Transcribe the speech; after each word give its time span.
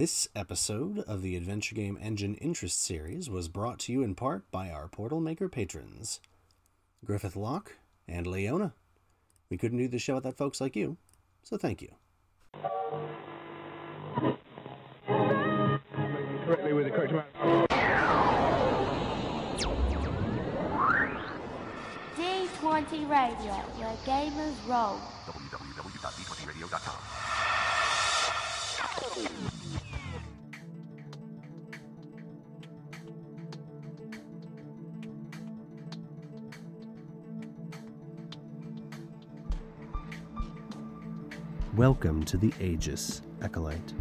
This 0.00 0.28
episode 0.34 1.00
of 1.00 1.20
the 1.20 1.36
Adventure 1.36 1.74
Game 1.74 1.98
Engine 2.00 2.34
Interest 2.36 2.82
Series 2.82 3.28
was 3.28 3.48
brought 3.48 3.78
to 3.80 3.92
you 3.92 4.02
in 4.02 4.14
part 4.14 4.50
by 4.50 4.70
our 4.70 4.88
Portal 4.88 5.20
Maker 5.20 5.46
patrons, 5.46 6.22
Griffith 7.04 7.36
Locke 7.36 7.76
and 8.08 8.26
Leona. 8.26 8.72
We 9.50 9.58
couldn't 9.58 9.76
do 9.76 9.88
the 9.88 9.98
show 9.98 10.14
without 10.14 10.38
folks 10.38 10.58
like 10.58 10.74
you, 10.74 10.96
so 11.42 11.58
thank 11.58 11.82
you. 11.82 11.90
correctly 16.46 16.72
with 16.72 16.86
the 16.86 16.92
correct 16.92 17.12
amount. 17.12 17.68
D20 22.16 23.06
Radio, 23.06 23.52
where 23.76 23.94
gamers 24.06 24.56
roll. 24.66 24.98
Welcome 41.80 42.24
to 42.24 42.36
the 42.36 42.52
AGEIS, 42.60 43.22
Acolyte. 43.40 43.94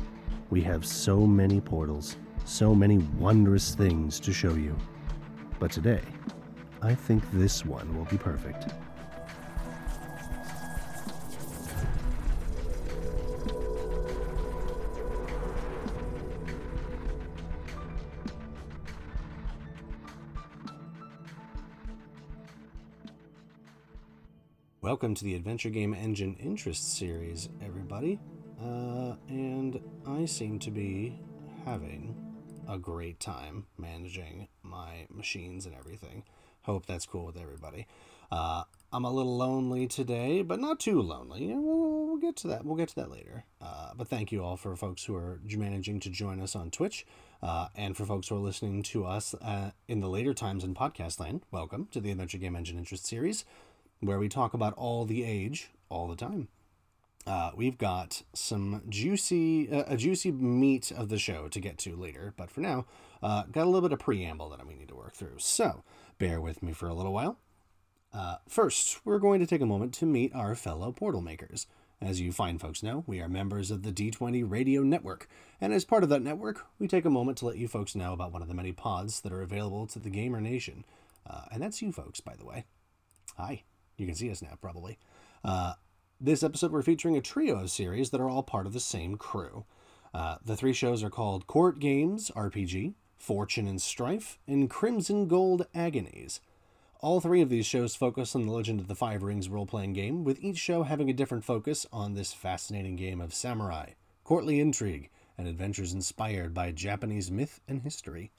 We 0.50 0.60
have 0.64 0.86
so 0.86 1.26
many 1.26 1.62
portals, 1.62 2.18
so 2.44 2.76
many 2.76 2.98
wondrous 3.18 3.74
things 3.74 4.20
to 4.20 4.34
show 4.34 4.56
you. 4.56 4.76
But 5.60 5.72
today, 5.72 6.02
I 6.82 6.94
think 6.94 7.24
this 7.32 7.66
one 7.66 7.98
will 7.98 8.04
be 8.04 8.18
perfect. 8.18 8.74
Welcome 24.82 25.14
to 25.16 25.24
the 25.24 25.36
Adventure 25.36 25.70
Game 25.70 25.94
Engine 25.94 26.36
Interest 26.40 26.98
Series, 26.98 27.48
everybody. 28.00 28.20
Uh, 28.62 29.16
and 29.28 29.80
I 30.08 30.26
seem 30.26 30.60
to 30.60 30.72
be 30.72 31.20
having 31.66 32.16
a 32.68 32.78
great 32.78 33.20
time 33.20 33.66
managing 33.78 34.48
my 34.64 35.08
machines 35.10 35.66
and 35.66 35.76
everything. 35.76 36.24
Hope 36.62 36.86
that's 36.86 37.06
cool 37.06 37.26
with 37.26 37.38
everybody. 37.38 37.88
Uh, 38.32 38.64
I'm 38.94 39.04
a 39.06 39.12
little 39.12 39.36
lonely 39.36 39.86
today, 39.88 40.44
but 40.44 40.60
not 40.60 40.80
too 40.80 41.02
lonely. 41.02 41.48
We'll, 41.48 42.08
we'll 42.08 42.18
get 42.18 42.38
to 42.38 42.48
that. 42.48 42.64
We'll 42.64 42.78
get 42.78 42.90
to 42.90 42.96
that 42.96 43.12
later. 43.12 43.44
Uh, 43.62 43.92
but 43.96 44.08
thank 44.08 44.32
you 44.32 44.44
all 44.44 44.56
for 44.56 44.76
folks 44.76 45.04
who 45.04 45.16
are 45.16 45.40
managing 45.50 46.00
to 46.02 46.10
join 46.10 46.40
us 46.40 46.56
on 46.56 46.72
Twitch, 46.72 47.06
uh, 47.42 47.68
and 47.76 47.98
for 47.98 48.06
folks 48.06 48.30
who 48.30 48.36
are 48.36 48.40
listening 48.40 48.84
to 48.84 49.06
us 49.06 49.34
uh, 49.42 49.72
in 49.88 50.00
the 50.00 50.10
later 50.10 50.34
times 50.34 50.64
in 50.64 50.74
podcast 50.74 51.20
land. 51.20 51.42
Welcome 51.52 51.88
to 51.92 52.00
the 52.00 52.12
Adventure 52.12 52.38
Game 52.38 52.56
Engine 52.56 52.78
Interest 52.78 53.06
Series, 53.06 53.46
where 54.00 54.20
we 54.20 54.30
talk 54.30 54.54
about 54.54 54.74
all 54.74 55.06
the 55.06 55.24
age 55.24 55.72
all 55.90 56.08
the 56.08 56.16
time. 56.16 56.48
Uh, 57.28 57.52
we've 57.56 57.78
got 57.78 58.24
some 58.34 58.82
juicy, 58.90 59.70
uh, 59.72 59.84
a 59.88 59.98
juicy 59.98 60.32
meat 60.32 60.92
of 60.92 61.10
the 61.10 61.20
show 61.20 61.48
to 61.48 61.60
get 61.60 61.78
to 61.78 61.96
later, 61.96 62.34
but 62.38 62.50
for 62.50 62.62
now, 62.62 62.86
uh, 63.22 63.44
got 63.52 63.66
a 63.66 63.70
little 63.70 63.88
bit 63.88 63.94
of 63.94 64.00
preamble 64.00 64.50
that 64.50 64.66
we 64.66 64.76
need 64.76 64.88
to 64.88 64.96
work 64.96 65.14
through. 65.14 65.38
So 65.38 65.84
bear 66.18 66.42
with 66.42 66.64
me 66.64 66.72
for 66.74 66.88
a 66.88 66.94
little 66.94 67.14
while. 67.14 67.38
Uh, 68.14 68.38
first, 68.48 69.06
we're 69.06 69.20
going 69.20 69.40
to 69.40 69.46
take 69.46 69.62
a 69.62 69.66
moment 69.66 69.94
to 69.96 70.06
meet 70.06 70.34
our 70.34 70.56
fellow 70.56 70.92
portal 70.92 71.22
makers. 71.22 71.68
As 72.02 72.22
you 72.22 72.32
fine 72.32 72.58
folks 72.58 72.82
know, 72.82 73.04
we 73.06 73.20
are 73.20 73.28
members 73.28 73.72
of 73.72 73.84
the 73.84 73.92
D20 73.92 74.50
Radio 74.50 74.82
Network, 74.82 75.28
and 75.60 75.74
as 75.74 75.84
part 75.84 76.02
of 76.02 76.10
that 76.10 76.22
network, 76.22 76.66
we 76.80 76.88
take 76.88 77.04
a 77.04 77.10
moment 77.10 77.38
to 77.40 77.46
let 77.46 77.58
you 77.58 77.68
folks 77.68 77.94
know 77.94 78.14
about 78.14 78.32
one 78.32 78.42
of 78.42 78.48
the 78.48 78.54
many 78.54 78.72
pods 78.72 79.20
that 79.22 79.34
are 79.34 79.42
available 79.42 79.86
to 79.88 80.00
the 80.00 80.10
Gamer 80.10 80.40
Nation. 80.40 80.86
Uh, 81.30 81.42
and 81.52 81.62
that's 81.62 81.82
you 81.82 81.92
folks, 81.92 82.22
by 82.22 82.36
the 82.38 82.46
way. 82.46 82.66
Hi, 83.38 83.64
you 83.98 84.06
can 84.06 84.16
see 84.16 84.32
us 84.32 84.42
now, 84.42 84.58
probably. 84.62 84.98
This 86.22 86.44
episode, 86.44 86.74
we're 86.74 86.82
featuring 86.82 87.16
a 87.16 87.22
trio 87.22 87.62
of 87.62 87.72
series 87.72 88.10
that 88.10 88.20
are 88.20 88.28
all 88.28 88.44
part 88.44 88.66
of 88.66 88.74
the 88.74 88.82
same 88.82 89.16
crew. 89.16 89.64
Uh, 90.14 90.36
the 90.44 90.58
three 90.58 90.74
shows 90.74 91.02
are 91.02 91.10
called 91.10 91.48
Court 91.48 91.80
Games 91.80 92.30
RPG, 92.36 92.96
Fortune 93.18 93.66
and 93.66 93.82
Strife, 93.82 94.38
and 94.46 94.70
Crimson 94.70 95.30
Gold 95.30 95.68
Agonies. 95.74 96.42
All 97.00 97.22
three 97.22 97.40
of 97.40 97.48
these 97.48 97.66
shows 97.66 97.96
focus 97.96 98.36
on 98.36 98.46
the 98.46 98.52
Legend 98.52 98.82
of 98.82 98.90
the 98.90 98.96
Five 98.96 99.24
Rings 99.24 99.48
role 99.48 99.66
playing 99.66 99.94
game, 99.94 100.26
with 100.26 100.44
each 100.44 100.58
show 100.58 100.84
having 100.84 101.10
a 101.10 101.14
different 101.14 101.46
focus 101.46 101.86
on 101.90 102.16
this 102.16 102.34
fascinating 102.34 102.98
game 102.98 103.22
of 103.22 103.34
samurai, 103.34 103.92
courtly 104.26 104.60
intrigue, 104.60 105.10
and 105.38 105.48
adventures 105.48 105.94
inspired 105.94 106.54
by 106.54 106.74
Japanese 106.74 107.32
myth 107.32 107.62
and 107.66 107.84
history. 107.84 108.34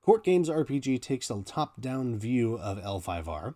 Court 0.00 0.24
Games 0.24 0.48
RPG 0.48 1.02
takes 1.02 1.28
a 1.28 1.42
top 1.42 1.78
down 1.78 2.18
view 2.18 2.56
of 2.56 2.78
L5R, 2.78 3.54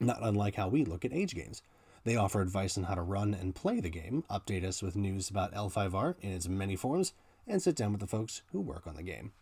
not 0.00 0.22
unlike 0.22 0.54
how 0.54 0.68
we 0.68 0.86
look 0.86 1.04
at 1.04 1.12
age 1.12 1.34
games. 1.34 1.60
They 2.04 2.16
offer 2.16 2.40
advice 2.40 2.76
on 2.76 2.84
how 2.84 2.94
to 2.94 3.02
run 3.02 3.34
and 3.34 3.54
play 3.54 3.80
the 3.80 3.90
game, 3.90 4.24
update 4.30 4.64
us 4.64 4.82
with 4.82 4.96
news 4.96 5.30
about 5.30 5.54
L5R 5.54 6.16
in 6.20 6.32
its 6.32 6.48
many 6.48 6.76
forms, 6.76 7.12
and 7.46 7.62
sit 7.62 7.76
down 7.76 7.92
with 7.92 8.00
the 8.00 8.06
folks 8.06 8.42
who 8.52 8.60
work 8.60 8.86
on 8.86 8.96
the 8.96 9.02
game. 9.02 9.32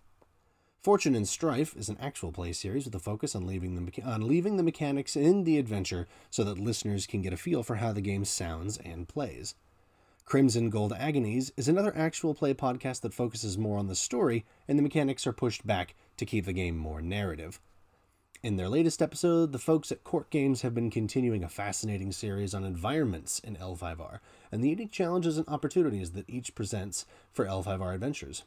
Fortune 0.83 1.15
and 1.15 1.29
Strife 1.29 1.77
is 1.77 1.91
an 1.91 1.99
actual 2.01 2.33
play 2.33 2.53
series 2.53 2.87
with 2.87 2.95
a 2.95 2.99
focus 2.99 3.35
on 3.35 3.47
leaving 3.47 3.75
the, 3.75 3.83
mecha- 3.83 4.07
on 4.07 4.27
leaving 4.27 4.57
the 4.57 4.63
mechanics 4.63 5.15
in 5.15 5.45
the 5.45 5.59
adventure 5.59 6.09
so 6.31 6.43
that 6.45 6.59
listeners 6.59 7.07
can 7.07 7.21
get 7.21 7.35
a 7.35 7.37
feel 7.37 7.63
for 7.63 7.77
how 7.77 7.93
the 7.93 8.01
game 8.01 8.25
sounds 8.25 8.79
and 8.79 9.07
plays. 9.07 9.55
Crimson 10.25 10.71
Gold 10.71 10.93
Agonies 10.93 11.53
is 11.57 11.69
another 11.69 11.93
actual 11.97 12.35
play 12.35 12.55
podcast 12.55 13.01
that 13.01 13.13
focuses 13.13 13.59
more 13.59 13.79
on 13.79 13.89
the 13.89 13.97
story, 13.97 14.47
and 14.69 14.79
the 14.79 14.83
mechanics 14.83 15.27
are 15.27 15.33
pushed 15.33 15.67
back 15.67 15.95
to 16.17 16.25
keep 16.25 16.47
the 16.47 16.53
game 16.53 16.79
more 16.79 17.03
narrative. 17.03 17.61
In 18.43 18.57
their 18.57 18.71
latest 18.71 19.03
episode, 19.03 19.53
the 19.53 19.59
folks 19.59 19.93
at 19.93 20.03
Court 20.03 20.31
Games 20.31 20.63
have 20.63 20.75
been 20.75 20.91
continuing 20.91 21.45
a 21.45 21.49
fascinating 21.49 22.11
series 22.11 22.55
on 22.55 22.65
environments 22.65 23.39
in 23.39 23.57
L5R 23.57 24.21
and 24.51 24.65
the 24.65 24.71
unique 24.71 24.91
challenges 24.91 25.37
and 25.37 25.47
opportunities 25.47 26.13
that 26.13 26.25
each 26.27 26.55
presents 26.55 27.05
for 27.31 27.45
L5R 27.45 27.93
adventures. 27.93 28.45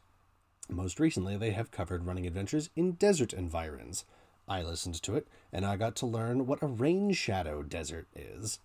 Most 0.67 0.99
recently, 0.99 1.37
they 1.37 1.51
have 1.51 1.69
covered 1.69 2.07
running 2.07 2.25
adventures 2.25 2.71
in 2.75 2.93
desert 2.93 3.33
environs. 3.33 4.03
I 4.47 4.63
listened 4.63 4.99
to 5.03 5.15
it, 5.15 5.27
and 5.51 5.63
I 5.63 5.77
got 5.77 5.95
to 5.97 6.07
learn 6.07 6.47
what 6.47 6.63
a 6.63 6.67
rain 6.67 7.11
shadow 7.11 7.61
desert 7.61 8.07
is. 8.15 8.57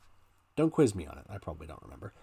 Don't 0.56 0.72
quiz 0.72 0.94
me 0.94 1.06
on 1.06 1.18
it, 1.18 1.26
I 1.28 1.36
probably 1.36 1.66
don't 1.66 1.82
remember. 1.82 2.14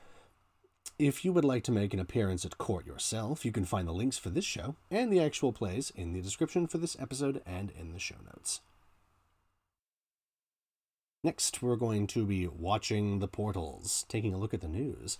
If 0.97 1.23
you 1.23 1.31
would 1.31 1.45
like 1.45 1.63
to 1.65 1.71
make 1.71 1.93
an 1.93 1.99
appearance 1.99 2.43
at 2.43 2.57
court 2.57 2.87
yourself, 2.87 3.45
you 3.45 3.51
can 3.51 3.65
find 3.65 3.87
the 3.87 3.93
links 3.93 4.17
for 4.17 4.31
this 4.31 4.45
show 4.45 4.77
and 4.89 5.13
the 5.13 5.21
actual 5.21 5.53
plays 5.53 5.91
in 5.95 6.13
the 6.13 6.21
description 6.21 6.65
for 6.65 6.79
this 6.79 6.97
episode 6.99 7.43
and 7.45 7.69
in 7.69 7.93
the 7.93 7.99
show 7.99 8.15
notes. 8.25 8.61
Next, 11.25 11.63
we're 11.63 11.75
going 11.75 12.05
to 12.05 12.23
be 12.23 12.45
watching 12.45 13.17
the 13.17 13.27
portals, 13.27 14.05
taking 14.07 14.35
a 14.35 14.37
look 14.37 14.53
at 14.53 14.61
the 14.61 14.67
news. 14.67 15.17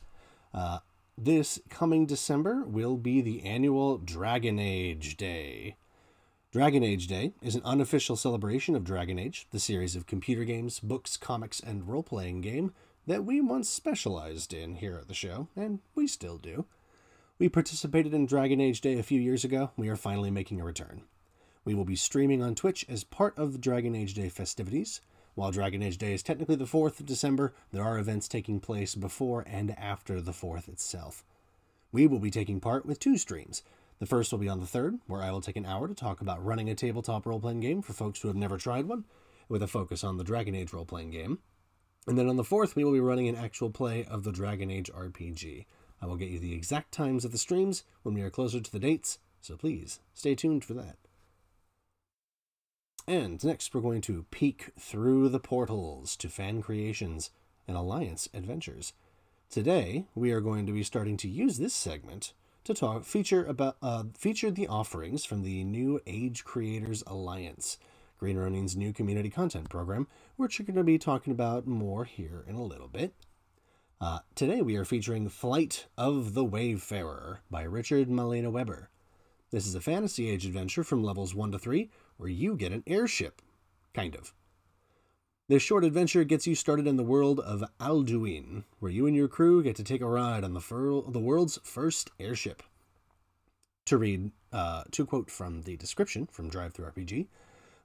Uh, 0.54 0.78
this 1.18 1.60
coming 1.68 2.06
December 2.06 2.64
will 2.64 2.96
be 2.96 3.22
the 3.22 3.42
annual 3.44 3.98
Dragon 3.98 4.60
Age 4.60 5.18
Day. 5.18 5.78
Dragon 6.52 6.84
Age 6.84 7.08
Day 7.08 7.34
is 7.42 7.56
an 7.56 7.64
unofficial 7.66 8.16
celebration 8.16 8.76
of 8.76 8.84
Dragon 8.84 9.18
Age, 9.18 9.48
the 9.50 9.60
series 9.60 9.96
of 9.96 10.06
computer 10.06 10.44
games, 10.44 10.80
books, 10.80 11.18
comics, 11.18 11.60
and 11.60 11.88
role 11.88 12.04
playing 12.04 12.42
game 12.42 12.72
that 13.08 13.26
we 13.26 13.42
once 13.42 13.68
specialized 13.68 14.54
in 14.54 14.76
here 14.76 15.00
at 15.02 15.08
the 15.08 15.16
show, 15.16 15.48
and 15.56 15.80
we 15.96 16.06
still 16.06 16.38
do. 16.38 16.66
We 17.40 17.50
participated 17.50 18.14
in 18.14 18.28
Dragon 18.28 18.62
Age 18.62 18.80
Day 18.80 19.00
a 19.00 19.02
few 19.02 19.20
years 19.20 19.44
ago. 19.44 19.72
We 19.76 19.90
are 19.90 19.96
finally 19.96 20.30
making 20.30 20.62
a 20.62 20.66
return. 20.66 21.02
We 21.64 21.74
will 21.74 21.84
be 21.84 21.96
streaming 21.96 22.44
on 22.44 22.54
Twitch 22.54 22.86
as 22.88 23.04
part 23.04 23.36
of 23.40 23.54
the 23.54 23.58
Dragon 23.58 23.96
Age 23.96 24.14
Day 24.14 24.30
festivities. 24.30 25.02
While 25.35 25.51
Dragon 25.51 25.84
Age 25.84 25.97
Day 25.97 26.13
is 26.13 26.23
technically 26.23 26.56
the 26.56 26.63
4th 26.63 27.01
of 27.01 27.06
December, 27.06 27.53
there 27.73 27.84
are 27.84 28.00
events 28.00 28.29
taking 28.29 28.62
place 28.62 28.96
before 28.96 29.44
and 29.46 29.78
after 29.78 30.22
the 30.22 30.31
4th 30.31 30.69
itself. 30.69 31.25
We 31.91 32.07
will 32.07 32.19
be 32.19 32.31
taking 32.31 32.62
part 32.62 32.85
with 32.85 33.00
two 33.00 33.18
streams. 33.18 33.62
The 34.00 34.06
first 34.06 34.31
will 34.31 34.39
be 34.39 34.48
on 34.48 34.62
the 34.62 34.65
3rd, 34.65 35.00
where 35.07 35.21
I 35.21 35.31
will 35.31 35.42
take 35.42 35.57
an 35.57 35.65
hour 35.65 35.89
to 35.89 35.94
talk 35.94 36.21
about 36.21 36.44
running 36.44 36.69
a 36.69 36.75
tabletop 36.75 37.25
role 37.25 37.42
playing 37.42 37.60
game 37.60 37.81
for 37.81 37.92
folks 37.92 38.21
who 38.21 38.30
have 38.30 38.38
never 38.38 38.57
tried 38.57 38.86
one, 38.86 39.04
with 39.50 39.62
a 39.62 39.68
focus 39.68 40.06
on 40.06 40.15
the 40.15 40.24
Dragon 40.24 40.56
Age 40.56 40.71
role 40.71 40.86
playing 40.86 41.12
game. 41.12 41.39
And 42.07 42.18
then 42.18 42.30
on 42.30 42.38
the 42.38 42.44
4th, 42.44 42.75
we 42.75 42.86
will 42.86 42.94
be 42.94 43.01
running 43.01 43.27
an 43.27 43.36
actual 43.36 43.69
play 43.69 44.06
of 44.06 44.24
the 44.24 44.31
Dragon 44.31 44.71
Age 44.71 44.89
RPG. 44.89 45.65
I 46.01 46.06
will 46.06 46.15
get 46.15 46.30
you 46.30 46.39
the 46.39 46.54
exact 46.54 46.94
times 46.94 47.25
of 47.25 47.33
the 47.33 47.38
streams 47.38 47.83
when 48.04 48.15
we 48.15 48.21
are 48.21 48.30
closer 48.30 48.62
to 48.62 48.71
the 48.71 48.80
dates, 48.80 49.19
so 49.42 49.57
please 49.57 50.00
stay 50.13 50.33
tuned 50.33 50.63
for 50.63 50.75
that. 50.75 50.95
And 53.07 53.44
next, 53.44 53.74
we're 53.74 53.81
going 53.81 54.02
to 54.02 54.25
peek 54.31 54.72
through 54.80 55.30
the 55.30 55.40
portals 55.40 56.16
to 56.18 56.28
fan 56.28 56.63
creations 56.63 57.30
and 57.68 57.78
alliance 57.78 58.28
adventures. 58.34 58.94
Today, 59.48 60.06
we 60.16 60.31
are 60.31 60.42
going 60.42 60.66
to 60.66 60.72
be 60.72 60.81
starting 60.81 61.16
to 61.18 61.28
use 61.28 61.60
this 61.60 61.75
segment 61.75 62.34
to 62.63 62.74
talk 62.74 63.06
feature 63.06 63.46
about 63.46 63.78
uh, 63.80 64.06
feature 64.18 64.50
the 64.50 64.68
offerings 64.68 65.24
from 65.24 65.44
the 65.44 65.63
New 65.63 66.02
Age 66.07 66.44
Creators 66.44 67.04
Alliance, 67.06 67.78
Green 68.18 68.38
Ronin's 68.38 68.75
new 68.75 68.92
community 68.92 69.30
content 69.30 69.69
program, 69.69 70.08
which 70.36 70.60
we're 70.60 70.66
going 70.66 70.75
to 70.75 70.84
be 70.84 70.98
talking 70.98 71.31
about 71.31 71.68
more 71.68 72.06
here 72.06 72.44
in 72.48 72.56
a 72.56 72.63
little 72.63 72.88
bit. 72.88 73.13
Uh, 74.01 74.19
today 74.34 74.63
we 74.63 74.75
are 74.78 74.86
featuring 74.86 75.30
Flight 75.30 75.86
of 75.96 76.34
the 76.34 76.44
Wayfarer 76.44 77.42
by 77.51 77.62
Richard 77.62 78.10
Malena 78.10 78.50
Weber. 78.50 78.90
This 79.51 79.68
is 79.68 79.75
a 79.75 79.80
fantasy 79.80 80.28
age 80.28 80.48
adventure 80.48 80.84
from 80.84 81.04
levels 81.04 81.36
1 81.36 81.51
to 81.51 81.60
3 81.60 81.92
where 82.17 82.29
you 82.29 82.56
get 82.56 82.71
an 82.71 82.83
airship. 82.88 83.41
Kind 83.94 84.15
of. 84.15 84.33
This 85.47 85.62
short 85.62 85.83
adventure 85.83 86.23
gets 86.23 86.47
you 86.47 86.56
started 86.56 86.88
in 86.88 86.95
the 86.95 87.03
world 87.03 87.39
of 87.39 87.63
Alduin, 87.79 88.63
where 88.79 88.91
you 88.91 89.06
and 89.06 89.15
your 89.15 89.27
crew 89.27 89.62
get 89.62 89.75
to 89.75 89.83
take 89.83 90.01
a 90.01 90.07
ride 90.07 90.44
on 90.44 90.53
the, 90.53 91.03
the 91.07 91.19
world's 91.19 91.59
first 91.63 92.09
airship. 92.19 92.63
To 93.85 93.97
read, 93.97 94.31
uh, 94.51 94.85
to 94.89 95.06
quote 95.06 95.29
from 95.29 95.62
the 95.62 95.77
description 95.77 96.27
from 96.31 96.50
DriveThru 96.50 96.91
RPG, 96.91 97.27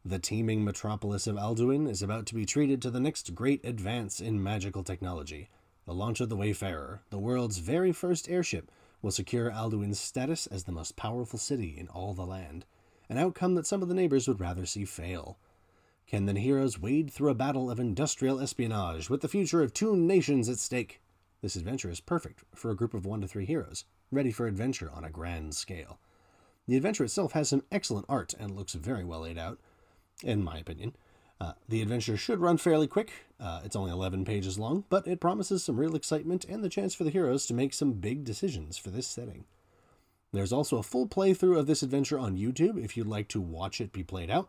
the 0.03 0.19
teeming 0.19 0.65
metropolis 0.65 1.27
of 1.27 1.37
Alduin 1.37 1.87
is 1.87 2.03
about 2.03 2.25
to 2.27 2.35
be 2.35 2.47
treated 2.47 2.81
to 2.81 2.91
the 2.91 3.01
next 3.01 3.35
great 3.35 3.63
advance 3.63 4.19
in 4.19 4.43
magical 4.43 4.83
technology. 4.83 5.51
The 5.85 5.93
launch 5.93 6.21
of 6.23 6.31
the 6.31 6.37
Wayfarer, 6.37 7.03
the 7.11 7.19
world's 7.19 7.59
very 7.59 7.93
first 7.93 8.27
airship, 8.31 8.71
will 9.03 9.11
secure 9.11 9.51
Alduin's 9.51 10.01
status 10.01 10.47
as 10.47 10.65
the 10.65 10.73
most 10.73 10.97
powerful 10.97 11.39
city 11.39 11.77
in 11.77 11.89
all 11.89 12.15
the 12.15 12.25
land, 12.25 12.65
an 13.11 13.19
outcome 13.19 13.57
that 13.57 13.67
some 13.67 13.83
of 13.83 13.89
the 13.89 13.95
neighbors 13.95 14.29
would 14.29 14.41
rather 14.41 14.65
see 14.65 14.85
fail. 14.85 15.37
Can 16.07 16.27
the 16.27 16.39
heroes 16.39 16.81
wade 16.81 17.11
through 17.11 17.31
a 17.31 17.35
battle 17.35 17.69
of 17.69 17.81
industrial 17.81 18.41
espionage 18.41 19.11
with 19.11 19.21
the 19.21 19.29
future 19.29 19.63
of 19.63 19.75
two 19.75 19.97
nations 19.97 20.49
at 20.49 20.59
stake? 20.59 21.03
This 21.43 21.57
adventure 21.57 21.91
is 21.91 22.01
perfect 22.01 22.45
for 22.55 22.71
a 22.71 22.77
group 22.77 22.95
of 22.95 23.05
one 23.05 23.21
to 23.21 23.29
three 23.29 23.47
heroes, 23.47 23.85
ready 24.13 24.31
for 24.31 24.47
adventure 24.47 24.91
on 24.95 25.05
a 25.05 25.11
grand 25.11 25.57
scale. 25.57 25.99
The 26.69 26.77
adventure 26.77 27.03
itself 27.03 27.33
has 27.33 27.49
some 27.49 27.65
excellent 27.73 28.07
art 28.09 28.33
and 28.39 28.55
looks 28.55 28.75
very 28.75 29.05
well 29.05 29.21
laid 29.21 29.39
out, 29.39 29.59
in 30.23 30.45
my 30.45 30.59
opinion. 30.59 30.95
Uh, 31.41 31.55
the 31.69 31.83
adventure 31.83 32.17
should 32.17 32.39
run 32.39 32.59
fairly 32.59 32.87
quick. 32.87 33.13
Uh, 33.41 33.63
it's 33.65 33.75
only 33.75 33.91
11 33.91 34.25
pages 34.25 34.59
long, 34.59 34.85
but 34.89 35.07
it 35.09 35.21
promises 35.21 35.65
some 35.65 35.81
real 35.81 35.97
excitement 35.97 36.45
and 36.45 36.63
the 36.63 36.69
chance 36.69 36.95
for 36.95 37.03
the 37.03 37.11
heroes 37.11 37.47
to 37.47 37.55
make 37.55 37.75
some 37.75 37.95
big 37.95 38.23
decisions 38.25 38.77
for 38.79 38.91
this 38.91 39.09
setting. 39.09 39.47
There's 40.33 40.53
also 40.53 40.79
a 40.79 40.83
full 40.83 41.09
playthrough 41.09 41.59
of 41.59 41.67
this 41.67 41.83
adventure 41.83 42.19
on 42.19 42.37
YouTube 42.37 42.83
if 42.83 42.97
you'd 42.97 43.07
like 43.07 43.29
to 43.29 43.41
watch 43.41 43.81
it 43.81 43.93
be 43.93 44.05
played 44.05 44.31
out 44.31 44.49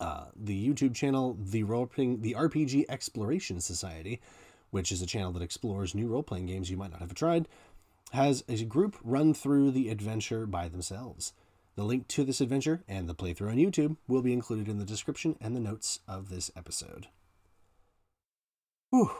uh, 0.00 0.26
the 0.34 0.68
YouTube 0.68 0.94
channel, 0.94 1.36
the 1.40 1.62
the 1.62 2.34
RPG 2.36 2.84
Exploration 2.88 3.60
Society, 3.60 4.20
which 4.70 4.92
is 4.92 5.00
a 5.00 5.06
channel 5.06 5.32
that 5.32 5.42
explores 5.42 5.94
new 5.94 6.08
role 6.08 6.22
playing 6.22 6.46
games 6.46 6.70
you 6.70 6.76
might 6.76 6.90
not 6.90 7.00
have 7.00 7.14
tried, 7.14 7.48
has 8.12 8.44
a 8.48 8.64
group 8.64 8.96
run 9.02 9.32
through 9.32 9.70
the 9.70 9.88
adventure 9.88 10.46
by 10.46 10.68
themselves. 10.68 11.32
The 11.76 11.84
link 11.84 12.08
to 12.08 12.24
this 12.24 12.40
adventure 12.40 12.82
and 12.88 13.08
the 13.08 13.14
playthrough 13.14 13.50
on 13.50 13.56
YouTube 13.56 13.96
will 14.08 14.22
be 14.22 14.32
included 14.32 14.68
in 14.68 14.78
the 14.78 14.84
description 14.84 15.36
and 15.40 15.54
the 15.54 15.60
notes 15.60 16.00
of 16.08 16.28
this 16.28 16.50
episode. 16.56 17.08
Whew. 18.90 19.10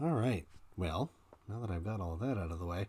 All 0.00 0.14
right. 0.14 0.46
Well, 0.76 1.10
now 1.48 1.60
that 1.60 1.70
I've 1.70 1.84
got 1.84 2.00
all 2.00 2.14
of 2.14 2.20
that 2.20 2.38
out 2.38 2.52
of 2.52 2.58
the 2.58 2.66
way, 2.66 2.88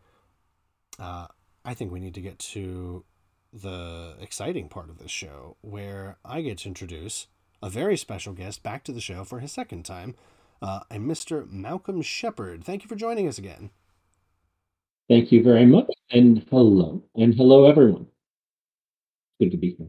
uh, 1.00 1.28
I 1.68 1.74
think 1.74 1.92
we 1.92 2.00
need 2.00 2.14
to 2.14 2.22
get 2.22 2.40
to 2.40 3.04
the 3.52 4.16
exciting 4.22 4.70
part 4.70 4.90
of 4.90 5.00
this 5.00 5.12
show 5.12 5.58
where 5.60 6.16
I 6.24 6.40
get 6.40 6.60
to 6.60 6.70
introduce 6.70 7.28
a 7.62 7.70
very 7.70 7.98
special 7.98 8.32
guest 8.32 8.64
back 8.64 8.86
to 8.86 8.94
the 8.94 9.02
show 9.02 9.26
for 9.26 9.42
his 9.42 9.52
second 9.52 9.84
time, 9.84 10.16
uh, 10.62 10.82
and 10.90 11.04
Mr. 11.04 11.50
Malcolm 11.52 12.02
Sheppard. 12.02 12.64
Thank 12.64 12.84
you 12.84 12.88
for 12.88 12.96
joining 12.96 13.28
us 13.28 13.38
again. 13.38 13.72
Thank 15.10 15.34
you 15.34 15.44
very 15.44 15.66
much, 15.66 15.88
and 16.10 16.46
hello, 16.50 17.04
and 17.16 17.36
hello, 17.36 17.70
everyone. 17.70 18.08
Good 19.42 19.52
to 19.52 19.58
be 19.58 19.76
here. 19.78 19.88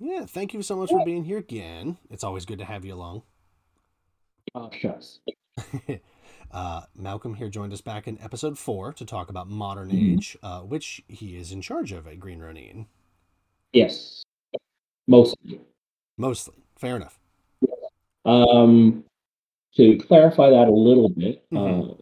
Yeah, 0.00 0.26
thank 0.26 0.52
you 0.52 0.62
so 0.62 0.76
much 0.76 0.90
for 0.90 1.04
being 1.04 1.22
here 1.22 1.38
again. 1.38 1.96
It's 2.10 2.24
always 2.24 2.44
good 2.44 2.58
to 2.58 2.64
have 2.64 2.84
you 2.84 2.94
along. 2.94 3.22
Oh, 4.52 4.68
shucks. 4.72 5.20
uh, 6.54 6.82
Malcolm 6.94 7.34
here 7.34 7.48
joined 7.50 7.72
us 7.72 7.80
back 7.80 8.06
in 8.08 8.18
episode 8.22 8.56
four 8.58 8.92
to 8.94 9.04
talk 9.04 9.28
about 9.28 9.48
Modern 9.48 9.90
Mhm. 9.90 10.12
Age, 10.14 10.38
uh, 10.42 10.60
which 10.60 11.02
he 11.08 11.36
is 11.36 11.52
in 11.52 11.60
charge 11.60 11.92
of 11.92 12.06
at 12.06 12.20
Green 12.20 12.38
Ronin. 12.38 12.86
Yes, 13.72 14.22
mostly. 15.08 15.60
Mostly. 16.16 16.54
Fair 16.76 16.96
enough. 16.96 17.18
Um, 18.24 19.04
to 19.74 19.98
clarify 19.98 20.50
that 20.50 20.68
a 20.68 20.72
little 20.72 21.08
bit, 21.08 21.44
Mhm. 21.50 21.90
uh, 21.90 21.94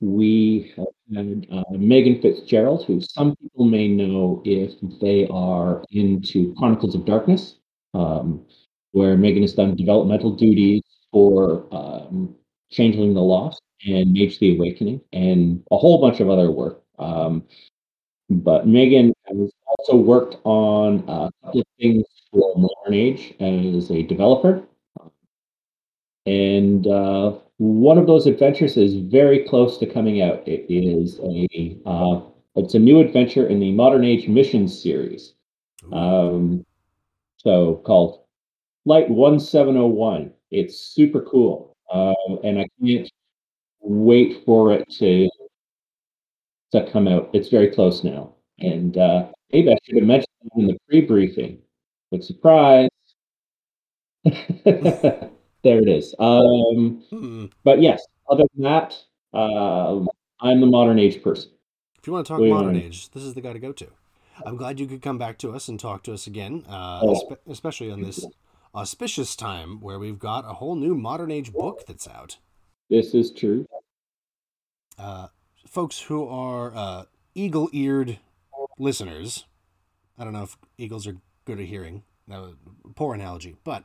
we 0.00 0.72
have 0.76 0.86
had 1.14 1.46
uh, 1.50 1.64
Megan 1.72 2.20
Fitzgerald, 2.22 2.84
who 2.86 3.00
some 3.00 3.36
people 3.36 3.66
may 3.66 3.88
know 3.88 4.40
if 4.44 4.72
they 5.00 5.26
are 5.28 5.84
into 5.90 6.54
Chronicles 6.54 6.94
of 6.94 7.04
Darkness, 7.04 7.58
um, 7.94 8.46
where 8.92 9.16
Megan 9.16 9.42
has 9.42 9.54
done 9.54 9.76
developmental 9.76 10.30
duties 10.34 10.82
for 11.12 11.66
um, 11.74 12.34
Changeling 12.70 13.14
the 13.14 13.22
Lost 13.22 13.60
and 13.86 14.12
Mage 14.12 14.38
the 14.38 14.56
Awakening, 14.56 15.00
and 15.12 15.62
a 15.70 15.76
whole 15.76 16.00
bunch 16.00 16.20
of 16.20 16.28
other 16.28 16.50
work. 16.50 16.82
Um, 16.98 17.44
but 18.30 18.66
Megan 18.66 19.14
has 19.26 19.50
also 19.66 19.96
worked 19.96 20.36
on 20.44 21.04
a 21.08 21.30
couple 21.44 21.60
of 21.60 21.66
things 21.80 22.04
for 22.30 22.54
Modern 22.56 22.94
Age 22.94 23.34
as 23.40 23.90
a 23.90 24.02
developer. 24.02 24.62
And 26.26 26.86
uh, 26.86 27.38
one 27.56 27.96
of 27.96 28.06
those 28.06 28.26
adventures 28.26 28.76
is 28.76 28.96
very 28.96 29.44
close 29.44 29.78
to 29.78 29.86
coming 29.86 30.20
out. 30.20 30.46
It 30.46 30.66
is 30.68 31.18
a 31.20 31.78
uh, 31.86 32.20
it's 32.54 32.74
a 32.74 32.78
new 32.78 33.00
adventure 33.00 33.46
in 33.46 33.60
the 33.60 33.72
Modern 33.72 34.04
Age 34.04 34.28
Missions 34.28 34.80
series. 34.80 35.34
Um, 35.92 36.66
so 37.36 37.76
called 37.86 38.24
Flight 38.84 39.08
1701. 39.08 40.32
It's 40.50 40.76
super 40.78 41.22
cool. 41.22 41.67
Uh, 41.92 42.14
and 42.44 42.58
I 42.58 42.66
can't 42.84 43.10
wait 43.80 44.44
for 44.44 44.72
it 44.72 44.88
to 44.98 45.28
to 46.72 46.90
come 46.90 47.08
out. 47.08 47.30
It's 47.32 47.48
very 47.48 47.68
close 47.70 48.04
now. 48.04 48.34
And 48.58 48.96
uh, 48.98 49.28
maybe 49.52 49.70
I 49.72 49.76
should 49.84 49.96
have 49.96 50.04
mentioned 50.06 50.26
in 50.56 50.66
the 50.66 50.76
pre-briefing. 50.88 51.58
But 52.10 52.24
surprise. 52.24 52.88
there 54.24 55.30
it 55.64 55.88
is. 55.88 56.14
Um, 56.18 57.02
Hmm. 57.10 57.46
but 57.64 57.80
yes, 57.80 58.04
other 58.30 58.44
than 58.54 58.64
that, 58.64 58.96
um, 59.32 60.08
I'm 60.40 60.60
the 60.60 60.66
modern 60.66 60.98
age 60.98 61.22
person. 61.22 61.50
If 61.98 62.06
you 62.06 62.12
want 62.12 62.26
to 62.26 62.32
talk 62.32 62.40
you 62.40 62.52
modern 62.52 62.76
age, 62.76 63.10
this 63.10 63.22
is 63.22 63.34
the 63.34 63.40
guy 63.40 63.52
to 63.52 63.58
go 63.58 63.72
to. 63.72 63.86
I'm 64.44 64.56
glad 64.56 64.78
you 64.78 64.86
could 64.86 65.02
come 65.02 65.18
back 65.18 65.38
to 65.38 65.52
us 65.52 65.68
and 65.68 65.80
talk 65.80 66.02
to 66.04 66.12
us 66.12 66.26
again, 66.26 66.64
uh, 66.68 67.00
Oh. 67.02 67.14
espe- 67.14 67.38
especially 67.50 67.90
on 67.90 68.02
this 68.02 68.24
auspicious 68.78 69.34
time 69.34 69.80
where 69.80 69.98
we've 69.98 70.18
got 70.18 70.44
a 70.44 70.54
whole 70.54 70.76
new 70.76 70.94
modern 70.94 71.30
age 71.32 71.52
book 71.52 71.84
that's 71.86 72.06
out. 72.06 72.38
This 72.88 73.12
is 73.12 73.32
true. 73.32 73.66
Uh, 74.96 75.28
folks 75.66 76.00
who 76.00 76.26
are 76.28 76.72
uh, 76.74 77.04
eagle 77.34 77.68
eared 77.72 78.18
listeners, 78.78 79.44
I 80.16 80.24
don't 80.24 80.32
know 80.32 80.44
if 80.44 80.56
eagles 80.78 81.06
are 81.06 81.16
good 81.44 81.58
at 81.58 81.66
hearing, 81.66 82.04
that 82.28 82.40
was 82.40 82.54
a 82.84 82.92
poor 82.94 83.14
analogy, 83.14 83.56
but 83.64 83.84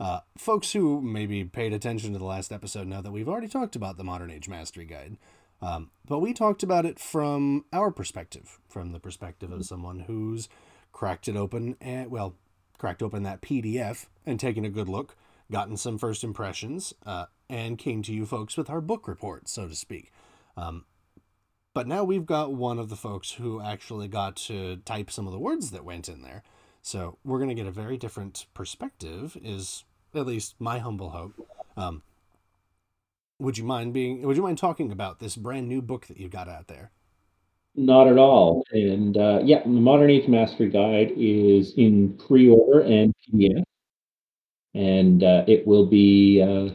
uh, 0.00 0.20
folks 0.38 0.72
who 0.72 1.00
maybe 1.02 1.44
paid 1.44 1.72
attention 1.72 2.12
to 2.12 2.18
the 2.18 2.24
last 2.24 2.52
episode 2.52 2.86
know 2.86 3.02
that 3.02 3.12
we've 3.12 3.28
already 3.28 3.48
talked 3.48 3.76
about 3.76 3.98
the 3.98 4.04
Modern 4.04 4.30
Age 4.30 4.48
Mastery 4.48 4.84
Guide. 4.84 5.18
Um, 5.60 5.90
but 6.06 6.20
we 6.20 6.32
talked 6.32 6.62
about 6.62 6.86
it 6.86 6.98
from 6.98 7.66
our 7.72 7.90
perspective, 7.92 8.58
from 8.68 8.92
the 8.92 8.98
perspective 8.98 9.52
of 9.52 9.64
someone 9.64 10.00
who's 10.00 10.48
cracked 10.90 11.28
it 11.28 11.36
open 11.36 11.76
and, 11.80 12.10
well, 12.10 12.34
cracked 12.82 13.00
open 13.00 13.22
that 13.22 13.40
PDF 13.40 14.06
and 14.26 14.40
taken 14.40 14.64
a 14.64 14.68
good 14.68 14.88
look, 14.88 15.14
gotten 15.52 15.76
some 15.76 15.98
first 15.98 16.24
impressions, 16.24 16.92
uh, 17.06 17.26
and 17.48 17.78
came 17.78 18.02
to 18.02 18.12
you 18.12 18.26
folks 18.26 18.56
with 18.56 18.68
our 18.68 18.80
book 18.80 19.06
report, 19.06 19.48
so 19.48 19.68
to 19.68 19.76
speak. 19.76 20.10
Um, 20.56 20.84
but 21.74 21.86
now 21.86 22.02
we've 22.02 22.26
got 22.26 22.52
one 22.52 22.80
of 22.80 22.88
the 22.88 22.96
folks 22.96 23.34
who 23.34 23.62
actually 23.62 24.08
got 24.08 24.34
to 24.48 24.78
type 24.78 25.12
some 25.12 25.28
of 25.28 25.32
the 25.32 25.38
words 25.38 25.70
that 25.70 25.84
went 25.84 26.08
in 26.08 26.22
there. 26.22 26.42
So 26.82 27.18
we're 27.22 27.38
going 27.38 27.50
to 27.50 27.54
get 27.54 27.68
a 27.68 27.70
very 27.70 27.96
different 27.96 28.46
perspective, 28.52 29.36
is 29.40 29.84
at 30.12 30.26
least 30.26 30.56
my 30.58 30.80
humble 30.80 31.10
hope. 31.10 31.48
Um, 31.76 32.02
would 33.38 33.58
you 33.58 33.64
mind 33.64 33.94
being? 33.94 34.22
Would 34.22 34.36
you 34.36 34.42
mind 34.42 34.58
talking 34.58 34.90
about 34.90 35.20
this 35.20 35.36
brand 35.36 35.68
new 35.68 35.82
book 35.82 36.08
that 36.08 36.16
you've 36.16 36.32
got 36.32 36.48
out 36.48 36.66
there? 36.66 36.90
Not 37.74 38.06
at 38.06 38.18
all. 38.18 38.64
And 38.72 39.16
uh, 39.16 39.40
yeah, 39.42 39.62
the 39.62 39.68
Modern 39.68 40.10
Age 40.10 40.28
Mastery 40.28 40.68
Guide 40.68 41.12
is 41.16 41.72
in 41.76 42.16
pre-order 42.18 42.80
and 42.80 43.14
PDF, 43.24 43.62
and 44.74 45.22
uh, 45.22 45.44
it 45.48 45.66
will 45.66 45.86
be, 45.86 46.42
uh, 46.42 46.74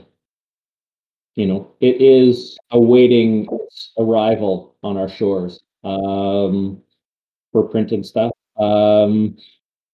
you 1.35 1.45
know, 1.45 1.71
it 1.81 2.01
is 2.01 2.57
awaiting 2.71 3.47
its 3.51 3.91
arrival 3.99 4.75
on 4.81 4.97
our 4.97 5.07
shores 5.07 5.59
um, 5.83 6.81
for 7.51 7.63
printed 7.63 8.03
stuff. 8.03 8.31
Um, 8.57 9.37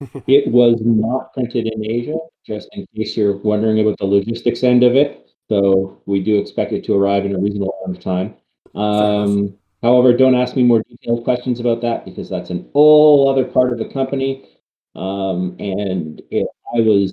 it 0.26 0.50
was 0.50 0.80
not 0.80 1.34
printed 1.34 1.66
in 1.66 1.84
Asia, 1.84 2.16
just 2.46 2.68
in 2.72 2.86
case 2.96 3.14
you're 3.14 3.36
wondering 3.36 3.80
about 3.80 3.98
the 3.98 4.06
logistics 4.06 4.62
end 4.62 4.82
of 4.82 4.96
it. 4.96 5.28
So 5.50 6.00
we 6.06 6.22
do 6.22 6.38
expect 6.38 6.72
it 6.72 6.82
to 6.84 6.94
arrive 6.94 7.26
in 7.26 7.34
a 7.34 7.38
reasonable 7.38 7.74
amount 7.84 7.98
of 7.98 8.02
time. 8.02 8.34
Um, 8.74 9.54
however, 9.84 10.16
don't 10.16 10.34
ask 10.34 10.56
me 10.56 10.62
more 10.62 10.82
detailed 10.88 11.24
questions 11.24 11.60
about 11.60 11.82
that 11.82 12.04
because 12.04 12.28
that's 12.30 12.50
an 12.50 12.68
whole 12.72 13.28
other 13.28 13.44
part 13.44 13.72
of 13.72 13.78
the 13.78 13.84
company. 13.84 14.48
Um, 14.96 15.56
and 15.58 16.22
if 16.30 16.46
I 16.74 16.80
was, 16.80 17.12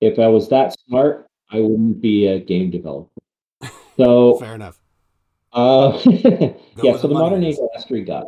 if 0.00 0.18
I 0.18 0.28
was 0.28 0.48
that 0.48 0.74
smart, 0.86 1.26
I 1.50 1.60
wouldn't 1.60 2.00
be 2.00 2.26
a 2.26 2.40
game 2.40 2.70
developer. 2.70 3.10
So 3.96 4.36
Fair 4.40 4.54
enough. 4.54 4.78
Uh, 5.52 5.98
yeah, 6.82 6.96
so 6.96 7.08
the 7.08 7.14
Modern 7.14 7.44
Age. 7.44 7.56
Mastery 7.74 8.04
Guide 8.04 8.24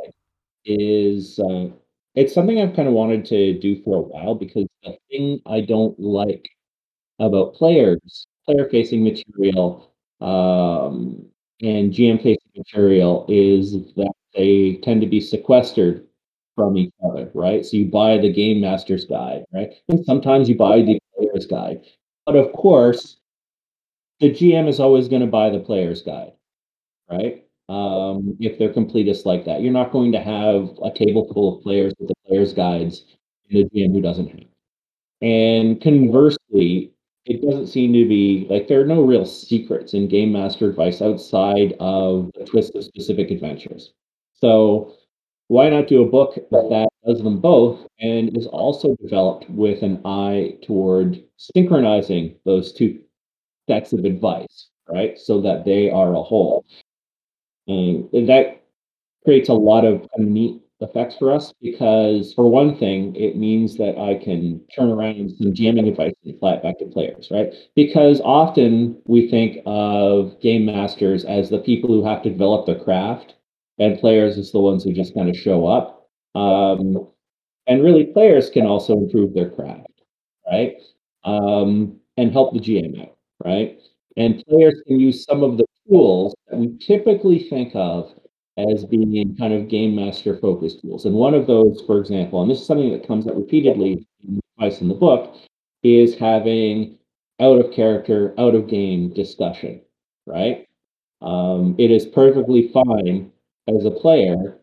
is 0.64 1.38
uh, 1.38 1.68
it's 2.14 2.34
something 2.34 2.60
I've 2.60 2.74
kind 2.74 2.88
of 2.88 2.94
wanted 2.94 3.24
to 3.26 3.58
do 3.58 3.82
for 3.82 3.98
a 3.98 4.00
while 4.00 4.34
because 4.34 4.66
the 4.82 4.96
thing 5.10 5.40
I 5.46 5.60
don't 5.60 5.98
like 5.98 6.48
about 7.18 7.54
players, 7.54 8.26
player-facing 8.46 9.04
material, 9.04 9.92
um, 10.20 11.26
and 11.62 11.92
GM-facing 11.92 12.39
material 12.56 13.26
is 13.28 13.72
that 13.94 14.12
they 14.34 14.80
tend 14.82 15.00
to 15.00 15.06
be 15.06 15.20
sequestered 15.20 16.06
from 16.54 16.76
each 16.76 16.92
other, 17.04 17.30
right? 17.34 17.64
So 17.64 17.76
you 17.76 17.86
buy 17.86 18.18
the 18.18 18.32
Game 18.32 18.60
Master's 18.60 19.04
Guide, 19.04 19.44
right? 19.52 19.72
And 19.88 20.04
sometimes 20.04 20.48
you 20.48 20.56
buy 20.56 20.82
the 20.82 21.00
Player's 21.16 21.46
Guide. 21.46 21.84
But 22.26 22.36
of 22.36 22.52
course, 22.52 23.16
the 24.20 24.30
GM 24.30 24.68
is 24.68 24.80
always 24.80 25.08
going 25.08 25.22
to 25.22 25.26
buy 25.26 25.50
the 25.50 25.58
Player's 25.58 26.02
Guide, 26.02 26.32
right? 27.10 27.44
Um, 27.68 28.36
if 28.40 28.58
they're 28.58 28.72
completists 28.72 29.24
like 29.24 29.44
that, 29.44 29.62
you're 29.62 29.72
not 29.72 29.92
going 29.92 30.12
to 30.12 30.20
have 30.20 30.70
a 30.82 30.90
table 30.92 31.32
full 31.32 31.56
of 31.56 31.62
players 31.62 31.94
with 31.98 32.08
the 32.08 32.14
players' 32.26 32.52
guides 32.52 33.04
and 33.48 33.60
a 33.60 33.64
GM 33.70 33.92
who 33.92 34.00
doesn't 34.00 34.28
have. 34.28 34.48
And 35.22 35.80
conversely, 35.80 36.89
it 37.26 37.42
doesn't 37.42 37.66
seem 37.66 37.92
to 37.92 38.08
be 38.08 38.46
like 38.48 38.66
there 38.68 38.80
are 38.80 38.86
no 38.86 39.02
real 39.02 39.26
secrets 39.26 39.94
in 39.94 40.08
game 40.08 40.32
master 40.32 40.68
advice 40.68 41.02
outside 41.02 41.74
of 41.80 42.30
the 42.38 42.44
twist 42.44 42.74
of 42.74 42.84
specific 42.84 43.30
adventures. 43.30 43.92
So 44.34 44.94
why 45.48 45.68
not 45.68 45.88
do 45.88 46.02
a 46.02 46.08
book 46.08 46.34
that 46.34 46.88
does 47.06 47.22
them 47.22 47.40
both 47.40 47.86
and 47.98 48.36
is 48.36 48.46
also 48.46 48.96
developed 49.02 49.48
with 49.50 49.82
an 49.82 50.00
eye 50.04 50.56
toward 50.62 51.22
synchronizing 51.36 52.36
those 52.44 52.72
two 52.72 53.00
sets 53.68 53.92
of 53.92 54.04
advice, 54.04 54.68
right? 54.88 55.18
So 55.18 55.40
that 55.42 55.64
they 55.64 55.90
are 55.90 56.14
a 56.14 56.22
whole. 56.22 56.64
And 57.66 58.08
that 58.28 58.62
creates 59.24 59.48
a 59.48 59.54
lot 59.54 59.84
of 59.84 60.06
neat 60.18 60.60
effects 60.80 61.16
for 61.16 61.32
us 61.32 61.52
because 61.60 62.32
for 62.34 62.50
one 62.50 62.76
thing, 62.76 63.14
it 63.16 63.36
means 63.36 63.76
that 63.76 63.98
I 63.98 64.22
can 64.22 64.60
turn 64.74 64.90
around 64.90 65.30
some 65.32 65.52
GMing 65.52 65.88
advice 65.88 66.14
and 66.24 66.34
apply 66.34 66.54
it 66.54 66.62
back 66.62 66.78
to 66.78 66.86
players, 66.86 67.28
right? 67.30 67.52
Because 67.74 68.20
often 68.22 69.00
we 69.06 69.28
think 69.28 69.58
of 69.66 70.40
game 70.40 70.64
masters 70.64 71.24
as 71.24 71.50
the 71.50 71.58
people 71.58 71.90
who 71.90 72.04
have 72.04 72.22
to 72.22 72.30
develop 72.30 72.66
the 72.66 72.76
craft, 72.76 73.34
and 73.78 73.98
players 73.98 74.36
as 74.38 74.52
the 74.52 74.60
ones 74.60 74.84
who 74.84 74.92
just 74.92 75.14
kind 75.14 75.28
of 75.28 75.36
show 75.36 75.66
up. 75.66 76.08
Um, 76.34 77.08
and 77.66 77.82
really, 77.82 78.04
players 78.04 78.50
can 78.50 78.66
also 78.66 78.92
improve 78.94 79.34
their 79.34 79.50
craft, 79.50 79.86
right? 80.50 80.76
Um, 81.24 81.98
and 82.16 82.32
help 82.32 82.52
the 82.52 82.60
GM 82.60 83.00
out, 83.00 83.16
right? 83.44 83.78
And 84.16 84.44
players 84.46 84.80
can 84.86 85.00
use 85.00 85.24
some 85.24 85.42
of 85.42 85.56
the 85.56 85.64
tools 85.88 86.34
that 86.48 86.58
we 86.58 86.76
typically 86.78 87.38
think 87.48 87.72
of 87.74 88.12
as 88.72 88.84
being 88.84 89.36
kind 89.36 89.52
of 89.52 89.68
game 89.68 89.94
master 89.94 90.36
focused 90.36 90.80
tools. 90.82 91.04
And 91.04 91.14
one 91.14 91.34
of 91.34 91.46
those, 91.46 91.82
for 91.86 91.98
example, 91.98 92.42
and 92.42 92.50
this 92.50 92.60
is 92.60 92.66
something 92.66 92.92
that 92.92 93.06
comes 93.06 93.26
up 93.26 93.36
repeatedly 93.36 94.06
advice 94.58 94.80
in 94.80 94.88
the 94.88 94.94
book, 94.94 95.36
is 95.82 96.14
having 96.14 96.98
out 97.40 97.58
of 97.58 97.72
character, 97.72 98.34
out 98.38 98.54
of 98.54 98.68
game 98.68 99.12
discussion, 99.14 99.80
right? 100.26 100.66
Um, 101.22 101.74
it 101.78 101.90
is 101.90 102.06
perfectly 102.06 102.68
fine 102.68 103.32
as 103.68 103.84
a 103.84 103.90
player 103.90 104.58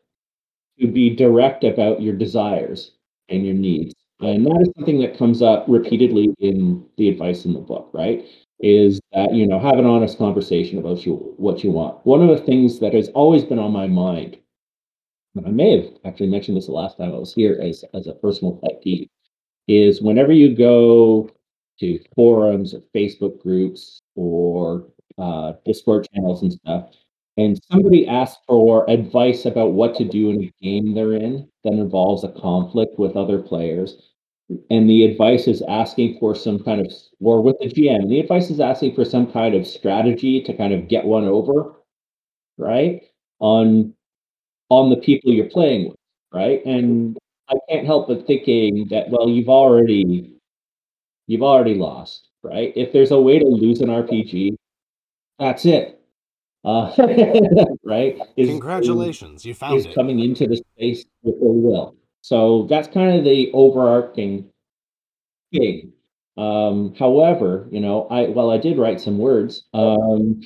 to 0.80 0.88
be 0.88 1.16
direct 1.16 1.64
about 1.64 2.02
your 2.02 2.16
desires 2.16 2.92
and 3.30 3.46
your 3.46 3.56
needs. 3.56 3.94
And 4.20 4.46
that 4.46 4.62
is 4.62 4.70
something 4.76 5.00
that 5.02 5.18
comes 5.18 5.42
up 5.42 5.66
repeatedly 5.68 6.34
in 6.40 6.86
the 6.98 7.10
advice 7.10 7.46
in 7.46 7.54
the 7.54 7.60
book, 7.60 7.90
right? 7.94 8.26
Is 8.60 9.00
that, 9.14 9.34
you 9.36 9.46
know, 9.46 9.60
have 9.60 9.78
an 9.78 9.86
honest 9.86 10.18
conversation 10.18 10.80
about 10.80 11.06
you, 11.06 11.34
what 11.38 11.64
you 11.64 11.72
want. 11.72 12.04
One 12.06 12.28
of 12.28 12.30
the 12.30 12.44
things 12.44 12.80
that 12.80 12.94
has 12.94 13.10
always 13.10 13.44
been 13.44 13.60
on 13.60 13.72
my 13.72 13.88
mind, 13.88 14.38
and 15.36 15.46
I 15.46 15.52
may 15.52 15.78
have 15.78 15.94
actually 16.06 16.30
mentioned 16.30 16.58
this 16.58 16.66
the 16.66 16.72
last 16.72 16.98
time 16.98 17.14
I 17.14 17.18
was 17.20 17.36
here 17.36 17.60
as, 17.62 17.86
as 17.94 18.08
a 18.08 18.14
personal 18.14 18.60
pet 18.64 18.82
peeve, 18.82 19.10
is 19.68 20.02
whenever 20.02 20.32
you 20.32 20.56
go 20.56 21.30
to 21.80 22.00
forums 22.16 22.74
or 22.74 22.82
Facebook 22.96 23.40
groups 23.40 24.02
or 24.16 24.88
uh, 25.20 25.54
Discord 25.64 26.08
channels 26.12 26.42
and 26.42 26.54
stuff, 26.54 26.96
and 27.38 27.60
somebody 27.72 28.08
asks 28.08 28.42
for 28.48 28.90
advice 28.90 29.46
about 29.46 29.74
what 29.74 29.94
to 29.98 30.04
do 30.04 30.32
in 30.32 30.44
a 30.44 30.54
game 30.64 30.96
they're 30.96 31.14
in 31.14 31.48
that 31.64 31.74
involves 31.74 32.24
a 32.24 32.30
conflict 32.30 32.98
with 32.98 33.16
other 33.16 33.40
players, 33.40 34.14
and 34.70 34.90
the 34.90 35.04
advice 35.04 35.48
is 35.48 35.62
asking 35.68 36.18
for 36.20 36.34
some 36.34 36.60
kind 36.60 36.80
of, 36.80 36.92
or 37.20 37.42
with 37.42 37.58
the 37.60 37.68
GM, 37.68 38.08
the 38.08 38.20
advice 38.20 38.50
is 38.50 38.60
asking 38.60 38.96
for 38.96 39.04
some 39.04 39.32
kind 39.32 39.54
of 39.56 39.68
strategy 39.68 40.42
to 40.42 40.56
kind 40.56 40.74
of 40.74 40.88
get 40.88 41.06
one 41.06 41.26
over, 41.26 41.74
right? 42.58 43.02
On 43.40 43.94
on 44.70 44.90
the 44.90 44.98
people 44.98 45.32
you're 45.32 45.50
playing 45.50 45.90
with, 45.90 45.98
right? 46.34 46.66
And 46.66 47.18
I 47.50 47.56
can't 47.70 47.86
help 47.86 48.08
but 48.08 48.28
thinking 48.28 48.88
that, 48.90 49.10
well, 49.10 49.30
you've 49.30 49.50
already 49.50 50.34
you've 51.28 51.44
already 51.44 51.76
lost, 51.76 52.30
right? 52.44 52.72
If 52.76 52.94
there's 52.94 53.12
a 53.12 53.20
way 53.20 53.40
to 53.40 53.46
lose 53.46 53.82
an 53.82 53.90
RPG, 53.90 54.56
that's 55.40 55.66
it. 55.66 56.00
Uh, 56.64 56.94
right? 57.86 58.18
Is, 58.38 58.50
Congratulations, 58.50 59.46
you 59.46 59.54
found 59.54 59.78
is 59.78 59.86
it. 59.86 59.96
coming 59.96 60.20
into 60.20 60.48
the 60.48 60.58
space 60.58 61.06
with 61.22 61.40
their 61.40 61.50
will. 61.50 61.97
So 62.28 62.68
that's 62.70 62.90
kind 62.90 63.18
of 63.18 63.24
the 63.24 63.50
overarching 63.54 64.52
thing. 65.54 65.94
Um, 66.36 66.94
however, 66.94 67.70
you 67.72 67.80
know, 67.80 68.06
I 68.12 68.28
while 68.28 68.50
I 68.50 68.58
did 68.58 68.78
write 68.78 69.00
some 69.00 69.18
words, 69.18 69.64
um, 69.74 70.42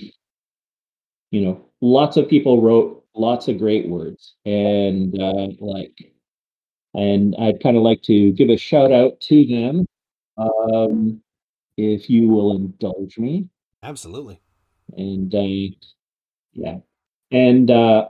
you 1.32 1.42
know, 1.42 1.66
lots 1.82 2.18
of 2.18 2.30
people 2.30 2.62
wrote 2.62 3.04
lots 3.16 3.48
of 3.48 3.58
great 3.58 3.90
words, 3.90 4.36
and 4.46 5.20
uh, 5.20 5.48
like, 5.60 5.98
and 6.94 7.36
I'd 7.40 7.64
kind 7.64 7.76
of 7.76 7.82
like 7.82 8.04
to 8.04 8.32
give 8.34 8.50
a 8.50 8.58
shout 8.58 8.92
out 8.92 9.20
to 9.22 9.44
them, 9.48 9.88
um, 10.38 11.20
if 11.78 12.12
you 12.12 12.28
will 12.28 12.56
indulge 12.58 13.18
me. 13.18 13.50
Absolutely. 13.82 14.40
And 14.96 15.34
uh, 15.34 15.76
yeah, 16.54 16.78
and 17.32 17.72
uh, 17.72 18.10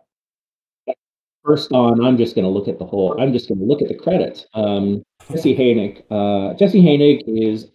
first 1.43 1.71
on, 1.71 2.03
I'm 2.03 2.17
just 2.17 2.36
going 2.36 2.45
to 2.45 2.51
look 2.51 2.67
at 2.67 2.79
the 2.79 2.86
whole. 2.86 3.19
I'm 3.19 3.33
just 3.33 3.48
going 3.48 3.60
to 3.60 3.65
look 3.65 3.81
at 3.81 3.88
the 3.88 3.95
credits. 3.95 4.45
Um, 4.53 5.03
Jesse 5.31 5.55
Heinig. 5.55 6.03
Uh, 6.10 6.53
Jesse 6.55 6.81
Heinig 6.81 7.21
is 7.27 7.69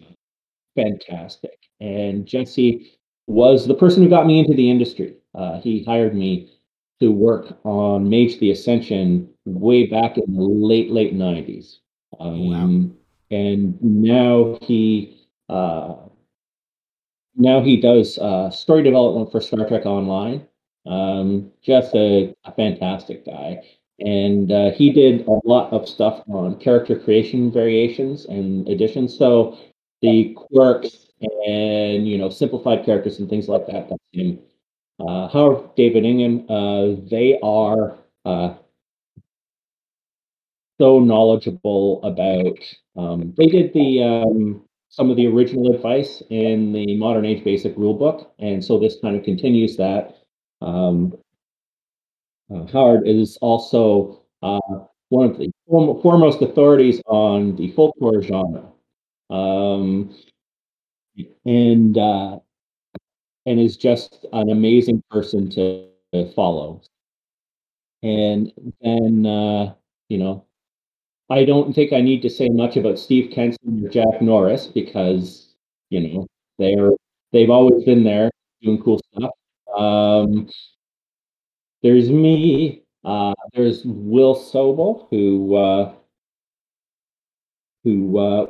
fantastic, 0.74 1.58
and 1.80 2.26
Jesse 2.26 2.92
was 3.26 3.66
the 3.66 3.74
person 3.74 4.02
who 4.02 4.08
got 4.08 4.26
me 4.26 4.38
into 4.38 4.54
the 4.54 4.70
industry. 4.70 5.16
Uh, 5.34 5.60
he 5.60 5.82
hired 5.84 6.14
me 6.14 6.50
to 7.00 7.10
work 7.10 7.58
on 7.64 8.08
Mage 8.08 8.38
the 8.38 8.50
Ascension 8.50 9.28
way 9.44 9.86
back 9.86 10.16
in 10.18 10.34
the 10.34 10.42
late 10.42 10.90
late 10.90 11.14
'90s, 11.14 11.78
um, 12.20 12.48
Wow. 12.50 12.90
and 13.30 13.82
now 13.82 14.58
he 14.62 15.26
uh, 15.48 15.94
now 17.36 17.60
he 17.60 17.80
does 17.80 18.18
uh, 18.18 18.50
story 18.50 18.82
development 18.82 19.30
for 19.30 19.40
Star 19.40 19.66
Trek 19.68 19.86
Online. 19.86 20.46
Um, 20.86 21.50
just 21.62 21.94
a, 21.94 22.34
a 22.44 22.52
fantastic 22.52 23.24
guy. 23.26 23.62
And 23.98 24.52
uh, 24.52 24.70
he 24.72 24.90
did 24.90 25.26
a 25.26 25.40
lot 25.44 25.72
of 25.72 25.88
stuff 25.88 26.22
on 26.28 26.58
character 26.60 26.98
creation 26.98 27.50
variations 27.50 28.26
and 28.26 28.68
additions. 28.68 29.16
So 29.16 29.58
the 30.02 30.34
quirks 30.36 31.06
and 31.46 32.06
you 32.06 32.18
know 32.18 32.28
simplified 32.28 32.84
characters 32.84 33.18
and 33.18 33.28
things 33.28 33.48
like 33.48 33.66
that. 33.66 33.88
That's 33.88 34.02
him. 34.12 34.38
Uh, 34.98 35.28
Howard 35.28 35.74
David 35.76 36.04
Ingham. 36.04 36.46
Uh, 36.48 36.96
they 37.10 37.38
are 37.42 37.98
uh, 38.24 38.54
so 40.80 41.00
knowledgeable 41.00 42.02
about. 42.02 42.58
Um, 42.96 43.34
they 43.36 43.46
did 43.46 43.72
the 43.72 44.02
um, 44.02 44.62
some 44.88 45.10
of 45.10 45.16
the 45.16 45.26
original 45.26 45.74
advice 45.74 46.22
in 46.30 46.72
the 46.72 46.96
Modern 46.96 47.24
Age 47.24 47.44
Basic 47.44 47.74
Rulebook, 47.76 48.26
and 48.38 48.64
so 48.64 48.78
this 48.78 48.98
kind 49.00 49.16
of 49.16 49.24
continues 49.24 49.76
that. 49.76 50.16
Um, 50.60 51.16
uh, 52.54 52.66
Howard 52.66 53.06
is 53.06 53.36
also 53.40 54.22
uh, 54.42 54.60
one 55.08 55.30
of 55.30 55.38
the 55.38 55.50
foremost 55.66 56.42
authorities 56.42 57.00
on 57.06 57.56
the 57.56 57.72
folklore 57.72 58.22
genre, 58.22 58.64
um, 59.30 60.14
and 61.44 61.98
uh, 61.98 62.38
and 63.46 63.60
is 63.60 63.76
just 63.76 64.26
an 64.32 64.50
amazing 64.50 65.02
person 65.10 65.50
to, 65.50 65.88
to 66.12 66.32
follow. 66.32 66.82
And 68.02 68.52
then 68.80 69.26
uh, 69.26 69.74
you 70.08 70.18
know, 70.18 70.44
I 71.30 71.44
don't 71.44 71.74
think 71.74 71.92
I 71.92 72.00
need 72.00 72.22
to 72.22 72.30
say 72.30 72.48
much 72.48 72.76
about 72.76 72.98
Steve 72.98 73.32
Kenson 73.32 73.84
or 73.84 73.88
Jack 73.88 74.22
Norris 74.22 74.66
because 74.68 75.54
you 75.90 76.00
know 76.00 76.26
they're 76.58 76.90
they've 77.32 77.50
always 77.50 77.84
been 77.84 78.04
there 78.04 78.30
doing 78.62 78.80
cool 78.82 79.00
stuff. 79.12 79.30
Um, 79.76 80.48
there's 81.82 82.10
me. 82.10 82.82
Uh, 83.04 83.34
there's 83.54 83.82
Will 83.84 84.34
Sobel, 84.34 85.06
who 85.10 85.54
uh, 85.54 85.92
who 87.84 88.18
uh, 88.18 88.46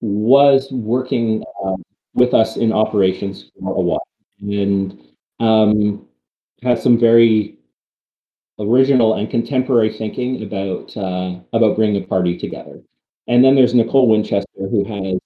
was 0.00 0.70
working 0.70 1.42
uh, 1.64 1.74
with 2.14 2.34
us 2.34 2.56
in 2.56 2.72
operations 2.72 3.50
for 3.58 3.74
a 3.74 3.80
while, 3.80 4.06
and 4.40 5.00
um, 5.40 6.06
has 6.62 6.82
some 6.82 6.98
very 6.98 7.58
original 8.60 9.14
and 9.14 9.28
contemporary 9.28 9.92
thinking 9.92 10.42
about 10.42 10.96
uh, 10.96 11.40
about 11.52 11.74
bringing 11.74 12.02
a 12.02 12.06
party 12.06 12.38
together. 12.38 12.80
And 13.26 13.44
then 13.44 13.56
there's 13.56 13.74
Nicole 13.74 14.08
Winchester, 14.08 14.68
who 14.70 14.84
has 14.84 15.18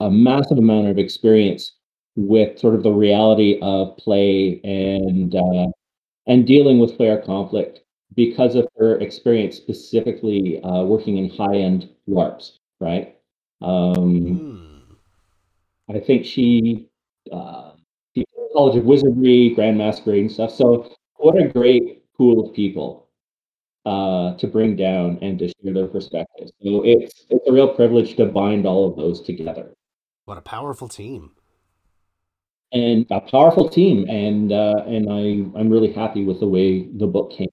a 0.00 0.10
massive 0.10 0.58
amount 0.58 0.86
of 0.88 0.98
experience 0.98 1.72
with 2.18 2.58
sort 2.58 2.74
of 2.74 2.82
the 2.82 2.90
reality 2.90 3.58
of 3.62 3.96
play 3.96 4.60
and 4.64 5.34
uh, 5.36 5.68
and 6.26 6.46
dealing 6.46 6.80
with 6.80 6.96
player 6.96 7.22
conflict 7.22 7.80
because 8.14 8.56
of 8.56 8.66
her 8.76 8.98
experience 8.98 9.56
specifically 9.56 10.60
uh, 10.62 10.82
working 10.82 11.18
in 11.18 11.30
high 11.30 11.56
end 11.56 11.88
LARPs, 12.08 12.58
right? 12.80 13.16
Um, 13.62 14.38
Hmm. 15.88 15.94
I 15.94 16.00
think 16.00 16.26
she, 16.26 16.88
uh, 17.32 17.72
she 18.14 18.24
College 18.52 18.76
of 18.76 18.84
Wizardry, 18.84 19.50
Grand 19.54 19.78
Masquerade, 19.78 20.20
and 20.20 20.32
stuff. 20.32 20.50
So, 20.50 20.90
what 21.16 21.40
a 21.40 21.48
great 21.48 22.02
pool 22.14 22.46
of 22.46 22.54
people 22.54 23.08
uh, 23.86 24.34
to 24.36 24.46
bring 24.46 24.76
down 24.76 25.18
and 25.22 25.38
to 25.38 25.48
share 25.48 25.72
their 25.72 25.86
perspectives. 25.86 26.52
So 26.62 26.82
it's 26.84 27.24
it's 27.30 27.48
a 27.48 27.52
real 27.52 27.68
privilege 27.68 28.16
to 28.16 28.26
bind 28.26 28.66
all 28.66 28.90
of 28.90 28.96
those 28.96 29.22
together. 29.22 29.72
What 30.24 30.36
a 30.36 30.42
powerful 30.42 30.88
team. 30.88 31.30
And 32.72 33.06
a 33.10 33.20
powerful 33.20 33.68
team 33.68 34.08
and 34.08 34.52
uh, 34.52 34.82
and 34.86 35.10
I 35.10 35.58
I'm 35.58 35.70
really 35.70 35.92
happy 35.92 36.24
with 36.24 36.40
the 36.40 36.48
way 36.48 36.88
the 36.88 37.06
book 37.06 37.32
came. 37.32 37.48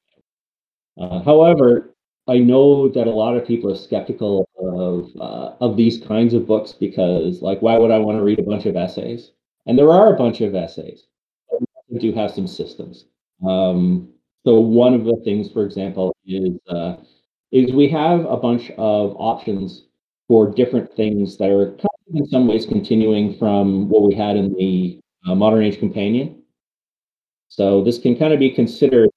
Uh, 0.99 1.21
however, 1.23 1.95
I 2.27 2.39
know 2.39 2.89
that 2.89 3.07
a 3.07 3.11
lot 3.11 3.37
of 3.37 3.45
people 3.45 3.71
are 3.71 3.75
skeptical 3.75 4.49
of 4.57 5.09
uh, 5.19 5.55
of 5.63 5.77
these 5.77 5.99
kinds 5.99 6.33
of 6.33 6.47
books 6.47 6.73
because 6.73 7.41
like 7.41 7.61
why 7.61 7.77
would 7.77 7.91
I 7.91 7.99
want 7.99 8.17
to 8.17 8.23
read 8.23 8.39
a 8.39 8.43
bunch 8.43 8.65
of 8.65 8.75
essays? 8.75 9.31
And 9.65 9.77
there 9.77 9.91
are 9.91 10.13
a 10.13 10.17
bunch 10.17 10.41
of 10.41 10.55
essays. 10.55 11.07
We 11.89 11.99
do 11.99 12.13
have 12.13 12.31
some 12.31 12.47
systems. 12.47 13.05
Um, 13.47 14.09
so 14.43 14.59
one 14.59 14.93
of 14.93 15.05
the 15.05 15.19
things, 15.23 15.51
for 15.51 15.65
example, 15.65 16.15
is 16.25 16.57
uh, 16.69 16.97
is 17.51 17.71
we 17.71 17.87
have 17.89 18.25
a 18.25 18.37
bunch 18.37 18.71
of 18.71 19.15
options 19.17 19.85
for 20.27 20.51
different 20.51 20.93
things 20.95 21.37
that 21.37 21.49
are 21.49 21.67
kind 21.71 21.87
of 22.09 22.15
in 22.15 22.25
some 22.27 22.47
ways 22.47 22.65
continuing 22.65 23.37
from 23.37 23.87
what 23.89 24.03
we 24.03 24.15
had 24.15 24.35
in 24.35 24.53
the 24.53 24.99
uh, 25.25 25.35
modern 25.35 25.63
age 25.63 25.79
companion. 25.79 26.41
So 27.47 27.83
this 27.83 27.97
can 27.97 28.17
kind 28.17 28.33
of 28.33 28.39
be 28.39 28.49
considered 28.49 29.09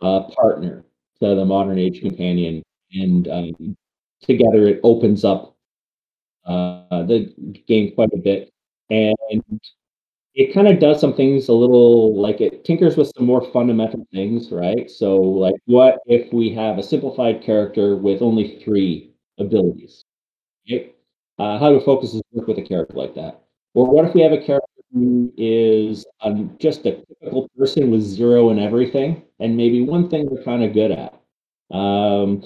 a 0.00 0.22
partner 0.22 0.84
to 1.20 1.34
the 1.34 1.44
modern 1.44 1.78
age 1.78 2.00
companion, 2.00 2.62
and 2.92 3.28
um, 3.28 3.76
together 4.22 4.66
it 4.66 4.80
opens 4.82 5.24
up 5.24 5.56
uh, 6.44 7.02
the 7.04 7.34
game 7.66 7.94
quite 7.94 8.10
a 8.12 8.18
bit, 8.18 8.50
and 8.90 9.60
it 10.34 10.52
kind 10.52 10.68
of 10.68 10.78
does 10.78 11.00
some 11.00 11.14
things 11.14 11.48
a 11.48 11.52
little 11.52 12.14
like 12.20 12.40
it 12.42 12.64
tinkers 12.64 12.96
with 12.96 13.10
some 13.16 13.24
more 13.24 13.50
fundamental 13.52 14.06
things, 14.12 14.52
right? 14.52 14.90
So 14.90 15.16
like, 15.16 15.54
what 15.64 15.98
if 16.06 16.32
we 16.32 16.52
have 16.54 16.78
a 16.78 16.82
simplified 16.82 17.42
character 17.42 17.96
with 17.96 18.20
only 18.20 18.60
three 18.62 19.14
abilities? 19.38 20.04
Right? 20.70 20.94
Uh, 21.38 21.58
how 21.58 21.70
do 21.70 21.80
focuses 21.80 22.22
work 22.32 22.46
with 22.48 22.58
a 22.58 22.62
character 22.62 22.96
like 22.96 23.14
that? 23.14 23.42
Or 23.74 23.90
what 23.90 24.04
if 24.04 24.14
we 24.14 24.20
have 24.22 24.32
a 24.32 24.42
character 24.42 24.75
is 25.36 26.06
um, 26.22 26.56
just 26.58 26.86
a 26.86 27.02
typical 27.06 27.48
person 27.56 27.90
with 27.90 28.02
zero 28.02 28.50
in 28.50 28.58
everything, 28.58 29.22
and 29.40 29.56
maybe 29.56 29.82
one 29.82 30.08
thing 30.10 30.28
they're 30.28 30.44
kind 30.44 30.64
of 30.64 30.72
good 30.72 30.90
at, 30.92 31.20
um, 31.70 32.44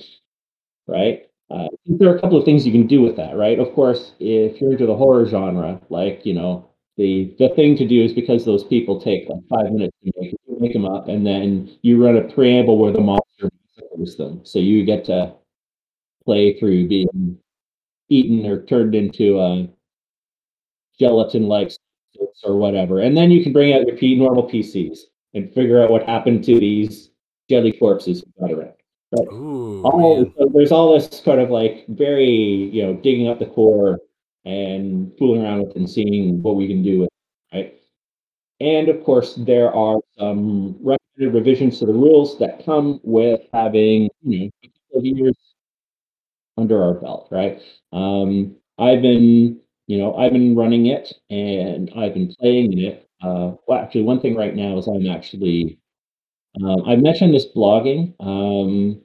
right? 0.87 1.27
Uh, 1.51 1.69
there 1.87 2.11
are 2.11 2.17
a 2.17 2.21
couple 2.21 2.39
of 2.39 2.45
things 2.45 2.65
you 2.67 2.73
can 2.73 2.87
do 2.87 3.03
with 3.03 3.17
that, 3.17 3.37
right? 3.37 3.59
Of 3.59 3.73
course, 3.75 4.13
if 4.21 4.61
you're 4.61 4.73
into 4.73 4.87
the 4.87 4.97
horror 4.97 5.27
genre, 5.27 5.81
like 5.91 6.25
you 6.25 6.35
know, 6.35 6.71
the 6.97 7.35
the 7.39 7.49
thing 7.51 7.77
to 7.77 7.87
do 7.87 8.03
is 8.05 8.13
because 8.13 8.45
those 8.45 8.65
people 8.65 9.01
take 9.01 9.29
like 9.29 9.43
five 9.49 9.73
minutes 9.73 9.97
to 10.05 10.13
make 10.21 10.35
make 10.61 10.73
them 10.73 10.85
up, 10.87 11.09
and 11.09 11.27
then 11.27 11.77
you 11.83 12.03
run 12.05 12.17
a 12.17 12.33
preamble 12.33 12.79
where 12.79 12.93
the 12.93 13.01
monster 13.01 13.51
massacres 13.77 14.17
them, 14.17 14.41
so 14.45 14.59
you 14.59 14.85
get 14.85 15.05
to 15.07 15.35
play 16.25 16.59
through 16.59 16.89
being 16.89 17.39
eaten 18.11 18.47
or 18.47 18.63
turned 18.67 18.95
into 18.95 19.41
a 19.41 19.69
gelatin 20.99 21.49
or 22.45 22.57
whatever. 22.57 23.01
And 23.01 23.17
then 23.17 23.31
you 23.31 23.43
can 23.43 23.53
bring 23.53 23.73
out 23.73 23.87
your 23.87 23.97
P 23.97 24.15
normal 24.15 24.49
PCs 24.49 24.99
and 25.35 25.53
figure 25.53 25.83
out 25.83 25.91
what 25.91 26.05
happened 26.05 26.45
to 26.45 26.59
these 26.59 27.11
jelly 27.49 27.73
corpses 27.73 28.25
got 28.41 28.53
around. 28.53 28.75
Right. 29.13 29.27
Ooh. 29.33 29.83
All, 29.83 30.33
so 30.39 30.51
there's 30.55 30.73
all 30.73 30.95
this 30.95 31.21
kind 31.25 31.41
of 31.41 31.51
like 31.51 31.85
very, 31.89 32.29
you 32.29 32.83
know, 32.83 32.95
digging 32.95 33.29
up 33.29 33.41
the 33.41 33.47
core 33.47 33.99
and 34.45 35.13
fooling 35.19 35.43
around 35.43 35.67
with 35.67 35.77
and 35.77 35.91
seeing 35.91 36.43
what 36.43 36.57
we 36.57 36.69
can 36.69 36.83
do 36.83 37.01
with 37.01 37.09
it, 37.53 37.57
right? 37.57 37.75
And 38.61 38.89
of 38.89 39.03
course, 39.05 39.35
there 39.35 39.75
are 39.75 39.99
some 40.19 40.77
recommended 40.81 41.35
revisions 41.35 41.79
to 41.81 41.87
the 41.87 41.93
rules 41.93 42.39
that 42.39 42.65
come 42.65 43.01
with 43.03 43.41
having, 43.53 44.09
you 44.23 44.39
know, 44.39 44.51
a 44.63 44.69
couple 44.69 44.99
of 44.99 45.05
years 45.05 45.37
under 46.57 46.83
our 46.83 46.95
belt, 46.95 47.29
right? 47.31 47.61
Um, 47.93 48.57
I've 48.79 49.03
been, 49.03 49.61
you 49.91 49.99
know, 49.99 50.15
I've 50.15 50.33
been 50.33 50.55
running 50.55 50.87
it 50.87 51.13
and 51.31 51.91
I've 51.97 52.15
been 52.15 52.33
playing 52.39 52.79
it. 52.79 53.09
Uh, 53.21 53.55
well, 53.67 53.81
actually, 53.81 54.03
one 54.05 54.21
thing 54.21 54.37
right 54.37 54.55
now 54.55 54.79
is 54.79 54.87
I'm 54.87 55.09
actually, 55.09 55.81
um, 56.63 56.85
I 56.87 56.95
mentioned 56.95 57.35
this 57.35 57.47
blogging 57.47 58.15
um, 58.21 59.03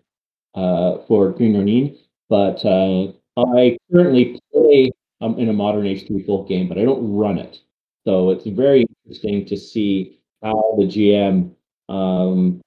uh, 0.53 0.99
for 1.07 1.31
Green 1.31 1.57
Ronin, 1.57 1.97
but 2.29 2.63
uh, 2.63 3.07
I 3.35 3.79
currently 3.91 4.39
play 4.53 4.91
um, 5.21 5.39
in 5.39 5.49
a 5.49 5.53
modern 5.53 5.87
H3 5.87 6.23
full 6.23 6.45
game, 6.45 6.69
but 6.69 6.77
I 6.77 6.83
don't 6.83 7.15
run 7.15 7.39
it. 7.39 7.61
So 8.05 8.29
it's 8.29 8.45
very 8.45 8.85
interesting 9.05 9.43
to 9.47 9.57
see 9.57 10.19
how 10.43 10.75
the 10.77 10.85
GM 10.85 11.55
um, 11.89 12.61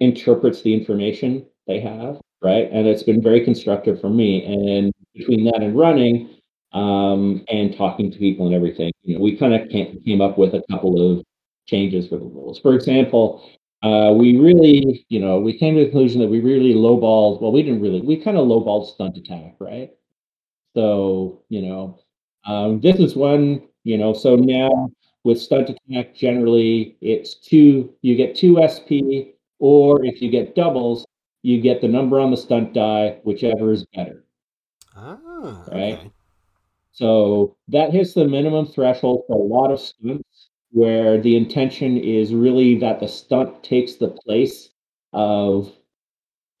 interprets 0.00 0.62
the 0.62 0.74
information 0.74 1.46
they 1.68 1.78
have, 1.78 2.20
right? 2.42 2.68
And 2.72 2.88
it's 2.88 3.04
been 3.04 3.22
very 3.22 3.44
constructive 3.44 4.00
for 4.00 4.10
me. 4.10 4.44
And 4.44 4.92
between 5.14 5.44
that 5.44 5.62
and 5.62 5.78
running, 5.78 6.41
um, 6.72 7.44
and 7.48 7.76
talking 7.76 8.10
to 8.10 8.18
people 8.18 8.46
and 8.46 8.54
everything, 8.54 8.92
you 9.02 9.14
know, 9.14 9.20
we 9.20 9.36
kind 9.36 9.54
of 9.54 9.68
came 9.68 10.20
up 10.20 10.38
with 10.38 10.54
a 10.54 10.62
couple 10.70 11.18
of 11.18 11.24
changes 11.66 12.08
for 12.08 12.16
the 12.18 12.24
rules. 12.24 12.58
For 12.58 12.74
example, 12.74 13.48
uh, 13.82 14.12
we 14.16 14.36
really, 14.36 15.04
you 15.08 15.20
know, 15.20 15.40
we 15.40 15.56
came 15.58 15.74
to 15.74 15.80
the 15.80 15.86
conclusion 15.90 16.20
that 16.20 16.28
we 16.28 16.40
really 16.40 16.74
lowballed. 16.74 17.40
Well, 17.40 17.52
we 17.52 17.62
didn't 17.62 17.82
really. 17.82 18.00
We 18.00 18.16
kind 18.16 18.36
of 18.36 18.46
lowballed 18.46 18.86
stunt 18.94 19.16
attack, 19.16 19.56
right? 19.58 19.90
So, 20.74 21.42
you 21.48 21.62
know, 21.62 21.98
um, 22.46 22.80
this 22.80 22.98
is 22.98 23.16
one. 23.16 23.68
You 23.84 23.98
know, 23.98 24.12
so 24.12 24.36
now 24.36 24.90
with 25.24 25.40
stunt 25.40 25.70
attack, 25.70 26.14
generally 26.14 26.96
it's 27.00 27.34
two. 27.34 27.92
You 28.02 28.14
get 28.14 28.36
two 28.36 28.62
SP, 28.62 29.34
or 29.58 30.04
if 30.04 30.22
you 30.22 30.30
get 30.30 30.54
doubles, 30.54 31.04
you 31.42 31.60
get 31.60 31.80
the 31.80 31.88
number 31.88 32.20
on 32.20 32.30
the 32.30 32.36
stunt 32.36 32.72
die, 32.72 33.18
whichever 33.24 33.72
is 33.72 33.84
better. 33.94 34.24
Ah, 34.96 35.64
Right. 35.72 35.94
okay. 35.98 36.10
So 36.92 37.56
that 37.68 37.92
hits 37.92 38.14
the 38.14 38.28
minimum 38.28 38.66
threshold 38.66 39.24
for 39.26 39.36
a 39.36 39.42
lot 39.42 39.72
of 39.72 39.80
stunts 39.80 40.50
where 40.70 41.20
the 41.20 41.36
intention 41.36 41.96
is 41.98 42.34
really 42.34 42.78
that 42.78 43.00
the 43.00 43.08
stunt 43.08 43.62
takes 43.62 43.96
the 43.96 44.08
place 44.08 44.70
of 45.12 45.72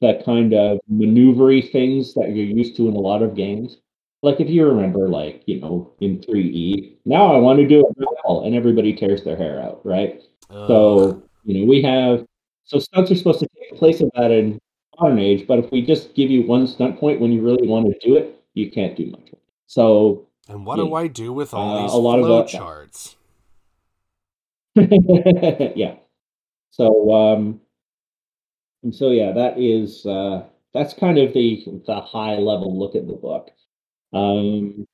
the 0.00 0.22
kind 0.24 0.52
of 0.52 0.78
maneuvery 0.92 1.70
things 1.70 2.14
that 2.14 2.34
you're 2.34 2.44
used 2.44 2.76
to 2.76 2.88
in 2.88 2.94
a 2.94 3.00
lot 3.00 3.22
of 3.22 3.34
games. 3.34 3.78
Like 4.22 4.40
if 4.40 4.48
you 4.48 4.66
remember, 4.66 5.08
like, 5.08 5.42
you 5.46 5.60
know, 5.60 5.92
in 6.00 6.18
3E, 6.18 6.96
now 7.04 7.34
I 7.34 7.38
want 7.38 7.58
to 7.58 7.66
do 7.66 7.86
a 7.86 7.94
grapple 7.94 8.44
and 8.44 8.54
everybody 8.54 8.92
tears 8.94 9.24
their 9.24 9.36
hair 9.36 9.60
out, 9.60 9.80
right? 9.84 10.20
Ugh. 10.50 10.68
So, 10.68 11.22
you 11.44 11.60
know, 11.60 11.70
we 11.70 11.82
have 11.82 12.24
so 12.64 12.78
stunts 12.78 13.10
are 13.10 13.16
supposed 13.16 13.40
to 13.40 13.48
take 13.58 13.70
the 13.70 13.76
place 13.76 14.00
of 14.00 14.10
that 14.14 14.30
in 14.30 14.58
modern 15.00 15.18
age, 15.18 15.46
but 15.46 15.58
if 15.58 15.70
we 15.70 15.82
just 15.82 16.14
give 16.14 16.30
you 16.30 16.46
one 16.46 16.66
stunt 16.66 16.98
point 16.98 17.20
when 17.20 17.32
you 17.32 17.42
really 17.42 17.66
want 17.66 17.86
to 17.86 18.06
do 18.06 18.16
it, 18.16 18.42
you 18.54 18.70
can't 18.70 18.96
do 18.96 19.10
much. 19.10 19.30
So 19.72 20.26
and 20.50 20.66
what 20.66 20.76
you 20.76 20.84
do 20.84 20.94
I 20.94 21.06
do 21.06 21.32
with 21.32 21.54
all 21.54 21.78
uh, 21.78 21.82
these 21.82 21.94
a 21.94 21.96
lot 21.96 22.18
of 22.18 22.26
flow 22.26 22.42
the- 22.42 22.48
charts? 22.48 23.16
yeah. 25.74 25.94
So 26.72 27.10
um 27.10 27.58
and 28.82 28.94
so 28.94 29.12
yeah, 29.12 29.32
that 29.32 29.58
is 29.58 30.04
uh 30.04 30.44
that's 30.74 30.92
kind 30.92 31.16
of 31.16 31.32
the 31.32 31.64
the 31.86 32.00
high 32.02 32.36
level 32.36 32.78
look 32.78 32.94
at 32.94 33.06
the 33.06 33.14
book. 33.14 33.50
Um 34.12 34.86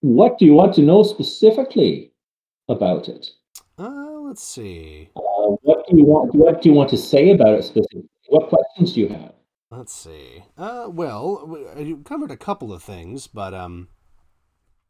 what 0.00 0.38
do 0.38 0.46
you 0.46 0.54
want 0.54 0.72
to 0.76 0.80
know 0.80 1.02
specifically 1.02 2.10
about 2.70 3.06
it? 3.10 3.28
Uh, 3.76 4.20
let's 4.20 4.42
see. 4.42 5.10
Uh, 5.14 5.56
what 5.60 5.86
do 5.86 5.98
you 5.98 6.06
want 6.06 6.34
what 6.34 6.62
do 6.62 6.70
you 6.70 6.74
want 6.74 6.88
to 6.88 6.96
say 6.96 7.32
about 7.32 7.52
it 7.52 7.64
specifically? 7.64 8.08
What 8.28 8.48
questions 8.48 8.94
do 8.94 9.00
you 9.00 9.08
have? 9.08 9.34
Let's 9.70 9.92
see. 9.92 10.44
Uh, 10.56 10.88
well, 10.90 11.44
we- 11.46 11.66
uh, 11.66 11.78
you 11.80 11.96
covered 12.04 12.30
a 12.30 12.36
couple 12.36 12.72
of 12.72 12.82
things, 12.84 13.26
but 13.26 13.52
um, 13.54 13.88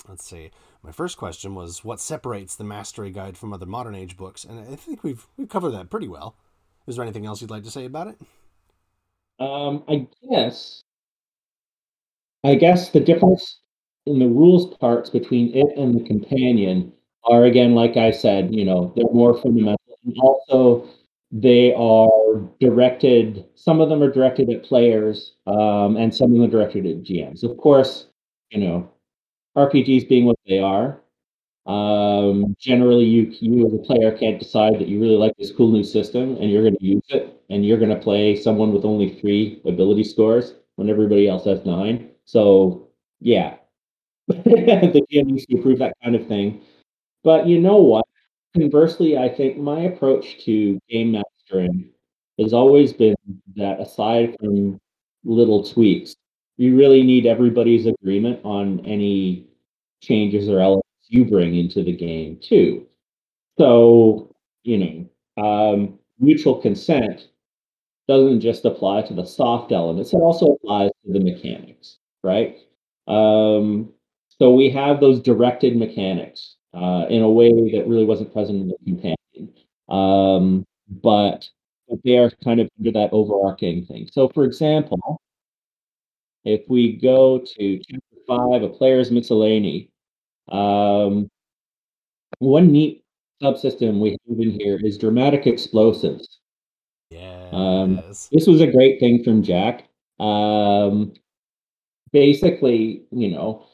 let's 0.09 0.25
see. 0.25 0.51
My 0.83 0.93
first 0.93 1.17
question 1.17 1.55
was 1.55 1.85
what 1.85 2.01
separates 2.01 2.57
the 2.57 2.65
Mastery 2.65 3.11
Guide 3.11 3.37
from 3.37 3.53
other 3.53 3.67
modern 3.67 3.95
age 3.95 4.17
books, 4.17 4.45
and 4.45 4.59
I 4.61 4.77
think 4.77 5.03
we've 5.05 5.27
we've 5.37 5.49
covered 5.49 5.71
that 5.73 5.91
pretty 5.91 6.09
well. 6.09 6.37
Is 6.87 6.97
there 6.97 7.05
anything 7.05 7.27
else 7.27 7.41
you'd 7.41 7.51
like 7.51 7.65
to 7.65 7.71
say 7.71 7.85
about 7.85 8.09
it? 8.09 8.19
Um, 9.41 9.83
I 9.89 10.07
guess, 10.29 10.83
I 12.45 12.55
guess 12.55 12.91
the 12.91 13.01
difference 13.01 13.59
in 14.07 14.19
the 14.19 14.29
rules 14.29 14.75
parts 14.77 15.11
between 15.11 15.55
it 15.55 15.77
and 15.77 15.95
the 15.95 16.05
companion 16.05 16.93
are 17.25 17.45
again, 17.45 17.75
like 17.75 17.97
I 17.97 18.11
said, 18.11 18.55
you 18.55 18.65
know, 18.65 18.93
they're 18.97 19.13
more 19.13 19.35
fundamental 19.41 19.79
and 20.05 20.17
also 20.21 20.87
they 21.33 21.73
are 21.75 22.41
directed. 22.61 23.45
Some 23.55 23.81
of 23.81 23.89
them 23.89 24.03
are 24.03 24.11
directed 24.11 24.51
at 24.51 24.65
players, 24.65 25.35
um, 25.47 25.97
and 25.97 26.15
some 26.15 26.31
of 26.33 26.37
them 26.39 26.45
are 26.49 26.51
directed 26.51 26.87
at 26.87 27.03
GMs. 27.03 27.43
Of 27.45 27.57
course, 27.57 28.09
you 28.51 28.61
know, 28.61 28.91
RPGs 29.57 30.09
being 30.09 30.25
what 30.27 30.39
they 30.47 30.59
are, 30.59 31.01
um, 31.67 32.57
generally 32.59 33.05
you 33.05 33.33
you 33.41 33.67
as 33.67 33.75
a 33.75 33.79
player 33.79 34.17
can't 34.17 34.39
decide 34.39 34.75
that 34.81 34.89
you 34.89 35.01
really 35.01 35.17
like 35.17 35.35
this 35.39 35.53
cool 35.53 35.71
new 35.71 35.85
system 35.85 36.37
and 36.39 36.51
you're 36.51 36.63
going 36.63 36.77
to 36.77 36.85
use 36.85 37.03
it, 37.11 37.43
and 37.51 37.65
you're 37.67 37.79
going 37.79 37.91
to 37.95 38.01
play 38.03 38.37
someone 38.37 38.73
with 38.73 38.85
only 38.85 39.11
three 39.21 39.61
ability 39.67 40.05
scores 40.05 40.55
when 40.77 40.89
everybody 40.91 41.29
else 41.29 41.45
has 41.45 41.65
nine. 41.67 42.11
So 42.25 42.89
yeah, 43.21 43.57
the 44.29 45.05
GM 45.13 45.27
needs 45.27 45.47
to 45.47 45.59
approve 45.59 45.79
that 45.81 45.95
kind 46.03 46.17
of 46.17 46.27
thing. 46.29 46.63
But 47.25 47.47
you 47.49 47.61
know 47.61 47.79
what? 47.79 48.07
Conversely, 48.55 49.17
I 49.17 49.29
think 49.29 49.59
my 49.59 49.81
approach 49.83 50.45
to 50.45 50.79
game 50.89 51.13
mastering 51.13 51.91
has 52.39 52.53
always 52.53 52.93
been 52.93 53.15
that 53.57 53.81
aside 53.81 54.35
from 54.41 54.81
little 55.25 55.63
tweaks, 55.63 56.17
you 56.57 56.77
really 56.77 57.03
need 57.03 57.27
everybody's 57.27 57.87
agreement 57.87 58.41
on 58.45 58.85
any 58.85 59.47
changes 60.03 60.49
or 60.49 60.61
elements 60.61 60.89
you 61.09 61.25
bring 61.25 61.55
into 61.57 61.83
the 61.85 61.95
game 61.97 62.39
too. 62.43 62.87
So, 63.59 64.35
you 64.65 65.09
know, 65.37 65.43
um, 65.45 65.99
mutual 66.19 66.57
consent 66.57 67.29
doesn't 68.09 68.41
just 68.41 68.65
apply 68.65 69.03
to 69.03 69.15
the 69.15 69.25
soft 69.27 69.73
elements, 69.73 70.13
it 70.13 70.19
also 70.19 70.55
applies 70.55 70.91
to 71.07 71.13
the 71.13 71.21
mechanics, 71.21 71.99
right? 72.25 72.59
Um, 73.09 73.93
so 74.29 74.53
we 74.55 74.71
have 74.71 75.01
those 75.01 75.21
directed 75.23 75.77
mechanics 75.77 76.57
uh, 76.75 77.07
in 77.09 77.23
a 77.23 77.31
way 77.31 77.51
that 77.73 77.87
really 77.87 78.05
wasn't 78.05 78.33
present 78.33 78.61
in 78.63 78.69
the 78.69 78.77
companion. 78.85 79.55
Um, 79.89 80.65
but, 81.03 81.49
but 81.89 81.99
they 82.05 82.19
are 82.19 82.31
kind 82.45 82.61
of 82.61 82.69
under 82.79 82.93
that 82.93 83.13
overarching 83.13 83.87
thing. 83.87 84.09
So, 84.13 84.29
for 84.29 84.45
example, 84.45 85.21
if 86.45 86.63
we 86.69 86.97
go 86.97 87.39
to 87.39 87.79
chapter 87.79 88.17
five, 88.27 88.63
a 88.63 88.69
player's 88.69 89.11
miscellany, 89.11 89.91
um, 90.49 91.29
one 92.39 92.73
neat 92.73 93.05
subsystem 93.43 94.01
we 94.01 94.11
have 94.11 94.39
in 94.39 94.59
here 94.59 94.79
is 94.83 94.99
dramatic 94.99 95.47
explosives. 95.47 96.41
Um, 97.53 97.97
this 98.31 98.47
was 98.47 98.61
a 98.61 98.67
great 98.67 99.01
thing 99.01 99.25
from 99.25 99.43
Jack. 99.43 99.89
Um, 100.19 101.15
basically, 102.13 103.05
you 103.11 103.31
know, 103.31 103.67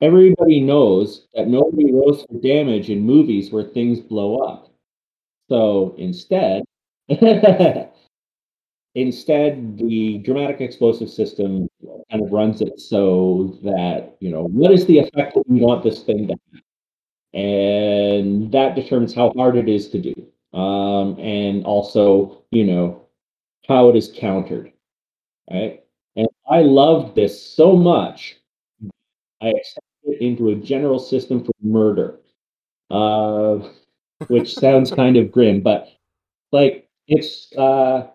everybody 0.00 0.60
knows 0.60 1.26
that 1.34 1.48
nobody 1.48 1.92
rolls 1.92 2.24
for 2.24 2.40
damage 2.40 2.90
in 2.90 3.00
movies 3.00 3.52
where 3.52 3.64
things 3.64 4.00
blow 4.00 4.38
up. 4.38 4.70
So 5.50 5.94
instead, 5.98 6.64
instead, 8.94 9.78
the 9.78 10.18
dramatic 10.24 10.60
explosive 10.60 11.10
system 11.10 11.68
kind 12.10 12.22
of 12.22 12.32
runs 12.32 12.60
it 12.60 12.80
so 12.80 13.58
that, 13.62 14.16
you 14.20 14.30
know, 14.30 14.44
what 14.44 14.72
is 14.72 14.86
the 14.86 14.98
effect 14.98 15.34
that 15.34 15.44
we 15.48 15.60
want 15.60 15.82
this 15.84 16.02
thing 16.02 16.28
to 16.28 16.34
have? 16.34 16.62
And 17.34 18.50
that 18.52 18.74
determines 18.74 19.14
how 19.14 19.32
hard 19.36 19.56
it 19.56 19.68
is 19.68 19.88
to 19.90 19.98
do. 20.00 20.58
Um, 20.58 21.18
and 21.20 21.64
also, 21.64 22.44
you 22.50 22.64
know, 22.64 23.02
how 23.68 23.90
it 23.90 23.96
is 23.96 24.12
countered. 24.14 24.72
Right. 25.50 25.84
And 26.16 26.28
I 26.50 26.62
loved 26.62 27.14
this 27.16 27.40
so 27.40 27.76
much, 27.76 28.36
I 29.40 29.52
into 30.20 30.50
a 30.50 30.54
general 30.54 30.98
system 30.98 31.44
for 31.44 31.52
murder. 31.62 32.20
Uh, 32.90 33.68
which 34.28 34.54
sounds 34.54 34.90
kind 35.02 35.16
of 35.16 35.32
grim, 35.32 35.60
but 35.60 35.88
like 36.52 36.88
it's 37.08 37.52
uh 37.56 38.08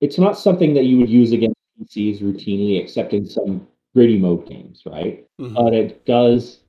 it's 0.00 0.18
not 0.18 0.38
something 0.38 0.74
that 0.74 0.84
you 0.84 0.98
would 0.98 1.10
use 1.10 1.32
against 1.32 1.56
PCs 1.80 2.20
routinely, 2.22 2.80
except 2.80 3.12
in 3.12 3.26
some 3.26 3.66
gritty 3.94 4.18
mode 4.18 4.46
games, 4.48 4.82
right? 4.86 5.26
Mhm. 5.40 5.54
But 5.54 5.74
it 5.74 6.04
does 6.06 6.60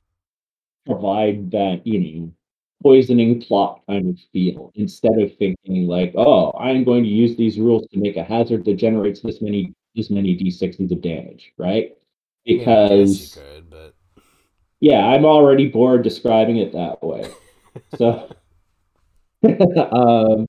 provide 0.86 1.52
that, 1.52 1.86
you 1.86 2.00
know, 2.00 2.34
poisoning 2.84 3.42
plot 3.42 3.82
kind 3.88 4.10
of 4.10 4.20
feel 4.34 4.72
instead 4.76 5.20
of 5.20 5.36
thinking 5.38 5.88
like, 5.88 6.14
oh, 6.16 6.52
I'm 6.60 6.84
going 6.84 7.04
to 7.04 7.10
use 7.10 7.36
these 7.36 7.60
rules 7.60 7.88
to 7.90 8.00
make 8.00 8.18
a 8.18 8.24
hazard 8.24 8.66
that 8.66 8.76
generates 8.76 9.22
this 9.22 9.42
many 9.42 9.74
this 9.96 10.10
many 10.10 10.36
d60s 10.38 10.92
of 10.92 11.02
damage, 11.02 11.54
right? 11.58 11.96
I 12.48 12.52
mean, 12.54 12.70
I 12.74 12.88
guess 12.88 13.18
Because 13.18 13.36
you 13.38 13.42
could, 13.42 13.70
but 13.70 13.96
yeah, 14.80 15.06
I'm 15.06 15.26
already 15.26 15.68
bored 15.68 16.04
describing 16.04 16.58
it 16.58 16.74
that 16.74 17.02
way. 17.04 17.30
So 17.98 18.30
um 19.92 20.48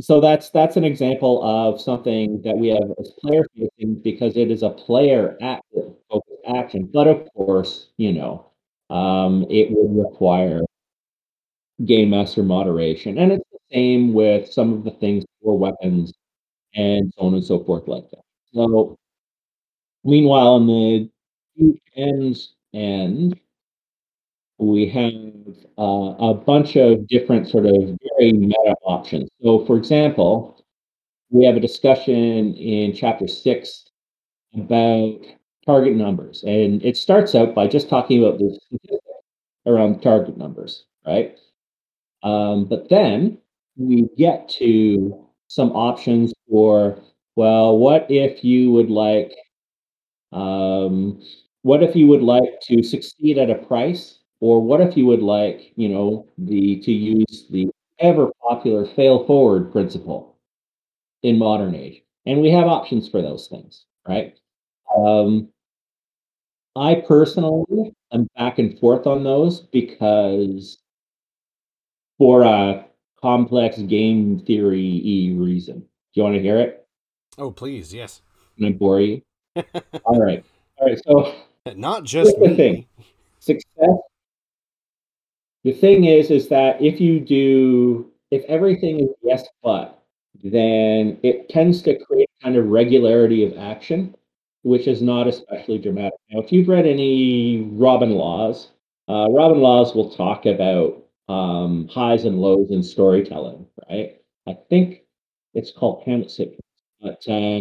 so 0.00 0.20
that's 0.20 0.50
that's 0.50 0.76
an 0.76 0.84
example 0.84 1.42
of 1.44 1.80
something 1.80 2.40
that 2.42 2.56
we 2.56 2.68
have 2.68 2.90
as 2.98 3.12
player 3.20 3.44
facing 3.54 3.96
because 4.02 4.36
it 4.36 4.50
is 4.50 4.62
a 4.62 4.70
player 4.70 5.36
active 5.40 5.94
focused 6.10 6.42
action. 6.48 6.86
But 6.92 7.06
of 7.08 7.28
course, 7.34 7.88
you 7.98 8.12
know, 8.12 8.46
um, 8.90 9.46
it 9.50 9.68
would 9.70 9.96
require 10.04 10.62
game 11.84 12.10
master 12.10 12.42
moderation, 12.42 13.18
and 13.18 13.32
it's 13.32 13.44
the 13.52 13.58
same 13.72 14.12
with 14.12 14.52
some 14.52 14.72
of 14.72 14.84
the 14.84 14.90
things 14.92 15.24
for 15.42 15.58
weapons 15.58 16.12
and 16.74 17.12
so 17.16 17.22
on 17.26 17.34
and 17.34 17.44
so 17.44 17.62
forth 17.64 17.88
like 17.88 18.08
that. 18.10 18.22
So 18.54 18.98
meanwhile, 20.04 20.48
on 20.54 20.66
the 20.66 21.10
ends 21.96 22.54
end, 22.74 23.38
we 24.58 24.88
have 24.88 25.56
uh, 25.78 26.14
a 26.18 26.34
bunch 26.34 26.76
of 26.76 27.06
different 27.08 27.48
sort 27.48 27.66
of 27.66 27.74
very 28.18 28.32
meta 28.32 28.74
options. 28.84 29.28
So, 29.42 29.64
for 29.66 29.76
example, 29.76 30.64
we 31.30 31.46
have 31.46 31.56
a 31.56 31.60
discussion 31.60 32.54
in 32.56 32.94
chapter 32.94 33.28
six 33.28 33.84
about 34.56 35.20
target 35.66 35.94
numbers, 35.96 36.44
and 36.44 36.84
it 36.84 36.96
starts 36.96 37.34
out 37.34 37.54
by 37.54 37.68
just 37.68 37.88
talking 37.88 38.24
about 38.24 38.38
the 38.38 38.58
around 39.66 40.02
target 40.02 40.36
numbers, 40.36 40.84
right? 41.06 41.38
Um, 42.22 42.66
but 42.66 42.88
then 42.90 43.38
we 43.76 44.08
get 44.18 44.48
to 44.60 45.26
some 45.48 45.72
options 45.72 46.34
for, 46.48 46.98
well, 47.36 47.78
what 47.78 48.06
if 48.10 48.44
you 48.44 48.72
would 48.72 48.90
like, 48.90 49.34
um, 50.32 51.22
what 51.62 51.82
if 51.82 51.96
you 51.96 52.06
would 52.08 52.22
like 52.22 52.60
to 52.62 52.82
succeed 52.82 53.38
at 53.38 53.50
a 53.50 53.54
price, 53.54 54.18
or 54.40 54.60
what 54.60 54.80
if 54.80 54.96
you 54.96 55.06
would 55.06 55.22
like, 55.22 55.72
you 55.76 55.88
know, 55.88 56.28
the 56.38 56.80
to 56.80 56.92
use 56.92 57.46
the 57.50 57.68
ever 57.98 58.30
popular 58.42 58.84
fail 58.84 59.24
forward 59.26 59.70
principle 59.72 60.36
in 61.22 61.38
modern 61.38 61.74
age, 61.74 62.02
and 62.26 62.40
we 62.40 62.50
have 62.50 62.66
options 62.66 63.08
for 63.08 63.22
those 63.22 63.46
things, 63.48 63.84
right? 64.06 64.36
Um, 64.96 65.48
I 66.74 66.96
personally 67.06 67.94
am 68.12 68.28
back 68.36 68.58
and 68.58 68.78
forth 68.78 69.06
on 69.06 69.24
those 69.24 69.60
because 69.60 70.78
for 72.18 72.42
a 72.42 72.86
complex 73.20 73.78
game 73.78 74.40
theory 74.40 75.34
reason. 75.38 75.80
Do 75.80 75.86
you 76.14 76.22
want 76.24 76.34
to 76.34 76.42
hear 76.42 76.58
it? 76.58 76.86
oh, 77.38 77.50
please, 77.50 77.94
yes. 77.94 78.20
Can 78.56 78.66
I 78.66 78.72
bore 78.72 79.00
you? 79.00 79.22
All 80.04 80.20
right. 80.20 80.44
All 80.76 80.86
right. 80.86 81.00
So 81.06 81.34
Not 81.74 82.04
just 82.04 82.36
Here's 82.36 82.42
the 82.42 82.48
me. 82.48 82.56
thing. 82.56 82.86
success. 83.38 83.98
The 85.64 85.72
thing 85.72 86.04
is, 86.04 86.30
is 86.30 86.48
that 86.48 86.82
if 86.82 87.00
you 87.00 87.20
do, 87.20 88.10
if 88.30 88.44
everything 88.44 89.00
is 89.00 89.10
yes 89.22 89.46
but, 89.62 90.02
then 90.42 91.18
it 91.22 91.48
tends 91.48 91.82
to 91.82 91.96
create 91.98 92.28
kind 92.42 92.56
of 92.56 92.66
regularity 92.66 93.44
of 93.44 93.56
action, 93.56 94.14
which 94.62 94.88
is 94.88 95.02
not 95.02 95.28
especially 95.28 95.78
dramatic. 95.78 96.18
Now, 96.30 96.40
if 96.40 96.50
you've 96.50 96.68
read 96.68 96.86
any 96.86 97.68
Robin 97.72 98.10
Laws, 98.10 98.68
uh, 99.08 99.28
Robin 99.30 99.60
Laws 99.60 99.94
will 99.94 100.10
talk 100.10 100.46
about 100.46 101.04
um, 101.28 101.86
highs 101.88 102.24
and 102.24 102.40
lows 102.40 102.70
in 102.72 102.82
storytelling, 102.82 103.66
right? 103.88 104.20
I 104.48 104.58
think 104.68 105.02
it's 105.54 105.70
called 105.70 106.02
Hamlet 106.04 106.32
but 107.00 107.22
uh, 107.28 107.60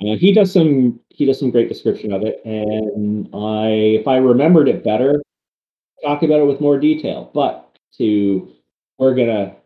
uh, 0.00 0.16
he 0.16 0.32
does 0.32 0.52
some 0.52 1.00
he 1.10 1.24
does 1.24 1.38
some 1.38 1.50
great 1.50 1.68
description 1.68 2.12
of 2.12 2.22
it, 2.22 2.40
and 2.44 3.28
I, 3.34 3.68
if 4.00 4.08
I 4.08 4.16
remembered 4.16 4.68
it 4.68 4.82
better, 4.84 5.22
talk 6.04 6.22
about 6.22 6.40
it 6.40 6.46
with 6.46 6.60
more 6.60 6.78
detail. 6.78 7.30
But 7.34 7.78
to 7.98 8.52
we're 8.98 9.14
gonna 9.16 9.56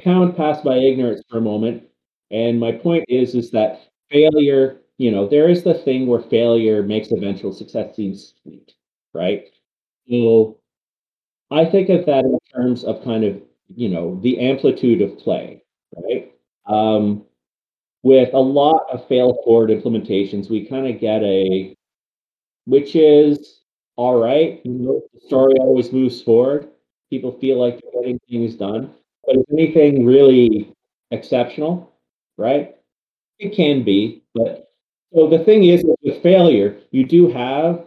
pound 0.00 0.36
past 0.36 0.64
my 0.64 0.76
ignorance 0.76 1.22
for 1.28 1.38
a 1.38 1.42
moment, 1.42 1.84
and 2.30 2.58
my 2.58 2.72
point 2.72 3.04
is 3.08 3.34
is 3.34 3.50
that 3.50 3.80
failure, 4.10 4.80
you 4.98 5.10
know, 5.10 5.26
there 5.28 5.48
is 5.48 5.62
the 5.62 5.74
thing 5.74 6.06
where 6.06 6.20
failure 6.20 6.82
makes 6.82 7.10
eventual 7.12 7.52
success 7.52 7.94
seem 7.96 8.14
sweet, 8.14 8.74
right? 9.14 9.48
So 10.10 10.58
I 11.50 11.64
think 11.66 11.90
of 11.90 12.06
that 12.06 12.24
in 12.24 12.38
terms 12.54 12.84
of 12.84 13.02
kind 13.04 13.24
of 13.24 13.40
you 13.76 13.88
know 13.90 14.18
the 14.22 14.40
amplitude 14.40 15.02
of 15.02 15.18
play, 15.18 15.64
right? 15.96 16.32
Um, 16.66 17.24
with 18.02 18.32
a 18.34 18.38
lot 18.38 18.86
of 18.92 19.06
fail 19.08 19.38
forward 19.44 19.70
implementations, 19.70 20.50
we 20.50 20.66
kind 20.66 20.86
of 20.86 21.00
get 21.00 21.22
a 21.22 21.76
which 22.66 22.96
is 22.96 23.60
all 23.96 24.20
right. 24.20 24.62
The 24.64 25.02
story 25.26 25.54
always 25.60 25.92
moves 25.92 26.20
forward. 26.22 26.68
People 27.10 27.32
feel 27.32 27.58
like 27.58 27.80
they're 27.80 28.02
getting 28.02 28.20
things 28.28 28.54
done. 28.54 28.92
But 29.26 29.36
is 29.36 29.44
anything 29.52 30.06
really 30.06 30.72
exceptional? 31.10 31.92
Right? 32.38 32.76
It 33.38 33.54
can 33.54 33.82
be, 33.84 34.22
but 34.34 34.70
so 35.14 35.28
the 35.28 35.40
thing 35.40 35.64
is 35.64 35.84
with 36.02 36.22
failure, 36.22 36.80
you 36.90 37.04
do 37.04 37.28
have 37.30 37.84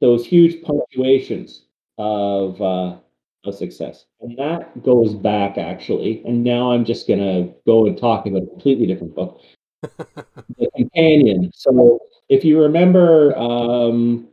those 0.00 0.26
huge 0.26 0.62
punctuations 0.62 1.62
of 1.98 2.60
uh, 2.60 2.96
of 3.44 3.54
success, 3.54 4.06
and 4.20 4.36
that 4.38 4.82
goes 4.82 5.14
back 5.14 5.58
actually. 5.58 6.22
And 6.24 6.42
now 6.44 6.72
I'm 6.72 6.84
just 6.84 7.06
gonna 7.08 7.48
go 7.66 7.86
and 7.86 7.96
talk 7.98 8.26
about 8.26 8.42
a 8.42 8.46
completely 8.46 8.86
different 8.86 9.14
book, 9.14 9.40
the 9.82 10.70
companion. 10.76 11.50
So 11.54 12.00
if 12.28 12.44
you 12.44 12.60
remember, 12.60 13.36
um, 13.38 14.28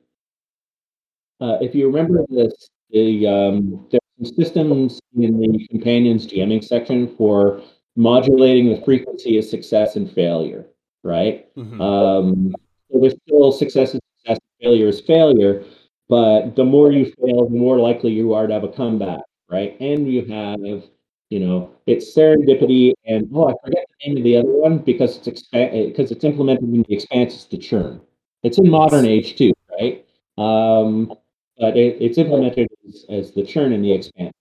uh, 1.39 1.57
if 1.61 1.73
you 1.75 1.87
remember 1.87 2.25
this, 2.29 2.69
the 2.91 3.27
um, 3.27 3.87
there's 3.91 4.01
some 4.17 4.35
systems 4.35 4.99
in 5.15 5.39
the 5.39 5.67
companions 5.69 6.27
GMing 6.27 6.63
section 6.63 7.15
for 7.15 7.61
modulating 7.95 8.69
the 8.69 8.81
frequency 8.81 9.37
of 9.37 9.45
success 9.45 9.95
and 9.95 10.09
failure, 10.11 10.65
right? 11.03 11.53
Mhm. 11.55 11.81
Um, 11.81 12.55
so 12.91 12.99
there's 12.99 13.15
still 13.27 13.51
success 13.51 13.95
is 13.95 14.01
success, 14.19 14.39
failure 14.61 14.87
is 14.87 15.01
failure, 15.01 15.63
but 16.11 16.57
the 16.57 16.65
more 16.65 16.91
you 16.91 17.05
fail, 17.05 17.47
the 17.47 17.57
more 17.57 17.79
likely 17.79 18.11
you 18.11 18.33
are 18.33 18.45
to 18.45 18.53
have 18.53 18.65
a 18.65 18.67
comeback, 18.67 19.21
right? 19.49 19.79
And 19.79 20.11
you 20.11 20.25
have, 20.25 20.83
you 21.29 21.39
know, 21.39 21.71
it's 21.87 22.13
serendipity 22.13 22.91
and 23.05 23.29
oh, 23.33 23.47
I 23.47 23.53
forget 23.63 23.85
the 23.89 24.09
name 24.09 24.17
of 24.17 24.23
the 24.23 24.35
other 24.35 24.51
one 24.51 24.79
because 24.79 25.15
it's 25.15 25.29
expa- 25.29 25.87
because 25.87 26.11
it's 26.11 26.25
implemented 26.25 26.65
in 26.65 26.83
the 26.83 26.93
expanse. 26.93 27.33
It's 27.35 27.45
the 27.45 27.57
churn. 27.57 28.01
It's 28.43 28.57
in 28.57 28.69
modern 28.69 29.05
age 29.05 29.37
too, 29.37 29.53
right? 29.71 30.05
Um, 30.37 31.13
but 31.57 31.77
it, 31.77 32.01
it's 32.01 32.17
implemented 32.17 32.67
as, 32.89 33.05
as 33.09 33.31
the 33.31 33.45
churn 33.45 33.71
in 33.71 33.81
the 33.81 33.93
expanse. 33.93 34.33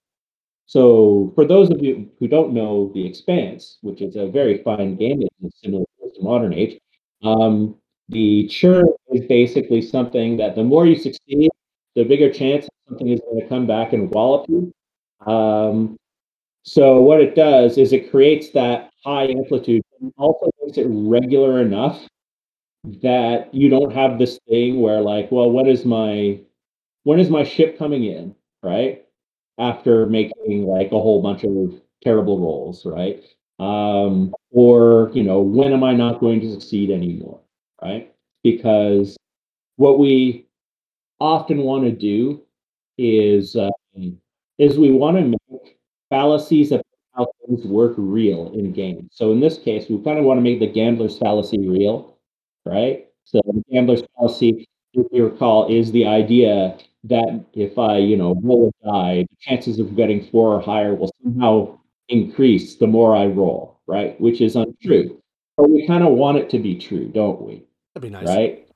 So 0.66 1.32
for 1.36 1.44
those 1.44 1.70
of 1.70 1.82
you 1.82 2.10
who 2.18 2.26
don't 2.28 2.52
know 2.52 2.90
The 2.94 3.06
Expanse, 3.06 3.78
which 3.82 4.00
is 4.02 4.16
a 4.16 4.26
very 4.26 4.62
fine 4.62 4.96
game, 4.96 5.22
it's 5.22 5.60
similar 5.60 5.84
to 6.02 6.22
Modern 6.22 6.52
Age, 6.52 6.80
um, 7.22 7.76
the 8.08 8.48
churn 8.48 8.86
is 9.12 9.26
basically 9.26 9.82
something 9.82 10.36
that 10.38 10.54
the 10.56 10.64
more 10.64 10.86
you 10.86 10.96
succeed, 10.96 11.50
the 11.96 12.04
bigger 12.04 12.32
chance 12.32 12.68
something 12.88 13.08
is 13.08 13.20
going 13.20 13.40
to 13.40 13.48
come 13.48 13.66
back 13.66 13.92
and 13.92 14.10
wallop 14.10 14.48
you. 14.48 14.72
Um, 15.26 15.96
so 16.64 17.00
what 17.00 17.20
it 17.20 17.34
does 17.34 17.78
is 17.78 17.92
it 17.92 18.10
creates 18.10 18.50
that 18.50 18.90
high 19.04 19.26
amplitude 19.28 19.82
and 20.00 20.12
also 20.18 20.50
makes 20.62 20.78
it 20.78 20.86
regular 20.88 21.60
enough 21.60 22.06
that 23.02 23.52
you 23.54 23.68
don't 23.68 23.92
have 23.92 24.18
this 24.18 24.38
thing 24.48 24.80
where 24.80 25.00
like, 25.00 25.30
well, 25.30 25.50
when 25.50 25.66
is 25.66 25.84
my 25.84 26.40
when 27.04 27.20
is 27.20 27.30
my 27.30 27.44
ship 27.44 27.78
coming 27.78 28.04
in, 28.04 28.34
right? 28.62 29.04
After 29.58 30.06
making 30.06 30.66
like 30.66 30.88
a 30.88 31.00
whole 31.00 31.22
bunch 31.22 31.44
of 31.44 31.80
terrible 32.02 32.38
rolls, 32.38 32.84
right? 32.86 33.22
Um, 33.58 34.34
or 34.50 35.10
you 35.14 35.22
know, 35.22 35.40
when 35.40 35.72
am 35.72 35.84
I 35.84 35.94
not 35.94 36.20
going 36.20 36.40
to 36.40 36.52
succeed 36.52 36.90
anymore, 36.90 37.40
right? 37.82 38.12
Because 38.42 39.16
what 39.76 39.98
we 39.98 40.46
often 41.20 41.58
want 41.58 41.84
to 41.84 41.92
do 41.92 42.42
is 42.98 43.56
um, 43.56 44.18
is 44.58 44.78
we 44.78 44.90
want 44.90 45.16
to 45.16 45.22
make 45.22 45.78
fallacies 46.10 46.72
of 46.72 46.82
how 47.14 47.26
things 47.46 47.64
work 47.64 47.94
real 47.96 48.52
in 48.54 48.72
games. 48.72 49.10
So 49.12 49.32
in 49.32 49.40
this 49.40 49.58
case, 49.58 49.86
we 49.88 50.02
kind 50.02 50.18
of 50.18 50.24
want 50.24 50.38
to 50.38 50.42
make 50.42 50.60
the 50.60 50.66
gambler's 50.66 51.18
fallacy 51.18 51.66
real, 51.66 52.16
right? 52.64 53.06
So 53.24 53.40
the 53.44 53.62
gambler's 53.72 54.02
fallacy, 54.16 54.68
if 54.92 55.06
you 55.12 55.24
recall, 55.24 55.68
is 55.68 55.92
the 55.92 56.06
idea 56.06 56.76
that 57.04 57.44
if 57.54 57.78
I, 57.78 57.98
you 57.98 58.16
know, 58.16 58.34
roll 58.42 58.72
a 58.84 58.86
die, 58.86 59.26
the 59.30 59.36
chances 59.40 59.78
of 59.78 59.96
getting 59.96 60.26
four 60.30 60.54
or 60.54 60.60
higher 60.60 60.94
will 60.94 61.10
somehow 61.22 61.78
increase 62.08 62.76
the 62.76 62.86
more 62.86 63.16
I 63.16 63.26
roll, 63.26 63.80
right? 63.86 64.20
Which 64.20 64.40
is 64.40 64.56
untrue. 64.56 65.20
But 65.56 65.70
we 65.70 65.86
kind 65.86 66.04
of 66.04 66.12
want 66.12 66.38
it 66.38 66.50
to 66.50 66.58
be 66.58 66.76
true, 66.76 67.08
don't 67.08 67.40
we? 67.40 67.64
That'd 67.94 68.10
be 68.10 68.10
nice. 68.10 68.26
Right? 68.26 68.68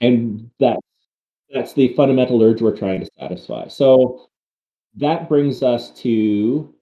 And 0.00 0.50
that 0.60 0.78
that's 1.54 1.74
the 1.74 1.94
fundamental 1.94 2.42
urge 2.42 2.62
we're 2.62 2.76
trying 2.76 3.00
to 3.00 3.10
satisfy. 3.18 3.68
So 3.68 4.28
that 4.96 5.28
brings 5.28 5.62
us 5.62 5.90
to 6.02 6.74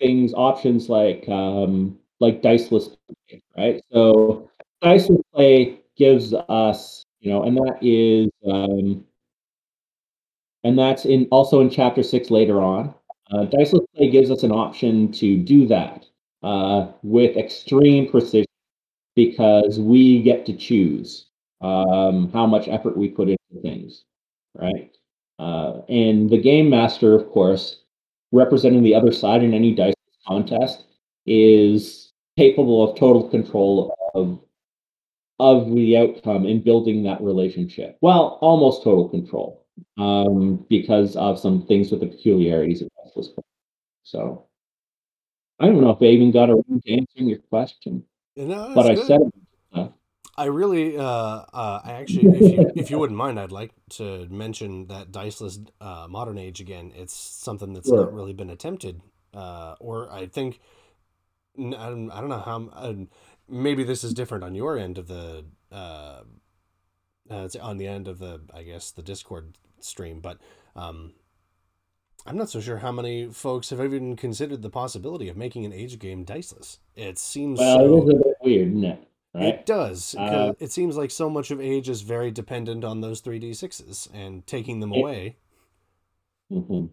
things 0.00 0.34
options 0.34 0.88
like 0.88 1.28
um, 1.28 1.98
like 2.20 2.42
diceless 2.42 2.88
play, 2.88 3.42
right? 3.56 3.82
So 3.92 4.50
diceless 4.82 5.22
play 5.34 5.80
gives 5.96 6.34
us, 6.34 7.04
you 7.20 7.32
know, 7.32 7.44
and 7.44 7.56
that 7.58 7.78
is 7.82 8.30
um, 8.50 9.04
and 10.64 10.78
that's 10.78 11.04
in 11.04 11.26
also 11.30 11.60
in 11.60 11.70
chapter 11.70 12.02
six 12.02 12.30
later 12.30 12.60
on. 12.62 12.94
Uh, 13.32 13.44
diceless 13.46 13.86
play 13.94 14.10
gives 14.10 14.30
us 14.30 14.42
an 14.42 14.52
option 14.52 15.12
to 15.12 15.36
do 15.38 15.66
that 15.66 16.06
uh, 16.42 16.88
with 17.02 17.36
extreme 17.36 18.10
precision 18.10 18.46
because 19.16 19.80
we 19.80 20.22
get 20.22 20.46
to 20.46 20.54
choose 20.56 21.26
um, 21.62 22.30
how 22.32 22.46
much 22.46 22.68
effort 22.68 22.96
we 22.96 23.08
put 23.08 23.28
into 23.28 23.37
things, 23.62 24.04
right? 24.54 24.96
Uh, 25.38 25.82
and 25.88 26.30
the 26.30 26.40
game 26.40 26.68
master, 26.68 27.14
of 27.14 27.28
course, 27.30 27.82
representing 28.32 28.82
the 28.82 28.94
other 28.94 29.12
side 29.12 29.42
in 29.42 29.54
any 29.54 29.74
dice 29.74 29.94
contest, 30.26 30.84
is 31.26 32.12
capable 32.36 32.88
of 32.88 32.98
total 32.98 33.28
control 33.28 33.94
of 34.14 34.40
of 35.40 35.72
the 35.72 35.96
outcome 35.96 36.46
in 36.46 36.60
building 36.60 37.04
that 37.04 37.20
relationship. 37.20 37.96
Well, 38.00 38.38
almost 38.40 38.82
total 38.82 39.08
control, 39.08 39.64
um, 39.96 40.66
because 40.68 41.14
of 41.16 41.38
some 41.38 41.64
things 41.66 41.90
with 41.90 42.00
the 42.00 42.06
peculiarities 42.06 42.82
of 42.82 42.88
play. 43.12 43.44
So 44.02 44.46
I 45.60 45.66
don't 45.66 45.80
know 45.80 45.90
if 45.90 46.02
I 46.02 46.06
even 46.06 46.32
got 46.32 46.50
around 46.50 46.82
to 46.84 46.92
answering 46.92 47.28
your 47.28 47.38
question, 47.38 48.04
No, 48.36 48.72
but 48.74 48.86
I 48.86 48.94
said 48.94 49.20
it. 49.20 49.34
I 50.38 50.44
really, 50.44 50.96
uh, 50.96 51.02
uh, 51.04 51.80
I 51.84 51.92
actually, 52.00 52.28
if 52.38 52.52
you 52.52 52.72
if 52.76 52.90
you 52.92 52.98
wouldn't 53.00 53.16
mind, 53.18 53.40
I'd 53.40 53.50
like 53.50 53.72
to 53.90 54.28
mention 54.30 54.86
that 54.86 55.10
diceless 55.10 55.58
uh, 55.80 56.06
modern 56.08 56.38
age 56.38 56.60
again. 56.60 56.92
It's 56.94 57.12
something 57.12 57.72
that's 57.74 57.88
Sure. 57.88 58.04
not 58.04 58.12
really 58.14 58.32
been 58.32 58.48
attempted, 58.50 59.00
uh, 59.34 59.74
or 59.80 60.10
I 60.12 60.26
think 60.26 60.60
I 61.58 61.88
don't, 61.90 62.10
I 62.12 62.20
don't 62.20 62.28
know 62.30 62.38
how. 62.38 62.68
Uh, 62.72 62.94
maybe 63.48 63.82
this 63.82 64.04
is 64.04 64.14
different 64.14 64.44
on 64.44 64.54
your 64.54 64.78
end 64.78 64.96
of 64.98 65.08
the, 65.08 65.44
uh, 65.72 66.22
uh, 67.30 67.44
it's 67.44 67.56
on 67.56 67.78
the 67.78 67.88
end 67.88 68.06
of 68.06 68.20
the, 68.20 68.40
I 68.54 68.62
guess, 68.62 68.92
the 68.92 69.02
Discord 69.02 69.58
stream, 69.80 70.20
but 70.20 70.38
um, 70.76 71.14
I'm 72.26 72.36
not 72.36 72.48
so 72.50 72.60
sure 72.60 72.78
how 72.78 72.92
many 72.92 73.26
folks 73.32 73.70
have 73.70 73.80
even 73.80 74.14
considered 74.14 74.62
the 74.62 74.70
possibility 74.70 75.28
of 75.28 75.36
making 75.36 75.64
an 75.64 75.72
age 75.72 75.98
game 75.98 76.24
diceless. 76.24 76.78
It 76.94 77.18
seems 77.18 77.58
Well, 77.58 77.78
so. 77.78 77.96
it 77.96 78.02
is 78.04 78.08
a 78.10 78.16
bit 78.22 78.36
weird, 78.42 78.68
isn't 78.68 78.84
it? 78.84 79.07
Right? 79.38 79.54
It 79.54 79.66
does. 79.66 80.14
Uh, 80.16 80.52
it 80.58 80.72
seems 80.72 80.96
like 80.96 81.10
so 81.10 81.30
much 81.30 81.50
of 81.50 81.60
age 81.60 81.88
is 81.88 82.02
very 82.02 82.30
dependent 82.30 82.84
on 82.84 83.00
those 83.00 83.20
3d6s 83.20 84.08
and 84.12 84.46
taking 84.46 84.80
them 84.80 84.92
It- 84.92 84.98
away. 85.00 85.36
hmm 86.50 86.86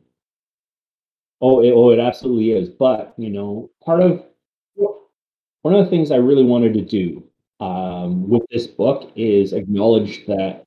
Oh, 1.42 1.62
it, 1.62 1.72
oh, 1.72 1.92
it 1.92 2.00
absolutely 2.00 2.52
is. 2.52 2.70
But 2.70 3.14
you 3.18 3.30
know, 3.30 3.70
part 3.84 4.02
of 4.02 4.24
one 5.62 5.74
of 5.74 5.84
the 5.84 5.90
things 5.90 6.12
I 6.12 6.16
really 6.18 6.44
wanted 6.44 6.74
to 6.76 6.82
do 6.82 7.24
um, 7.60 8.30
with 8.30 8.44
this 8.52 8.68
book 8.68 9.12
is 9.16 9.52
acknowledge 9.54 10.26
that 10.28 10.64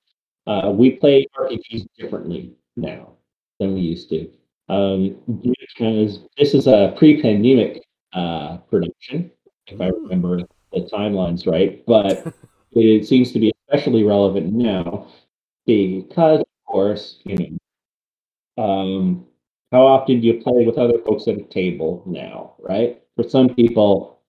uh, 0.46 0.70
we 0.74 0.90
play 0.90 1.26
RPGs 1.38 1.86
differently 1.96 2.54
now 2.76 3.12
than 3.60 3.74
we 3.74 3.80
used 3.80 4.08
to. 4.10 4.30
Um, 4.68 5.16
because 5.42 6.20
this 6.36 6.52
is 6.54 6.66
a 6.66 6.94
pre-pandemic 6.98 7.82
uh, 8.12 8.58
production, 8.70 9.30
if 9.68 9.80
I 9.80 9.90
Mm. 9.90 10.02
remember 10.02 10.40
the 10.72 10.81
timelines 10.81 11.46
right. 11.46 11.85
But 11.87 12.35
it 12.72 13.07
seems 13.07 13.33
to 13.33 13.38
be 13.38 13.52
especially 13.68 14.04
relevant 14.04 14.52
now 14.52 15.09
because, 15.66 16.40
of 16.40 16.46
course, 16.66 17.20
you 17.24 17.59
know, 18.57 18.62
um, 18.62 19.26
how 19.70 19.87
often 19.87 20.20
do 20.20 20.26
you 20.26 20.42
play 20.42 20.64
with 20.64 20.78
other 20.78 20.98
folks 20.98 21.28
at 21.28 21.37
a 21.37 21.44
table 21.44 22.02
now, 22.07 22.54
right? 22.59 23.02
For 23.16 23.28
some 23.28 23.54
people, 23.54 24.20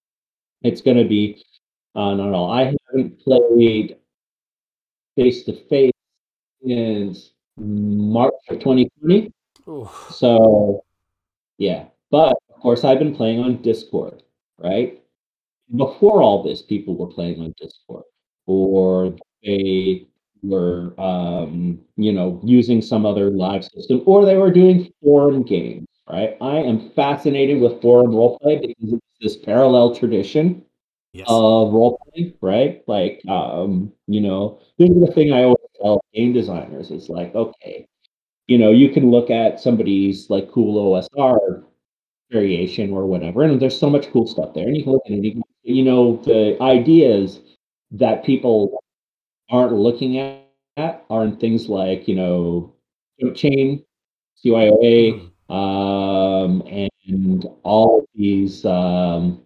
it's 0.61 0.81
going 0.81 0.97
to 0.97 1.05
be, 1.05 1.43
I 1.95 1.99
uh, 1.99 2.15
not 2.15 2.29
no, 2.29 2.49
I 2.49 2.75
haven't 2.91 3.19
played 3.19 3.97
face 5.15 5.43
to 5.45 5.53
face 5.53 5.91
since 6.65 7.31
March 7.57 8.33
of 8.49 8.59
2020. 8.59 9.31
Ooh. 9.67 9.89
So, 10.09 10.83
yeah. 11.57 11.85
But 12.11 12.37
of 12.53 12.61
course, 12.61 12.83
I've 12.83 12.99
been 12.99 13.15
playing 13.15 13.39
on 13.39 13.61
Discord, 13.61 14.23
right? 14.57 15.01
Before 15.75 16.21
all 16.23 16.43
this, 16.43 16.61
people 16.63 16.95
were 16.97 17.07
playing 17.07 17.41
on 17.41 17.53
Discord, 17.59 18.03
or 18.47 19.15
they 19.43 20.07
were, 20.41 20.99
um, 20.99 21.79
you 21.95 22.11
know, 22.11 22.39
using 22.43 22.81
some 22.81 23.05
other 23.05 23.29
live 23.29 23.63
system, 23.65 24.01
or 24.05 24.25
they 24.25 24.37
were 24.37 24.51
doing 24.51 24.91
forum 25.03 25.43
games, 25.43 25.85
right? 26.09 26.35
I 26.41 26.57
am 26.57 26.89
fascinated 26.91 27.61
with 27.61 27.81
forum 27.81 28.11
roleplay 28.11 28.61
because 28.61 28.93
it's 28.93 29.05
this 29.21 29.37
parallel 29.37 29.95
tradition 29.95 30.63
Yes. 31.13 31.27
of 31.29 31.69
roleplay, 31.73 32.35
right? 32.41 32.83
Like, 32.87 33.21
um, 33.27 33.91
you 34.07 34.21
know, 34.21 34.59
this 34.77 34.89
is 34.89 34.99
the 35.01 35.11
thing 35.13 35.33
I 35.33 35.43
always 35.43 35.57
tell 35.81 36.01
game 36.13 36.33
designers 36.33 36.91
is 36.91 37.09
like, 37.09 37.33
okay, 37.35 37.87
you 38.47 38.57
know, 38.57 38.71
you 38.71 38.89
can 38.89 39.11
look 39.11 39.29
at 39.29 39.59
somebody's 39.59 40.29
like 40.29 40.51
cool 40.51 40.77
OSR 40.77 41.63
variation 42.31 42.91
or 42.91 43.05
whatever, 43.07 43.43
and 43.43 43.59
there's 43.61 43.77
so 43.77 43.89
much 43.89 44.11
cool 44.11 44.27
stuff 44.27 44.53
there. 44.53 44.67
And 44.67 44.75
you 44.77 44.83
can 44.83 44.93
look 44.93 45.03
at 45.07 45.13
it, 45.13 45.23
you, 45.23 45.41
you 45.69 45.83
know, 45.83 46.17
the 46.25 46.61
ideas 46.61 47.41
that 47.91 48.25
people 48.25 48.83
aren't 49.51 49.73
looking 49.73 50.17
at 50.19 50.47
are 51.09 51.23
in 51.25 51.37
things 51.37 51.69
like, 51.69 52.07
you 52.07 52.15
know, 52.15 52.73
chain, 53.35 53.83
CYOA, 54.45 55.13
Mhm. 55.49 55.53
um, 55.55 56.63
and 56.67 57.45
all 57.63 58.05
these, 58.15 58.65
um, 58.65 59.41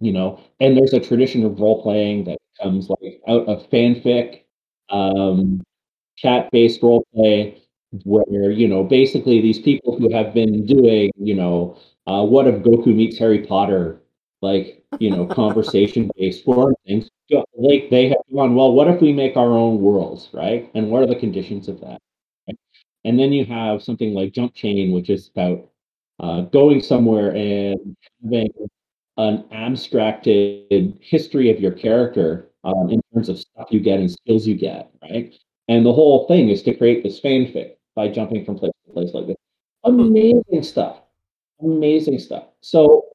you 0.00 0.12
know, 0.12 0.38
and 0.60 0.76
there's 0.76 0.92
a 0.94 1.00
tradition 1.00 1.44
of 1.44 1.60
role 1.60 1.82
playing 1.82 2.24
that 2.24 2.38
comes 2.62 2.90
like 2.90 3.22
out 3.28 3.46
of 3.48 3.68
fanfic, 3.70 4.42
um, 4.90 5.62
chat-based 6.18 6.82
role 6.82 7.04
play, 7.14 7.58
where 8.04 8.50
you 8.50 8.68
know 8.68 8.84
basically 8.84 9.40
these 9.42 9.60
people 9.60 9.96
who 9.98 10.12
have 10.14 10.34
been 10.34 10.66
doing, 10.66 11.12
you 11.18 11.34
know, 11.34 11.76
uh, 12.08 12.24
what 12.24 12.48
if 12.48 12.56
Goku 12.62 12.94
meets 12.94 13.18
Harry 13.18 13.46
Potter, 13.46 14.01
like 14.42 14.82
you 14.98 15.10
know, 15.10 15.26
conversation-based 15.26 16.44
forum 16.44 16.74
things, 16.86 17.08
like 17.54 17.88
they 17.90 18.08
have 18.08 18.18
gone, 18.34 18.54
well, 18.54 18.72
what 18.72 18.88
if 18.88 19.00
we 19.00 19.12
make 19.12 19.36
our 19.36 19.52
own 19.52 19.80
worlds, 19.80 20.28
right? 20.32 20.70
And 20.74 20.90
what 20.90 21.02
are 21.02 21.06
the 21.06 21.16
conditions 21.16 21.68
of 21.68 21.80
that? 21.80 21.98
right? 22.46 22.58
And 23.04 23.18
then 23.18 23.32
you 23.32 23.44
have 23.46 23.82
something 23.82 24.12
like 24.12 24.32
Jump 24.32 24.54
Chain, 24.54 24.92
which 24.92 25.08
is 25.08 25.30
about 25.34 25.68
uh, 26.20 26.42
going 26.42 26.82
somewhere 26.82 27.34
and 27.34 27.96
having 28.22 28.50
an 29.16 29.44
abstracted 29.52 30.98
history 31.00 31.50
of 31.50 31.60
your 31.60 31.72
character 31.72 32.48
um, 32.64 32.90
in 32.90 33.00
terms 33.12 33.28
of 33.28 33.38
stuff 33.38 33.68
you 33.70 33.80
get 33.80 33.98
and 33.98 34.10
skills 34.10 34.46
you 34.46 34.54
get, 34.54 34.90
right? 35.02 35.34
And 35.68 35.84
the 35.84 35.92
whole 35.92 36.26
thing 36.26 36.48
is 36.48 36.62
to 36.64 36.74
create 36.74 37.02
this 37.02 37.20
fanfic 37.20 37.72
by 37.94 38.08
jumping 38.08 38.44
from 38.44 38.58
place 38.58 38.72
to 38.86 38.92
place 38.92 39.14
like 39.14 39.26
this. 39.26 39.36
Amazing 39.84 40.62
stuff. 40.62 40.98
Amazing 41.60 42.18
stuff. 42.18 42.44
So, 42.60 43.11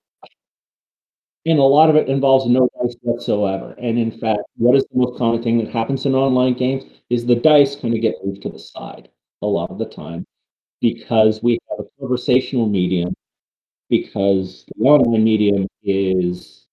and 1.47 1.59
a 1.59 1.63
lot 1.63 1.89
of 1.89 1.95
it 1.95 2.09
involves 2.09 2.47
no 2.47 2.69
dice 2.81 2.95
whatsoever. 3.01 3.73
And 3.79 3.99
in 3.99 4.11
fact, 4.11 4.41
what 4.57 4.75
is 4.75 4.83
the 4.91 4.99
most 4.99 5.17
common 5.17 5.43
thing 5.43 5.57
that 5.59 5.69
happens 5.71 6.05
in 6.05 6.15
online 6.15 6.53
games 6.55 6.85
is 7.09 7.25
the 7.25 7.35
dice 7.35 7.75
kind 7.75 7.95
of 7.95 8.01
get 8.01 8.15
moved 8.23 8.43
to 8.43 8.49
the 8.49 8.59
side 8.59 9.09
a 9.43 9.47
lot 9.47 9.71
of 9.71 9.79
the 9.79 9.85
time 9.85 10.25
because 10.81 11.43
we 11.43 11.59
have 11.69 11.79
a 11.85 11.89
conversational 11.99 12.67
medium 12.67 13.13
because 13.89 14.65
the 14.77 14.85
online 14.85 15.23
medium 15.23 15.67
is 15.83 16.65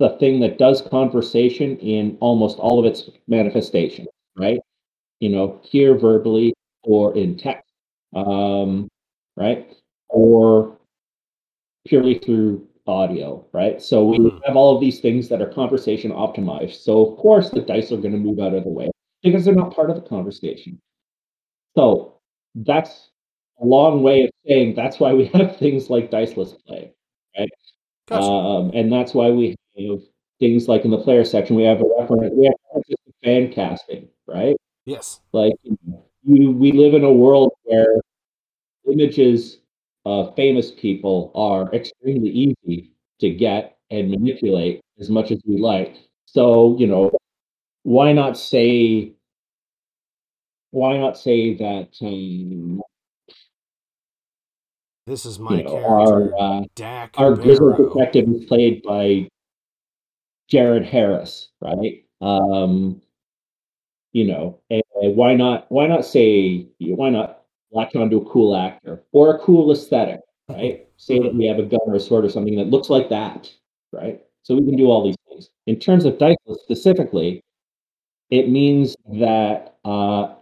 the 0.00 0.10
thing 0.18 0.40
that 0.40 0.58
does 0.58 0.82
conversation 0.82 1.78
in 1.78 2.16
almost 2.20 2.58
all 2.58 2.78
of 2.80 2.86
its 2.86 3.10
manifestations, 3.28 4.08
right? 4.36 4.60
You 5.20 5.30
know, 5.30 5.60
here 5.64 5.96
verbally 5.98 6.54
or 6.84 7.16
in 7.16 7.36
text, 7.36 7.72
um, 8.14 8.88
right? 9.36 9.72
Or 10.08 10.78
purely 11.86 12.18
through 12.18 12.66
audio, 12.86 13.46
right? 13.52 13.80
So 13.80 14.04
we 14.04 14.18
Mhm. 14.18 14.40
have 14.44 14.56
all 14.56 14.74
of 14.74 14.80
these 14.80 15.00
things 15.00 15.28
that 15.28 15.40
are 15.40 15.46
conversation 15.52 16.10
optimized. 16.12 16.74
So 16.82 17.06
of 17.06 17.18
course 17.18 17.50
the 17.50 17.62
dice 17.62 17.92
are 17.92 17.96
going 17.96 18.12
to 18.12 18.18
move 18.18 18.38
out 18.40 18.54
of 18.54 18.64
the 18.64 18.70
way 18.70 18.90
because 19.22 19.44
they're 19.44 19.54
not 19.54 19.74
part 19.74 19.90
of 19.90 19.96
the 19.96 20.02
conversation. 20.02 20.80
So 21.76 22.20
that's 22.54 23.10
a 23.60 23.64
long 23.64 24.02
way 24.02 24.22
of 24.24 24.30
saying 24.46 24.74
that's 24.74 25.00
why 25.00 25.12
we 25.14 25.26
have 25.34 25.56
things 25.58 25.90
like 25.90 26.10
diceless 26.10 26.52
play, 26.66 26.92
right? 27.38 27.50
Gotcha. 28.06 28.22
Um, 28.22 28.70
and 28.74 28.92
that's 28.92 29.14
why 29.14 29.30
we 29.30 29.56
have 29.76 30.00
things 30.40 30.68
like 30.68 30.84
in 30.84 30.90
the 30.90 30.98
player 30.98 31.24
section, 31.24 31.56
we 31.56 31.62
have 31.64 31.80
a 31.80 31.84
reference, 31.98 32.34
we 32.36 32.46
have 32.46 32.54
fan 33.22 33.52
casting, 33.52 34.08
right? 34.26 34.56
yes. 34.84 35.20
Like 35.32 35.54
you 35.62 35.78
know, 35.86 36.04
you, 36.24 36.50
we 36.52 36.72
live 36.72 36.94
in 36.94 37.04
a 37.04 37.12
world 37.12 37.52
where 37.64 38.00
images 38.90 39.60
of 40.04 40.34
famous 40.36 40.70
people 40.70 41.32
are 41.34 41.72
extremely 41.74 42.30
easy 42.30 42.92
to 43.20 43.30
get 43.30 43.78
and 43.90 44.10
manipulate 44.10 44.80
as 44.98 45.08
much 45.10 45.30
as 45.30 45.40
we 45.46 45.58
like. 45.58 45.96
So, 46.26 46.76
you 46.78 46.86
know, 46.86 47.10
why 47.84 48.12
not 48.12 48.36
say 48.36 49.12
why 50.70 50.98
not 50.98 51.16
say 51.16 51.54
that 51.54 51.88
um, 52.02 52.82
This 55.06 55.24
is 55.24 55.38
my 55.38 55.58
you 55.58 55.64
know 55.64 55.84
our 55.84 56.06
character, 56.06 56.36
uh, 56.38 56.62
Dak 56.74 57.14
our 57.16 57.34
grizzled 57.34 57.76
detective 57.76 58.28
is 58.28 58.44
played 58.46 58.82
by 58.82 59.28
Jared 60.48 60.84
Harris, 60.84 61.48
right? 61.60 62.04
Um, 62.20 63.00
you 64.12 64.26
know, 64.26 64.60
and 64.70 64.82
why 64.92 65.34
not 65.34 65.66
why 65.70 65.86
not 65.86 66.04
say 66.04 66.66
why 66.80 67.10
not 67.10 67.33
latch 67.74 67.94
onto 67.96 68.18
a 68.18 68.30
cool 68.30 68.56
actor 68.56 69.02
or 69.12 69.34
a 69.34 69.38
cool 69.40 69.72
aesthetic, 69.72 70.20
right? 70.48 70.86
Say 70.96 71.18
that 71.20 71.34
we 71.34 71.46
have 71.46 71.58
a 71.58 71.62
gun 71.64 71.80
or 71.86 71.96
a 71.96 72.00
sword 72.00 72.24
or 72.24 72.30
something 72.30 72.56
that 72.56 72.68
looks 72.68 72.90
like 72.90 73.08
that, 73.10 73.52
right? 73.92 74.20
So 74.42 74.54
we 74.54 74.64
can 74.64 74.76
do 74.76 74.86
all 74.90 75.04
these 75.04 75.16
things. 75.28 75.50
In 75.66 75.78
terms 75.78 76.04
of 76.04 76.18
Diceless 76.18 76.60
specifically, 76.62 77.42
it 78.30 78.48
means 78.48 78.96
that 79.14 79.76
uh, 79.84 80.34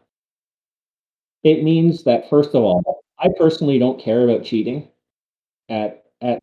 it 1.45 1.63
means 1.63 2.05
that 2.05 2.29
first 2.31 2.51
of 2.55 2.63
all, 2.63 3.03
I 3.19 3.29
personally 3.39 3.79
don't 3.79 4.01
care 4.01 4.25
about 4.29 4.45
cheating 4.45 4.89
at 5.69 6.05
at 6.21 6.43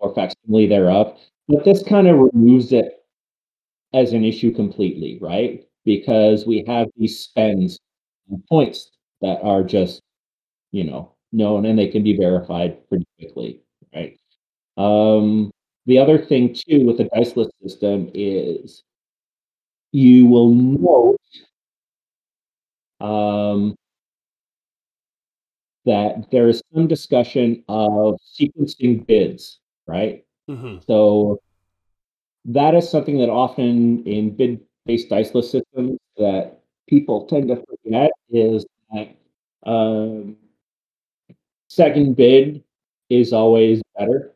or 0.00 0.14
facsimile 0.14 0.66
thereof, 0.66 1.18
but 1.48 1.64
this 1.64 1.82
kind 1.82 2.08
of 2.08 2.18
removes 2.18 2.72
it 2.72 3.04
as 3.94 4.12
an 4.12 4.24
issue 4.24 4.52
completely, 4.52 5.18
right? 5.20 5.64
Because 5.84 6.46
we 6.46 6.64
have 6.66 6.88
these 6.96 7.18
spends 7.20 7.78
and 8.30 8.44
points 8.48 8.90
that 9.22 9.40
are 9.42 9.62
just, 9.62 10.00
you 10.72 10.84
know, 10.84 11.14
known 11.32 11.66
and 11.66 11.78
they 11.78 11.88
can 11.88 12.02
be 12.02 12.16
verified 12.16 12.88
pretty 12.88 13.06
quickly, 13.18 13.60
right? 13.94 14.18
Um, 14.76 15.50
the 15.86 15.98
other 15.98 16.18
thing 16.18 16.54
too 16.54 16.86
with 16.86 16.98
the 16.98 17.04
diceless 17.14 17.50
system 17.62 18.10
is 18.14 18.82
you 19.92 20.26
will 20.26 20.50
note 20.54 21.16
um, 23.00 23.74
that 25.84 26.30
there 26.30 26.48
is 26.48 26.62
some 26.74 26.86
discussion 26.86 27.64
of 27.68 28.16
sequencing 28.38 29.06
bids, 29.06 29.60
right? 29.86 30.24
hmm 30.48 30.76
So 30.86 31.40
that 32.46 32.74
is 32.74 32.88
something 32.88 33.18
that 33.18 33.28
often 33.30 34.04
in 34.04 34.34
bid-based 34.34 35.08
diceless 35.08 35.50
systems 35.50 35.98
that 36.16 36.60
people 36.88 37.26
tend 37.26 37.48
to 37.48 37.56
forget 37.56 38.10
is 38.30 38.64
um, 39.64 40.36
second 41.68 42.16
bid 42.16 42.62
is 43.10 43.32
always 43.32 43.82
better, 43.98 44.34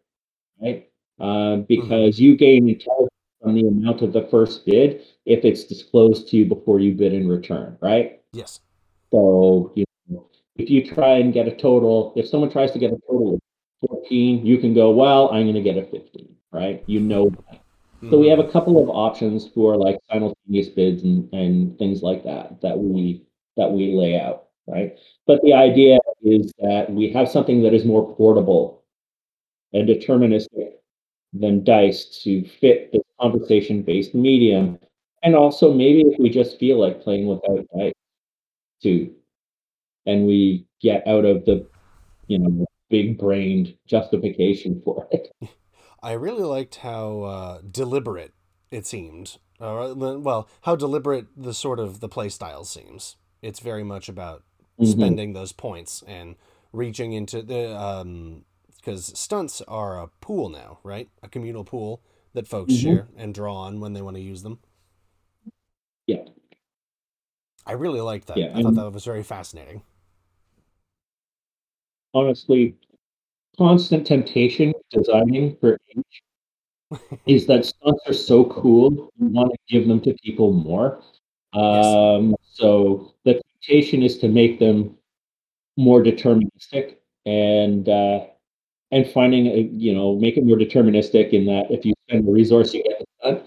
right? 0.61 0.89
Uh, 1.21 1.57
because 1.57 2.19
you 2.19 2.37
gain 2.37 2.69
intelligence 2.69 3.11
from 3.41 3.55
the 3.55 3.67
amount 3.67 4.03
of 4.03 4.13
the 4.13 4.27
first 4.31 4.65
bid 4.67 5.03
if 5.27 5.45
it's 5.45 5.65
disclosed 5.65 6.29
to 6.29 6.37
you 6.37 6.47
before 6.47 6.81
you 6.81 6.95
bid 6.95 7.13
in 7.13 7.29
return, 7.29 7.77
right? 7.81 8.21
Yes. 8.33 8.61
So 9.11 9.73
you 9.75 9.85
know, 10.09 10.29
if 10.57 10.71
you 10.71 10.87
try 10.87 11.19
and 11.19 11.33
get 11.33 11.47
a 11.49 11.57
total, 11.57 12.13
if 12.17 12.27
someone 12.29 12.51
tries 12.51 12.73
to 12.73 12.79
get 12.79 12.93
a 12.93 12.99
total 13.09 13.35
of 13.35 13.41
14, 13.89 14.45
you 14.47 14.59
can 14.59 14.75
go, 14.75 14.91
well, 14.91 15.31
I'm 15.31 15.45
going 15.45 15.55
to 15.55 15.63
get 15.63 15.77
a 15.77 15.85
15, 15.87 16.35
right? 16.53 16.83
You 16.87 17.01
know 17.01 17.31
that. 17.31 17.61
So 18.11 18.19
we 18.19 18.27
have 18.29 18.41
a 18.41 18.51
couple 18.51 18.83
of 18.83 18.89
options 18.89 19.47
for 19.47 19.77
like 19.77 19.97
simultaneous 20.11 20.69
bids 20.69 21.05
and, 21.05 21.33
and 21.33 21.79
things 21.79 22.03
like 22.03 22.25
that 22.25 22.61
that 22.61 22.77
we 22.77 23.23
that 23.57 23.73
we 23.73 23.95
lay 23.95 24.19
out, 24.19 24.45
right? 24.67 24.97
But 25.27 25.41
the 25.43 25.53
idea 25.53 25.99
is 26.23 26.53
that 26.61 26.91
we 26.91 27.11
have 27.11 27.29
something 27.29 27.63
that 27.63 27.75
is 27.75 27.85
more 27.85 28.15
portable 28.15 28.83
and 29.73 29.89
deterministic 29.89 30.73
than 31.33 31.65
dice 31.65 32.23
to 32.23 32.45
fit 32.61 32.93
this 32.93 33.03
conversation-based 33.21 34.15
medium. 34.15 34.79
And 35.23 35.35
also 35.35 35.73
maybe 35.73 36.03
if 36.03 36.19
we 36.19 36.29
just 36.31 36.59
feel 36.59 36.81
like 36.81 37.03
playing 37.03 37.27
without 37.27 37.67
dice 37.77 37.93
too, 38.83 39.15
and 40.07 40.27
we 40.27 40.67
get 40.81 41.07
out 41.07 41.25
of 41.25 41.45
the, 41.45 41.67
you 42.27 42.39
know, 42.39 42.67
big 42.91 43.19
brained 43.19 43.75
justification 43.87 44.83
for 44.85 45.09
it. 45.11 45.33
I 46.03 46.13
really 46.13 46.43
liked 46.43 46.77
how 46.77 47.23
uh, 47.23 47.61
deliberate 47.69 48.35
it 48.71 48.87
seemed. 48.87 49.39
Uh, 49.61 49.95
well, 49.97 50.49
how 50.63 50.75
deliberate 50.75 51.27
the 51.37 51.55
sort 51.55 51.79
of 51.79 52.01
the 52.01 52.09
play 52.09 52.29
style 52.29 52.65
seems. 52.65 53.17
It's 53.43 53.61
very 53.61 53.83
much 53.85 54.09
about 54.09 54.45
Mhm. 54.79 54.87
spending 54.87 55.33
those 55.33 55.53
points 55.53 56.03
and 56.07 56.37
reaching 56.73 57.13
into 57.13 57.43
the 57.43 57.77
um 57.79 58.45
because 58.77 59.17
stunts 59.19 59.61
are 59.63 60.01
a 60.01 60.09
pool 60.21 60.49
now, 60.49 60.79
right? 60.83 61.09
A 61.23 61.29
communal 61.29 61.65
pool 61.65 62.01
that 62.33 62.49
folks 62.49 62.73
Mhm. 62.73 62.81
share 62.83 63.09
and 63.17 63.35
draw 63.35 63.55
on 63.57 63.79
when 63.81 63.93
they 63.93 64.03
want 64.03 64.17
to 64.17 64.23
use 64.23 64.43
them. 64.43 64.59
Yeah. 66.07 66.25
I 67.65 67.73
really 67.73 68.01
liked 68.01 68.27
that. 68.29 68.39
Yeah, 68.39 68.57
I 68.57 68.63
thought 68.63 68.75
that 68.75 68.93
was 68.93 69.05
very 69.05 69.23
fascinating. 69.23 69.83
honestly, 72.15 72.77
constant 73.57 74.07
temptation 74.07 74.75
designing 74.91 75.57
for 75.57 75.79
age 75.97 76.23
is 77.25 77.47
that 77.47 77.65
stunts 77.65 78.03
are 78.07 78.13
so 78.13 78.45
cool. 78.45 79.11
You 79.19 79.29
want 79.29 79.51
to 79.51 79.59
give 79.67 79.89
them 79.89 79.99
to 80.03 80.13
people 80.23 80.53
more. 80.53 81.03
Um, 81.55 82.37
so 82.53 83.15
the 83.25 83.41
temptation 83.63 84.03
is 84.03 84.19
to 84.19 84.29
make 84.29 84.59
them 84.59 84.95
more 85.79 86.03
deterministic 86.03 86.97
and 87.25 87.89
uh, 87.89 88.27
and 88.91 89.07
finding 89.09 89.47
a, 89.47 89.71
you 89.73 89.95
know 89.95 90.17
make 90.19 90.37
it 90.37 90.45
more 90.45 90.59
deterministic 90.59 91.31
in 91.31 91.47
that 91.47 91.67
if 91.71 91.87
you 91.87 91.95
spend 92.09 92.27
the 92.27 92.31
resource 92.31 92.75
you 92.75 92.83
get 92.83 93.01
it 93.01 93.09
done. 93.23 93.43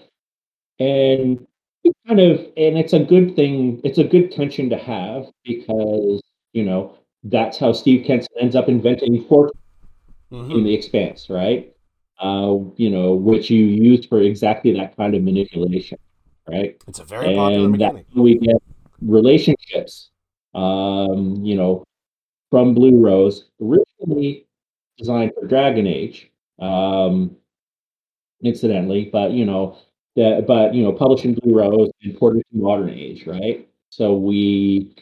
And 0.78 1.46
kind 2.08 2.20
of 2.20 2.40
and 2.56 2.76
it's 2.76 2.92
a 2.92 2.98
good 2.98 3.36
thing 3.36 3.80
it's 3.84 3.98
a 3.98 4.04
good 4.04 4.32
tension 4.32 4.68
to 4.70 4.76
have 4.76 5.26
because 5.44 6.20
you 6.52 6.64
know 6.64 6.98
that's 7.22 7.58
how 7.58 7.72
steve 7.72 8.04
kenson 8.04 8.32
ends 8.40 8.56
up 8.56 8.68
inventing 8.68 9.24
fork 9.24 9.52
hmm 10.30 10.50
in 10.50 10.64
the 10.64 10.74
expanse 10.74 11.30
right? 11.30 11.72
Uh, 12.18 12.58
you 12.76 12.90
know 12.90 13.12
which 13.12 13.50
you 13.50 13.64
use 13.64 14.04
for 14.06 14.20
exactly 14.20 14.72
that 14.72 14.96
kind 14.96 15.14
of 15.14 15.22
manipulation 15.22 15.98
right? 16.48 16.82
It's 16.88 16.98
a 16.98 17.04
very 17.04 17.34
popular 17.34 17.64
and 17.66 17.80
that's 17.80 17.94
mechanic. 17.94 18.06
we 18.14 18.38
get 18.38 18.62
relationships 19.02 20.10
um, 20.54 21.36
you 21.44 21.54
know 21.54 21.84
from 22.50 22.74
blue 22.74 22.98
rose 22.98 23.50
originally 23.60 24.46
designed 24.98 25.32
for 25.38 25.46
dragon 25.46 25.86
age 25.86 26.30
um, 26.58 27.36
incidentally, 28.42 29.06
but 29.12 29.32
you 29.32 29.44
know, 29.44 29.78
that 30.16 30.46
but 30.46 30.74
you 30.74 30.82
know, 30.82 30.92
publishing 30.92 31.34
Blue 31.34 31.58
Rose 31.58 31.90
and 32.02 32.16
ported 32.16 32.42
to 32.52 32.58
modern 32.58 32.90
age, 32.90 33.26
right? 33.26 33.68
So 33.90 34.14
we 34.16 34.94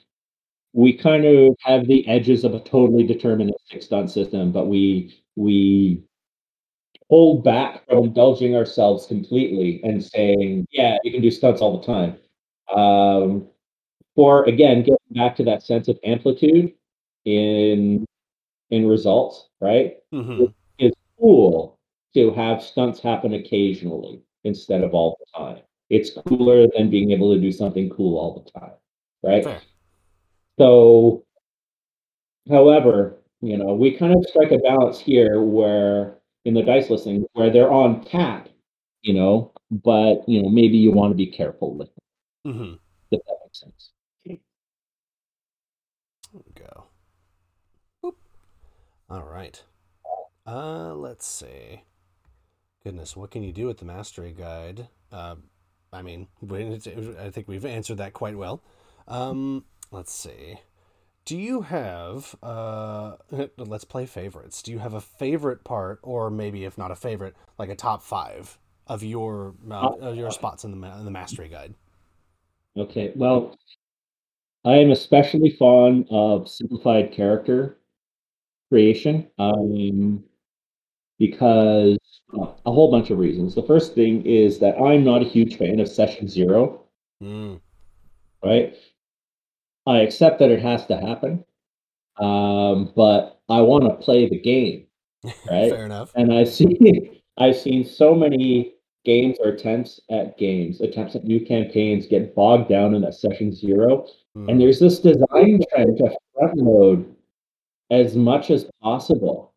we 0.72 0.92
kind 0.92 1.24
of 1.24 1.56
have 1.60 1.86
the 1.86 2.06
edges 2.08 2.44
of 2.44 2.54
a 2.54 2.60
totally 2.60 3.06
deterministic 3.06 3.82
stunt 3.82 4.10
system, 4.10 4.52
but 4.52 4.66
we 4.66 5.16
we 5.36 6.02
hold 7.10 7.44
back 7.44 7.86
from 7.86 8.04
indulging 8.04 8.56
ourselves 8.56 9.06
completely 9.06 9.80
and 9.84 10.02
saying, 10.02 10.66
yeah, 10.70 10.96
you 11.04 11.12
can 11.12 11.22
do 11.22 11.30
stunts 11.30 11.60
all 11.60 11.78
the 11.78 11.86
time. 11.86 12.16
Um, 12.74 13.48
for 14.14 14.44
again, 14.44 14.80
getting 14.80 14.96
back 15.10 15.36
to 15.36 15.44
that 15.44 15.62
sense 15.62 15.88
of 15.88 15.98
amplitude 16.04 16.72
in 17.24 18.04
in 18.70 18.88
results, 18.88 19.48
right? 19.60 19.96
hmm 20.12 20.46
It's 20.78 20.96
cool 21.18 21.78
to 22.14 22.32
have 22.32 22.62
stunts 22.62 23.00
happen 23.00 23.34
occasionally 23.34 24.22
instead 24.44 24.82
of 24.82 24.94
all 24.94 25.18
the 25.20 25.38
time. 25.38 25.62
It's 25.90 26.10
cooler 26.10 26.66
than 26.76 26.90
being 26.90 27.10
able 27.10 27.34
to 27.34 27.40
do 27.40 27.52
something 27.52 27.90
cool 27.90 28.18
all 28.18 28.42
the 28.42 28.60
time, 28.60 28.72
right? 29.22 29.44
Fair. 29.44 29.60
So, 30.58 31.24
however, 32.48 33.16
you 33.40 33.56
know, 33.56 33.74
we 33.74 33.96
kind 33.96 34.14
of 34.14 34.24
strike 34.26 34.52
a 34.52 34.58
balance 34.58 34.98
here 34.98 35.42
where 35.42 36.18
in 36.44 36.54
the 36.54 36.62
dice 36.62 36.90
listing 36.90 37.26
where 37.32 37.50
they're 37.50 37.72
on 37.72 38.04
tap, 38.04 38.48
you 39.02 39.14
know, 39.14 39.52
but 39.70 40.28
you 40.28 40.42
know, 40.42 40.48
maybe 40.48 40.76
you 40.76 40.92
want 40.92 41.10
to 41.10 41.16
be 41.16 41.26
careful 41.26 41.74
with 41.74 41.88
them, 42.44 42.56
hmm 42.56 42.74
if 43.10 43.20
that 43.26 43.36
makes 43.44 43.60
sense. 43.60 43.93
Go. 46.54 46.86
Boop. 48.02 48.14
All 49.08 49.22
right. 49.22 49.62
Uh, 50.46 50.94
let's 50.94 51.26
see. 51.26 51.82
Goodness, 52.82 53.16
what 53.16 53.30
can 53.30 53.42
you 53.42 53.52
do 53.52 53.66
with 53.66 53.78
the 53.78 53.84
mastery 53.84 54.34
guide? 54.36 54.88
Uh, 55.10 55.36
I 55.92 56.02
mean, 56.02 56.28
I 56.52 57.30
think 57.30 57.48
we've 57.48 57.64
answered 57.64 57.98
that 57.98 58.12
quite 58.12 58.36
well. 58.36 58.62
Um, 59.08 59.64
let's 59.90 60.12
see. 60.12 60.58
Do 61.24 61.38
you 61.38 61.62
have 61.62 62.34
uh 62.42 63.16
let's 63.56 63.84
play 63.84 64.06
favorites. 64.06 64.62
Do 64.62 64.72
you 64.72 64.78
have 64.78 64.92
a 64.92 65.00
favorite 65.00 65.64
part 65.64 66.00
or 66.02 66.30
maybe 66.30 66.64
if 66.64 66.76
not 66.76 66.90
a 66.90 66.96
favorite, 66.96 67.34
like 67.58 67.70
a 67.70 67.74
top 67.74 68.02
5 68.02 68.58
of 68.86 69.02
your 69.02 69.54
uh, 69.70 70.12
your 70.14 70.30
spots 70.30 70.64
in 70.64 70.78
the 70.78 70.86
in 70.98 71.04
the 71.04 71.10
mastery 71.10 71.48
guide? 71.48 71.74
Okay, 72.76 73.12
well, 73.14 73.56
I 74.64 74.76
am 74.76 74.90
especially 74.90 75.50
fond 75.50 76.06
of 76.10 76.48
simplified 76.48 77.12
character 77.12 77.78
creation. 78.70 79.30
Um, 79.38 80.24
because 81.18 81.98
uh, 82.38 82.46
a 82.66 82.72
whole 82.72 82.90
bunch 82.90 83.10
of 83.10 83.18
reasons. 83.18 83.54
The 83.54 83.62
first 83.62 83.94
thing 83.94 84.24
is 84.26 84.58
that 84.58 84.76
I'm 84.80 85.04
not 85.04 85.22
a 85.22 85.26
huge 85.26 85.56
fan 85.56 85.80
of 85.80 85.88
session 85.88 86.28
zero, 86.28 86.80
Mm, 87.22 87.60
right? 88.44 88.74
I 89.86 89.98
accept 90.00 90.38
that 90.38 90.50
it 90.50 90.60
has 90.60 90.86
to 90.86 90.96
happen, 90.96 91.44
um, 92.18 92.92
but 92.96 93.40
I 93.48 93.60
want 93.62 93.84
to 93.84 93.94
play 93.94 94.28
the 94.28 94.38
game, 94.40 94.86
right? 95.50 95.70
fair 95.70 95.86
enough. 95.86 96.12
And 96.14 96.32
I've 96.32 96.48
seen 96.48 97.20
I've 97.38 97.56
seen 97.56 97.84
so 97.84 98.14
many 98.14 98.73
games 99.04 99.36
or 99.40 99.50
attempts 99.50 100.00
at 100.10 100.36
games, 100.38 100.80
attempts 100.80 101.14
at 101.16 101.24
new 101.24 101.44
campaigns 101.44 102.06
get 102.06 102.34
bogged 102.34 102.68
down 102.68 102.94
in 102.94 103.02
that 103.02 103.14
session 103.14 103.52
zero. 103.52 104.06
And 104.48 104.58
Mm, 104.58 104.58
there's 104.58 104.80
this 104.80 104.98
design 104.98 105.60
trend 105.70 105.98
to 105.98 106.16
front 106.34 106.56
load 106.58 107.14
as 107.90 108.16
much 108.16 108.50
as 108.50 108.68
possible. 108.82 109.52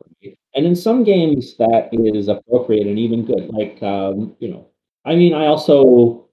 And 0.55 0.65
in 0.65 0.75
some 0.75 1.03
games 1.03 1.55
that 1.57 1.89
is 1.93 2.27
appropriate 2.27 2.87
and 2.87 2.99
even 2.99 3.25
good. 3.25 3.49
Like 3.49 3.81
um, 3.83 4.35
you 4.39 4.49
know, 4.49 4.67
I 5.05 5.15
mean, 5.15 5.33
I 5.33 5.47
also, 5.47 6.27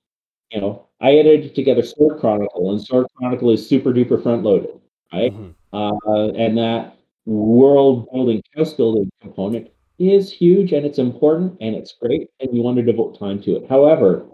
you 0.51 0.61
know, 0.61 0.89
I 1.01 1.13
edited 1.13 1.55
together 1.55 1.83
Sword 1.83 2.19
Chronicle, 2.21 2.71
and 2.73 2.83
Sword 2.83 3.07
Chronicle 3.17 3.51
is 3.51 3.67
super 3.69 3.93
duper 3.93 4.23
front 4.23 4.43
loaded, 4.43 4.81
right? 5.13 5.33
mhm. 5.33 5.55
Uh, 5.73 6.33
and 6.37 6.57
that 6.59 6.97
world 7.27 8.09
building, 8.13 8.43
house 8.57 8.73
building 8.75 9.11
component 9.21 9.69
is 9.99 10.33
huge 10.33 10.73
and 10.73 10.85
it's 10.85 10.99
important 10.99 11.57
and 11.61 11.75
it's 11.75 11.95
great, 12.01 12.29
and 12.41 12.55
you 12.55 12.63
want 12.63 12.77
to 12.77 12.83
devote 12.83 13.19
time 13.19 13.41
to 13.43 13.57
it. 13.57 13.69
However, 13.69 14.27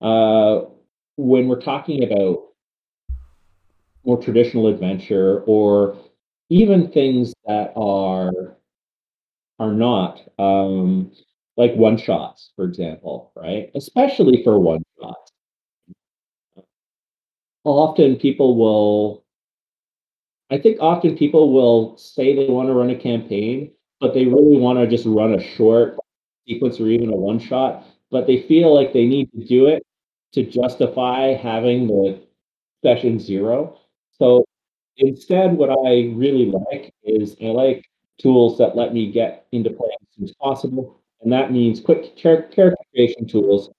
uh, 0.00 0.62
when 1.16 1.48
we're 1.48 1.60
talking 1.60 2.04
about 2.04 2.42
more 4.04 4.20
traditional 4.20 4.68
adventure 4.68 5.42
or 5.46 5.96
even 6.48 6.90
things 6.92 7.34
that 7.46 7.72
are 7.76 8.56
are 9.58 9.72
not 9.72 10.20
um, 10.38 11.10
like 11.56 11.74
one 11.74 11.96
shots, 11.96 12.52
for 12.56 12.64
example, 12.64 13.32
right? 13.34 13.70
Especially 13.74 14.42
for 14.44 14.58
one 14.58 14.82
shots. 15.00 15.32
Often 17.64 18.16
people 18.16 18.56
will, 18.56 19.24
I 20.50 20.58
think 20.58 20.78
often 20.80 21.16
people 21.16 21.52
will 21.52 21.96
say 21.96 22.34
they 22.34 22.46
want 22.46 22.68
to 22.68 22.74
run 22.74 22.90
a 22.90 22.94
campaign, 22.96 23.72
but 24.00 24.14
they 24.14 24.26
really 24.26 24.58
want 24.58 24.78
to 24.78 24.86
just 24.86 25.06
run 25.06 25.34
a 25.34 25.42
short 25.42 25.96
sequence 26.46 26.80
or 26.80 26.88
even 26.88 27.10
a 27.10 27.16
one 27.16 27.38
shot, 27.38 27.84
but 28.10 28.26
they 28.26 28.42
feel 28.42 28.74
like 28.74 28.92
they 28.92 29.06
need 29.06 29.30
to 29.32 29.44
do 29.44 29.66
it 29.66 29.82
to 30.32 30.44
justify 30.44 31.34
having 31.34 31.86
the 31.86 32.20
session 32.84 33.18
zero. 33.18 33.78
So 34.12 34.44
instead, 34.96 35.52
what 35.54 35.70
I 35.70 36.12
really 36.14 36.52
like 36.52 36.92
is 37.04 37.36
I 37.42 37.46
like 37.46 37.84
tools 38.18 38.58
that 38.58 38.76
let 38.76 38.94
me 38.94 39.10
get 39.10 39.46
into 39.52 39.70
play 39.70 39.88
as 40.00 40.08
soon 40.14 40.24
as 40.24 40.34
possible. 40.40 41.00
And 41.22 41.32
that 41.32 41.52
means 41.52 41.80
quick 41.80 42.16
char- 42.16 42.42
character 42.42 42.84
creation 42.94 43.26
tools, 43.26 43.70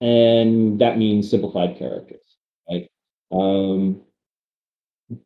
and 0.00 0.80
that 0.80 0.98
means 0.98 1.30
simplified 1.30 1.78
characters. 1.78 2.36
Right? 2.68 2.90
Um, 3.32 4.02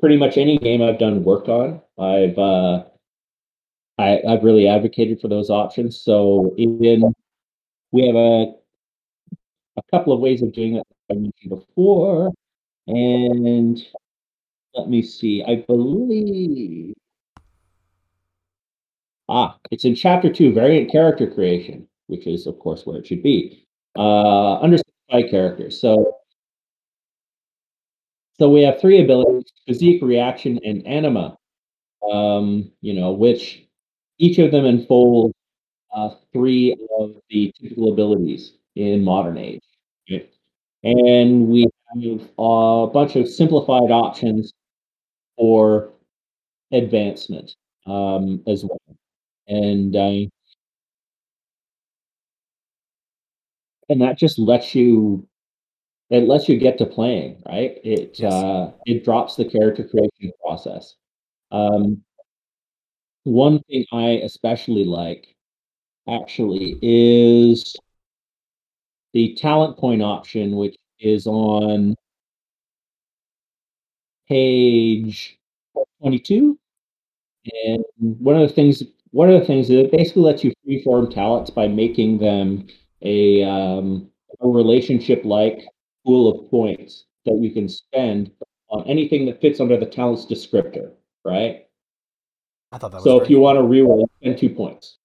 pretty 0.00 0.16
much 0.16 0.36
any 0.36 0.58
game 0.58 0.82
I've 0.82 0.98
done 0.98 1.24
work 1.24 1.48
on, 1.48 1.80
I've 1.98 2.38
uh, 2.38 2.84
I, 3.98 4.20
I've 4.28 4.42
really 4.42 4.66
advocated 4.66 5.20
for 5.20 5.28
those 5.28 5.50
options. 5.50 6.00
So 6.00 6.54
we 6.56 8.06
have 8.06 8.16
a 8.16 8.52
a 9.76 9.82
couple 9.90 10.12
of 10.12 10.20
ways 10.20 10.42
of 10.42 10.52
doing 10.52 10.76
it 10.76 10.86
I 11.10 11.14
mentioned 11.14 11.50
before, 11.50 12.32
and 12.86 13.80
let 14.74 14.88
me 14.88 15.02
see. 15.02 15.44
I 15.44 15.64
believe 15.66 16.94
ah, 19.28 19.58
it's 19.70 19.84
in 19.84 19.94
chapter 19.94 20.32
two, 20.32 20.52
variant 20.52 20.90
character 20.90 21.26
creation, 21.30 21.86
which 22.06 22.26
is 22.26 22.46
of 22.46 22.58
course 22.58 22.86
where 22.86 22.98
it 22.98 23.06
should 23.06 23.22
be. 23.22 23.66
Uh, 23.96 24.54
under 24.56 24.78
characters. 25.30 25.80
So 25.80 26.16
so 28.38 28.50
we 28.50 28.62
have 28.62 28.80
three 28.80 29.02
abilities: 29.02 29.52
physique, 29.66 30.02
reaction, 30.02 30.58
and 30.64 30.86
anima. 30.86 31.36
Um, 32.10 32.70
you 32.80 32.94
know, 32.94 33.12
which 33.12 33.63
each 34.18 34.38
of 34.38 34.50
them 34.50 34.64
unfold 34.64 35.32
uh, 35.94 36.10
three 36.32 36.76
of 36.98 37.16
the 37.30 37.52
typical 37.60 37.92
abilities 37.92 38.54
in 38.76 39.04
modern 39.04 39.38
age. 39.38 39.62
And 40.84 41.48
we 41.48 41.66
have 41.94 42.28
a 42.38 42.86
bunch 42.92 43.16
of 43.16 43.26
simplified 43.26 43.90
options 43.90 44.52
for 45.38 45.92
advancement 46.72 47.54
um, 47.86 48.42
as 48.46 48.64
well. 48.64 48.96
And 49.48 49.96
uh, 49.96 50.28
and 53.88 54.00
that 54.02 54.18
just 54.18 54.38
lets 54.38 54.74
you 54.74 55.26
it 56.10 56.28
lets 56.28 56.48
you 56.48 56.58
get 56.58 56.76
to 56.78 56.86
playing, 56.86 57.42
right? 57.46 57.78
It 57.82 58.16
Yes. 58.18 58.32
uh, 58.32 58.72
it 58.84 59.04
drops 59.04 59.36
the 59.36 59.44
character 59.46 59.84
creation 59.84 60.32
process. 60.44 60.96
Um, 61.50 62.02
one 63.24 63.60
thing 63.64 63.84
I 63.92 64.20
especially 64.22 64.84
like 64.84 65.34
actually 66.08 66.78
is 66.82 67.76
the 69.12 69.34
talent 69.36 69.78
point 69.78 70.02
option, 70.02 70.56
which 70.56 70.76
is 71.00 71.26
on 71.26 71.94
page 74.28 75.38
22. 76.02 76.58
And 77.66 77.84
one 77.98 78.36
of 78.36 78.48
the 78.48 78.54
things 78.54 78.82
one 79.10 79.30
of 79.30 79.38
the 79.40 79.46
things 79.46 79.68
that 79.68 79.78
it 79.78 79.92
basically 79.92 80.22
lets 80.22 80.42
you 80.42 80.52
freeform 80.66 81.12
talents 81.12 81.50
by 81.50 81.68
making 81.68 82.18
them 82.18 82.66
a 83.02 83.44
um, 83.44 84.10
a 84.40 84.48
relationship 84.48 85.24
like 85.24 85.64
pool 86.04 86.28
of 86.30 86.50
points 86.50 87.04
that 87.24 87.38
you 87.40 87.52
can 87.52 87.68
spend 87.68 88.30
on 88.68 88.84
anything 88.86 89.26
that 89.26 89.40
fits 89.40 89.60
under 89.60 89.78
the 89.78 89.86
talents 89.86 90.26
descriptor, 90.26 90.90
right? 91.24 91.63
I 92.74 92.78
thought 92.78 92.90
that 92.90 93.02
So 93.02 93.20
if 93.20 93.30
you 93.30 93.38
want 93.38 93.56
to 93.56 93.62
reroll, 93.62 94.08
spend 94.20 94.36
two 94.36 94.48
points, 94.50 94.98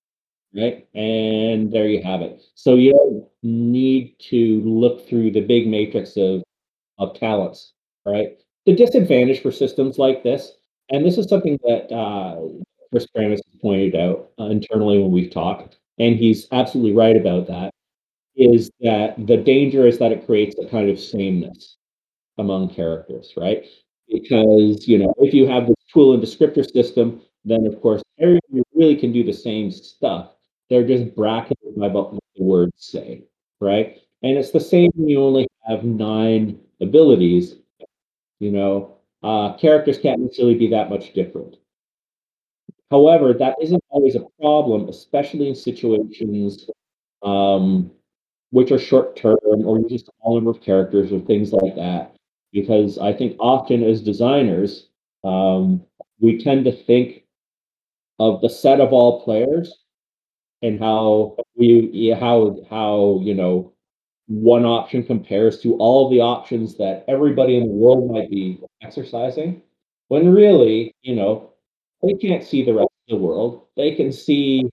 right? 0.56 0.88
And 0.96 1.72
there 1.72 1.88
you 1.88 2.02
have 2.02 2.22
it. 2.22 2.42
So 2.56 2.74
you 2.74 2.94
don't 2.94 3.28
need 3.44 4.16
to 4.32 4.62
look 4.62 5.08
through 5.08 5.32
the 5.32 5.42
big 5.42 5.68
matrix 5.68 6.18
of 6.18 6.42
of 6.98 7.18
talents, 7.18 7.74
right? 8.08 8.38
The 8.66 8.76
disadvantage 8.76 9.42
for 9.44 9.52
systems 9.52 10.00
like 10.00 10.24
this, 10.24 10.52
and 10.90 11.06
this 11.06 11.20
is 11.20 11.30
something 11.30 11.60
that 11.64 11.96
uh, 11.96 12.42
Chris 12.92 13.06
Pramas 13.16 13.42
has 13.46 13.62
pointed 13.62 13.96
out 13.96 14.32
uh, 14.40 14.46
internally 14.46 14.98
when 14.98 15.12
we've 15.12 15.32
talked, 15.32 15.78
and 16.00 16.16
he's 16.16 16.48
absolutely 16.52 16.94
right 16.94 17.16
about 17.16 17.46
that, 17.48 17.72
is 18.36 18.72
that 18.82 19.14
the 19.28 19.38
danger 19.38 19.86
is 19.86 20.00
that 20.00 20.12
it 20.12 20.26
creates 20.26 20.58
a 20.58 20.68
kind 20.68 20.90
of 20.90 21.00
sameness 21.00 21.78
among 22.40 22.74
characters, 22.74 23.32
right? 23.38 23.64
Because, 24.12 24.88
you 24.88 24.98
know, 24.98 25.14
if 25.20 25.36
you 25.36 25.48
have 25.48 25.68
this 25.68 25.76
tool 25.94 26.16
and 26.16 26.24
descriptor 26.24 26.70
system, 26.70 27.22
then 27.50 27.66
of 27.66 27.82
course 27.82 28.02
everybody 28.20 28.64
really 28.74 28.96
can 28.96 29.12
do 29.12 29.24
the 29.24 29.34
same 29.34 29.72
stuff. 29.72 30.32
They're 30.70 30.88
just 30.88 31.16
bracketed 31.16 31.76
by 31.78 31.88
what 31.88 32.12
the 32.12 32.44
words 32.44 32.74
say, 32.78 33.24
right? 33.60 33.98
And 34.24 34.38
it's 34.38 34.52
the 34.52 34.60
same 34.60 34.92
when 34.96 35.10
you 35.10 35.22
only 35.22 35.48
have 35.68 35.84
nine 35.84 36.60
abilities, 36.82 37.56
you 38.40 38.52
know, 38.52 38.98
uh, 39.24 39.54
characters 39.58 39.98
can't 39.98 40.22
necessarily 40.22 40.56
be 40.56 40.70
that 40.70 40.90
much 40.90 41.14
different. 41.14 41.58
However, 42.92 43.34
that 43.34 43.56
isn't 43.62 43.84
always 43.90 44.16
a 44.16 44.26
problem, 44.42 44.90
especially 44.90 45.48
in 45.48 45.56
situations 45.56 46.70
um, 47.24 47.92
which 48.52 48.72
are 48.72 48.80
short 48.80 49.16
term 49.16 49.38
or 49.44 49.80
use 49.80 50.04
a 50.24 50.34
number 50.34 50.50
of 50.50 50.62
characters 50.62 51.12
or 51.12 51.20
things 51.20 51.54
like 51.54 51.76
that. 51.76 52.16
Because 52.52 52.98
I 52.98 53.14
think 53.14 53.36
often 53.40 53.84
as 53.84 54.02
designers, 54.02 54.88
um, 55.24 55.84
we 56.20 56.42
tend 56.44 56.66
to 56.66 56.72
think 56.72 57.19
of 58.20 58.42
the 58.42 58.50
set 58.50 58.82
of 58.82 58.94
all 58.94 59.24
players 59.24 59.74
and 60.62 60.80
how 60.80 61.38
we 61.56 62.16
how 62.20 62.58
how 62.70 63.20
you 63.24 63.34
know 63.34 63.74
one 64.28 64.66
option 64.66 65.04
compares 65.04 65.60
to 65.62 65.76
all 65.78 66.10
the 66.10 66.22
options 66.22 66.78
that 66.78 67.04
everybody 67.08 67.58
in 67.58 67.64
the 67.64 67.74
world 67.74 68.12
might 68.12 68.30
be 68.30 68.60
exercising. 68.82 69.62
When 70.10 70.32
really, 70.34 70.96
you 71.02 71.16
know, 71.16 71.54
they 72.04 72.14
can't 72.14 72.44
see 72.44 72.64
the 72.64 72.74
rest 72.74 72.90
of 73.10 73.18
the 73.20 73.26
world. 73.26 73.68
They 73.76 73.96
can 73.96 74.12
see 74.12 74.64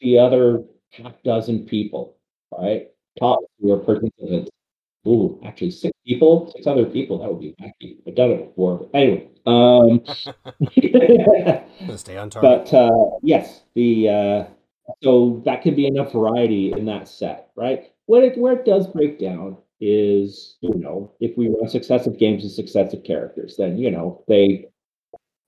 the 0.00 0.18
other 0.18 0.64
half 0.90 1.14
dozen 1.24 1.66
people, 1.66 2.16
right? 2.56 2.88
Top 3.18 3.38
who 3.60 3.72
are 3.72 3.78
participants. 3.78 4.50
Ooh, 5.06 5.40
actually 5.44 5.70
six 5.70 5.92
people, 6.06 6.52
six 6.54 6.66
other 6.66 6.84
people, 6.84 7.18
that 7.18 7.30
would 7.30 7.40
be 7.40 7.54
wacky. 7.60 7.96
I've 8.06 8.14
done 8.14 8.32
it 8.32 8.48
before. 8.48 8.86
But 8.92 8.98
anyway, 8.98 9.28
um, 9.46 10.02
stay 11.96 12.18
on 12.18 12.28
target. 12.28 12.70
but 12.70 12.74
uh, 12.74 13.10
yes, 13.22 13.62
the 13.74 14.08
uh, 14.08 14.44
so 15.02 15.42
that 15.46 15.62
can 15.62 15.74
be 15.74 15.86
enough 15.86 16.12
variety 16.12 16.72
in 16.72 16.84
that 16.86 17.08
set, 17.08 17.50
right? 17.56 17.90
What 18.06 18.24
it 18.24 18.36
where 18.36 18.54
it 18.54 18.66
does 18.66 18.86
break 18.88 19.18
down 19.18 19.56
is, 19.80 20.58
you 20.60 20.74
know, 20.74 21.12
if 21.20 21.36
we 21.38 21.48
run 21.48 21.68
successive 21.68 22.18
games 22.18 22.42
with 22.42 22.52
successive 22.52 23.02
characters, 23.02 23.56
then 23.56 23.78
you 23.78 23.90
know 23.90 24.22
they 24.28 24.66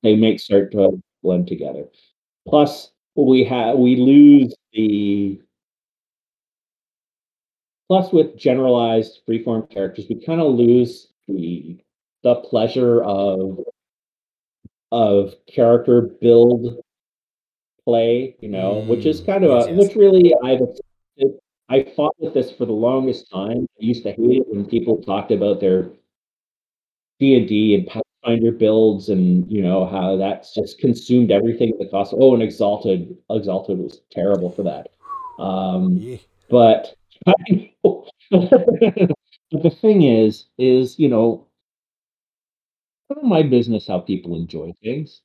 they 0.02 0.16
make 0.16 0.40
start 0.40 0.72
to 0.72 1.02
blend 1.22 1.46
together. 1.46 1.84
Plus, 2.48 2.90
we 3.14 3.44
have 3.44 3.76
we 3.76 3.96
lose 3.96 4.54
the 4.72 5.40
plus 7.92 8.10
with 8.10 8.38
generalized 8.38 9.20
freeform 9.28 9.68
characters, 9.68 10.06
we 10.08 10.24
kind 10.24 10.40
of 10.40 10.54
lose 10.54 11.08
the 11.28 11.76
the 12.22 12.36
pleasure 12.36 13.04
of 13.04 13.58
of 14.90 15.34
character 15.46 16.00
build 16.00 16.80
play, 17.84 18.34
you 18.40 18.48
know, 18.48 18.78
which 18.88 19.04
is 19.04 19.20
Mm, 19.20 19.26
kind 19.26 19.44
of 19.44 19.50
yes, 19.50 19.66
a 19.66 19.70
yes. 19.72 19.78
which 19.78 19.96
really 19.96 20.34
I've. 20.42 20.60
I 21.68 21.82
fought 21.94 22.14
with 22.18 22.32
this 22.32 22.50
for 22.50 22.64
the 22.64 22.72
longest 22.72 23.30
time. 23.30 23.66
I 23.78 23.84
used 23.84 24.04
to 24.04 24.12
hate 24.12 24.38
it 24.40 24.48
when 24.48 24.64
people 24.64 25.02
talked 25.02 25.30
about 25.30 25.60
their 25.60 25.90
D 27.20 27.36
and 27.36 27.46
D 27.46 27.74
and 27.74 27.86
Pathfinder 27.86 28.52
builds, 28.52 29.10
and 29.10 29.50
you 29.52 29.60
know 29.60 29.84
how 29.84 30.16
that's 30.16 30.54
just 30.54 30.78
consumed 30.78 31.30
everything 31.30 31.68
at 31.72 31.78
the 31.78 31.88
cost. 31.88 32.14
Oh, 32.16 32.32
and 32.32 32.42
Exalted, 32.42 33.18
Exalted 33.28 33.78
was 33.78 34.00
terrible 34.10 34.48
for 34.48 34.62
that. 34.62 34.92
Um, 35.38 35.98
Yeah. 35.98 36.16
but 36.48 36.96
but 37.26 37.36
the 39.52 39.70
thing 39.80 40.02
is, 40.02 40.46
is 40.58 40.98
you 40.98 41.08
know, 41.08 41.46
none 43.10 43.18
of 43.18 43.24
my 43.24 43.42
business 43.42 43.86
how 43.86 44.00
people 44.00 44.36
enjoy 44.36 44.72
things, 44.82 45.20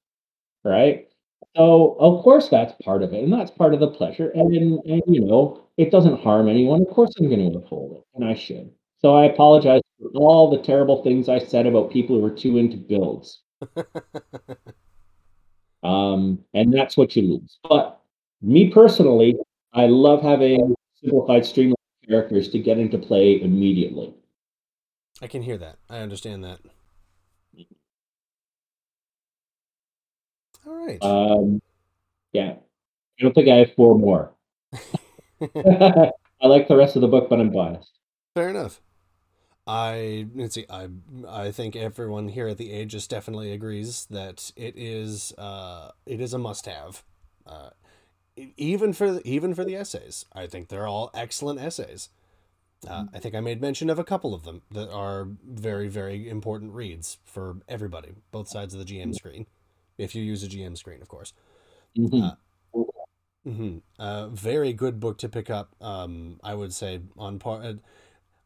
right? 0.65 1.09
So 1.57 1.97
of 1.99 2.23
course 2.23 2.49
that's 2.49 2.73
part 2.83 3.03
of 3.03 3.13
it, 3.13 3.23
and 3.23 3.33
that's 3.33 3.51
part 3.51 3.75
of 3.75 3.79
the 3.79 3.89
pleasure. 3.91 4.29
And 4.31 4.55
and, 4.55 4.79
and 4.85 5.03
you 5.07 5.21
know, 5.25 5.63
it 5.77 5.91
doesn't 5.91 6.21
harm 6.21 6.49
anyone. 6.49 6.83
Of 6.83 6.89
course 6.95 7.11
I'm 7.19 7.29
going 7.29 7.51
to 7.51 7.57
uphold 7.59 7.93
it, 7.97 8.05
and 8.15 8.25
I 8.25 8.35
should. 8.35 8.71
So 9.01 9.15
I 9.15 9.25
apologize 9.25 9.81
for 10.01 10.09
all 10.15 10.49
the 10.51 10.61
terrible 10.63 11.03
things 11.03 11.29
I 11.29 11.39
said 11.39 11.67
about 11.67 11.91
people 11.91 12.19
who 12.19 12.25
are 12.25 12.31
too 12.31 12.57
into 12.57 12.77
builds. 12.77 13.41
Um, 15.83 16.43
and 16.53 16.73
that's 16.73 16.97
what 16.97 17.15
you 17.15 17.23
lose. 17.23 17.57
But 17.67 17.99
me 18.41 18.69
personally, 18.69 19.35
I 19.73 19.87
love 19.87 20.21
having 20.21 20.75
simplified 20.95 21.45
streamlined 21.45 21.76
characters 22.07 22.49
to 22.49 22.59
get 22.59 22.77
into 22.77 22.97
play 22.97 23.41
immediately. 23.41 24.13
I 25.21 25.27
can 25.27 25.41
hear 25.41 25.57
that. 25.57 25.77
I 25.89 25.99
understand 25.99 26.43
that. 26.43 26.59
All 30.65 30.73
right. 30.73 31.01
Um, 31.01 31.61
yeah, 32.33 32.55
I 33.19 33.23
don't 33.23 33.33
think 33.33 33.47
I 33.47 33.55
have 33.55 33.73
four 33.75 33.97
more. 33.97 34.31
I 36.41 36.47
like 36.47 36.67
the 36.67 36.75
rest 36.75 36.95
of 36.95 37.01
the 37.01 37.07
book, 37.07 37.29
but 37.29 37.39
I'm 37.39 37.51
biased. 37.51 37.97
Fair 38.35 38.49
enough. 38.49 38.81
I 39.65 40.27
let's 40.33 40.55
see. 40.55 40.65
I 40.69 40.87
I 41.27 41.51
think 41.51 41.75
everyone 41.75 42.29
here 42.29 42.47
at 42.47 42.57
the 42.57 42.71
AGEIS 42.71 43.07
definitely 43.07 43.51
agrees 43.51 44.05
that 44.09 44.51
it 44.55 44.75
is 44.77 45.33
uh 45.37 45.91
it 46.05 46.21
is 46.21 46.33
a 46.33 46.37
must-have. 46.37 47.03
Uh, 47.45 47.69
e- 47.71 47.86
even 48.57 48.93
for 48.93 49.11
the, 49.13 49.27
even 49.27 49.53
for 49.55 49.63
the 49.65 49.75
essays, 49.75 50.25
I 50.33 50.47
think 50.47 50.67
they're 50.69 50.87
all 50.87 51.11
excellent 51.13 51.59
essays. 51.59 52.09
Uh, 52.87 53.05
I 53.13 53.19
think 53.19 53.35
I 53.35 53.41
made 53.41 53.61
mention 53.61 53.89
of 53.89 53.99
a 53.99 54.03
couple 54.05 54.33
of 54.33 54.43
them 54.43 54.63
that 54.71 54.89
are 54.91 55.27
very 55.45 55.87
very 55.89 56.29
important 56.29 56.73
reads 56.73 57.17
for 57.25 57.57
everybody, 57.67 58.13
both 58.31 58.49
sides 58.49 58.73
of 58.73 58.79
the 58.79 58.85
GM 58.85 59.13
screen, 59.13 59.47
if 59.97 60.15
you 60.15 60.23
use 60.23 60.43
a 60.43 60.47
GM 60.47 60.75
screen, 60.77 61.01
of 61.01 61.07
course. 61.09 61.33
Mhm. 61.95 62.37
hmm 63.43 63.77
Uh, 63.97 64.27
very 64.27 64.73
good 64.73 64.99
book 64.99 65.17
to 65.19 65.29
pick 65.29 65.49
up. 65.49 65.75
Um, 65.81 66.39
I 66.43 66.53
would 66.53 66.73
say 66.73 67.01
on 67.17 67.39
par. 67.39 67.61
uh, 67.63 67.73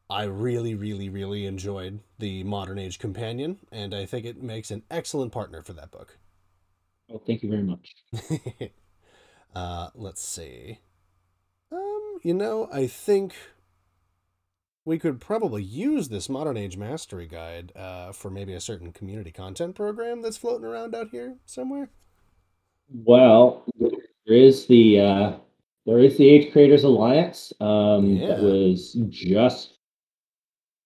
I 0.09 0.23
really, 0.25 0.75
really, 0.75 1.09
really 1.09 1.45
enjoyed 1.47 2.01
the 2.19 2.43
Modern 2.43 2.79
Age 2.79 2.99
Companion, 2.99 3.59
and 3.71 3.93
I 3.95 4.05
think 4.05 4.25
it 4.25 4.41
makes 4.43 4.71
an 4.71 4.83
excellent 4.91 5.31
partner 5.33 5.61
for 5.63 5.73
that 5.73 5.91
book. 5.91 6.17
Oh, 7.09 7.19
thank 7.19 7.43
you 7.43 7.49
very 7.49 7.63
much. 7.63 7.95
uh, 9.55 9.89
let's 9.95 10.21
see. 10.23 10.79
Um, 11.71 12.19
you 12.23 12.33
know, 12.33 12.67
I 12.71 12.87
think 12.87 13.33
we 14.85 14.97
could 14.99 15.21
probably 15.21 15.63
use 15.63 16.09
this 16.09 16.27
Modern 16.29 16.57
Age 16.57 16.77
Mastery 16.77 17.27
Guide 17.27 17.71
uh, 17.75 18.11
for 18.11 18.29
maybe 18.29 18.53
a 18.53 18.59
certain 18.61 18.91
community 18.91 19.31
content 19.31 19.75
program 19.75 20.21
that's 20.21 20.37
floating 20.37 20.65
around 20.65 20.95
out 20.95 21.09
here 21.11 21.35
somewhere. 21.45 21.89
Well, 22.93 23.63
there 23.79 23.89
is 24.37 24.65
the 24.67 24.99
uh, 24.99 25.33
there 25.85 25.99
is 25.99 26.17
the 26.17 26.27
Age 26.27 26.51
Creators 26.51 26.83
Alliance 26.83 27.53
um, 27.61 28.17
that 28.19 28.39
Yeah. 28.39 28.41
was 28.41 28.93
just 29.09 29.77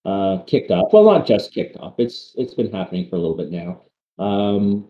uh, 0.06 0.40
kicked 0.46 0.72
off. 0.72 0.94
Well, 0.94 1.04
not 1.06 1.26
just 1.26 1.54
kicked 1.54 1.78
off. 1.78 1.96
It's 1.98 2.34
it's 2.38 2.54
been 2.54 2.72
happening 2.72 3.10
for 3.10 3.16
a 3.16 3.20
little 3.20 3.36
bit 3.38 3.50
now, 3.52 3.82
um, 4.24 4.90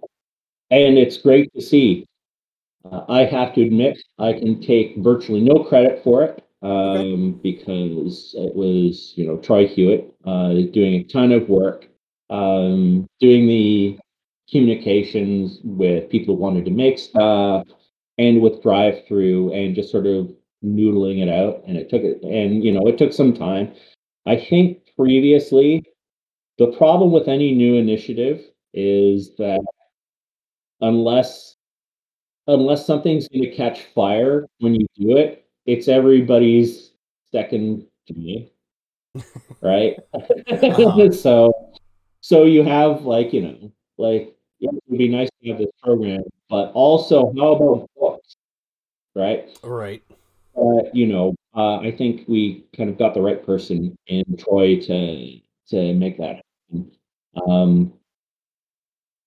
and 0.72 0.98
it's 0.98 1.18
great 1.18 1.54
to 1.54 1.62
see. 1.62 2.06
Uh, 2.92 3.04
I 3.10 3.26
have 3.26 3.54
to 3.56 3.64
admit, 3.64 4.02
I 4.20 4.34
can 4.34 4.62
take 4.62 4.98
virtually 4.98 5.42
no 5.42 5.64
credit 5.64 6.04
for 6.04 6.24
it 6.24 6.44
um, 6.62 7.40
because 7.42 8.36
it 8.38 8.56
was, 8.56 9.14
you 9.16 9.26
know, 9.26 9.38
Troy 9.38 9.68
Hewitt 9.68 10.14
uh, 10.26 10.54
doing 10.72 10.96
a 10.96 11.04
ton 11.04 11.32
of 11.32 11.50
work, 11.50 11.88
um, 12.30 13.08
doing 13.20 13.48
the 13.48 13.98
communications 14.50 15.60
with 15.64 16.10
people 16.10 16.36
who 16.36 16.42
wanted 16.42 16.66
to 16.66 16.72
make 16.72 17.00
stuff 17.00 17.66
and 18.18 18.42
with 18.42 18.62
DriveThru 18.62 19.56
and 19.56 19.76
just 19.76 19.92
sort 19.92 20.06
of 20.06 20.32
noodling 20.64 21.24
it 21.24 21.30
out. 21.30 21.64
And 21.68 21.78
it 21.78 21.90
took 21.90 22.04
it, 22.04 22.22
and, 22.24 22.64
you 22.64 22.72
know, 22.72 22.88
it 22.88 22.98
took 22.98 23.14
some 23.14 23.34
time. 23.34 23.74
I 24.28 24.36
think 24.38 24.80
previously, 24.96 25.84
the 26.58 26.68
problem 26.68 27.12
with 27.12 27.28
any 27.28 27.54
new 27.54 27.76
initiative 27.76 28.44
is 28.74 29.36
that 29.38 29.64
unless 30.82 31.55
unless 32.48 32.86
something's 32.86 33.28
going 33.28 33.44
to 33.44 33.56
catch 33.56 33.84
fire 33.94 34.46
when 34.60 34.76
you 34.76 34.86
do 34.96 35.18
it, 35.18 35.46
it's 35.66 35.88
everybody's 35.88 36.92
second 37.32 37.86
day, 38.08 38.52
right? 39.62 39.98
Uh-huh. 40.14 41.12
so 41.12 41.54
so 42.22 42.44
you 42.44 42.64
have 42.64 43.04
like 43.04 43.34
you 43.34 43.42
know 43.42 43.72
like 43.98 44.36
yeah, 44.60 44.70
it 44.72 44.84
would 44.88 44.98
be 44.98 45.08
nice 45.08 45.30
to 45.42 45.50
have 45.50 45.58
this 45.58 45.72
program, 45.84 46.24
but 46.50 46.72
also 46.74 47.34
how 47.38 47.56
about 47.56 47.90
books, 48.00 48.36
right? 49.16 49.50
Right. 49.64 50.04
Uh, 50.56 50.84
you 50.94 51.08
know, 51.08 51.36
uh, 51.56 51.80
I 51.80 51.92
think 51.92 52.28
we 52.28 52.66
kind 52.76 52.90
of 52.90 52.98
got 52.98 53.14
the 53.14 53.22
right 53.22 53.46
person 53.46 53.98
in 54.08 54.24
Troy 54.38 54.80
to 54.82 55.40
to 55.70 55.94
make 55.94 56.18
that 56.18 56.42
happen. 56.70 56.92
Um, 57.48 57.94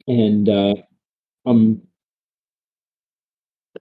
and 0.07 0.49
uh, 0.49 0.75
I'm 1.45 1.83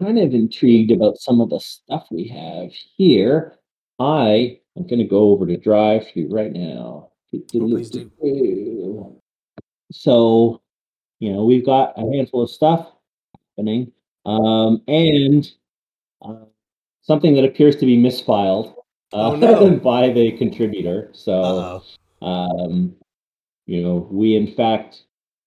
kind 0.02 0.20
of 0.20 0.34
intrigued 0.34 0.92
about 0.92 1.18
some 1.18 1.42
of 1.42 1.50
the 1.50 1.60
stuff 1.60 2.08
we 2.12 2.28
have 2.28 2.72
here. 2.98 3.56
I 4.00 4.60
am 4.78 4.88
going 4.88 5.00
to 5.00 5.06
go 5.06 5.30
over 5.30 5.46
to 5.46 5.58
DriveThru 5.58 6.28
right 6.30 6.52
now. 6.52 7.10
Oh. 7.34 9.22
So, 9.92 10.62
you 11.20 11.34
know, 11.34 11.46
we've 11.46 11.66
got 11.66 11.94
a 11.98 12.02
handful 12.16 12.44
of 12.44 12.50
stuff 12.50 12.92
happening, 13.58 13.92
um, 14.26 14.82
and 14.88 15.50
uh, 16.22 16.46
something 17.02 17.36
that 17.36 17.46
appears 17.46 17.76
to 17.78 17.86
be 17.86 17.98
misfiled 17.98 18.74
uh, 19.14 19.32
Oh, 19.32 19.36
no. 19.36 19.78
by 19.78 20.10
the 20.10 20.32
contributor. 20.38 21.10
So, 21.14 21.82
um, 22.22 22.96
you 23.66 23.82
know, 23.82 24.08
we 24.12 24.36
in 24.36 24.54
fact 24.56 25.04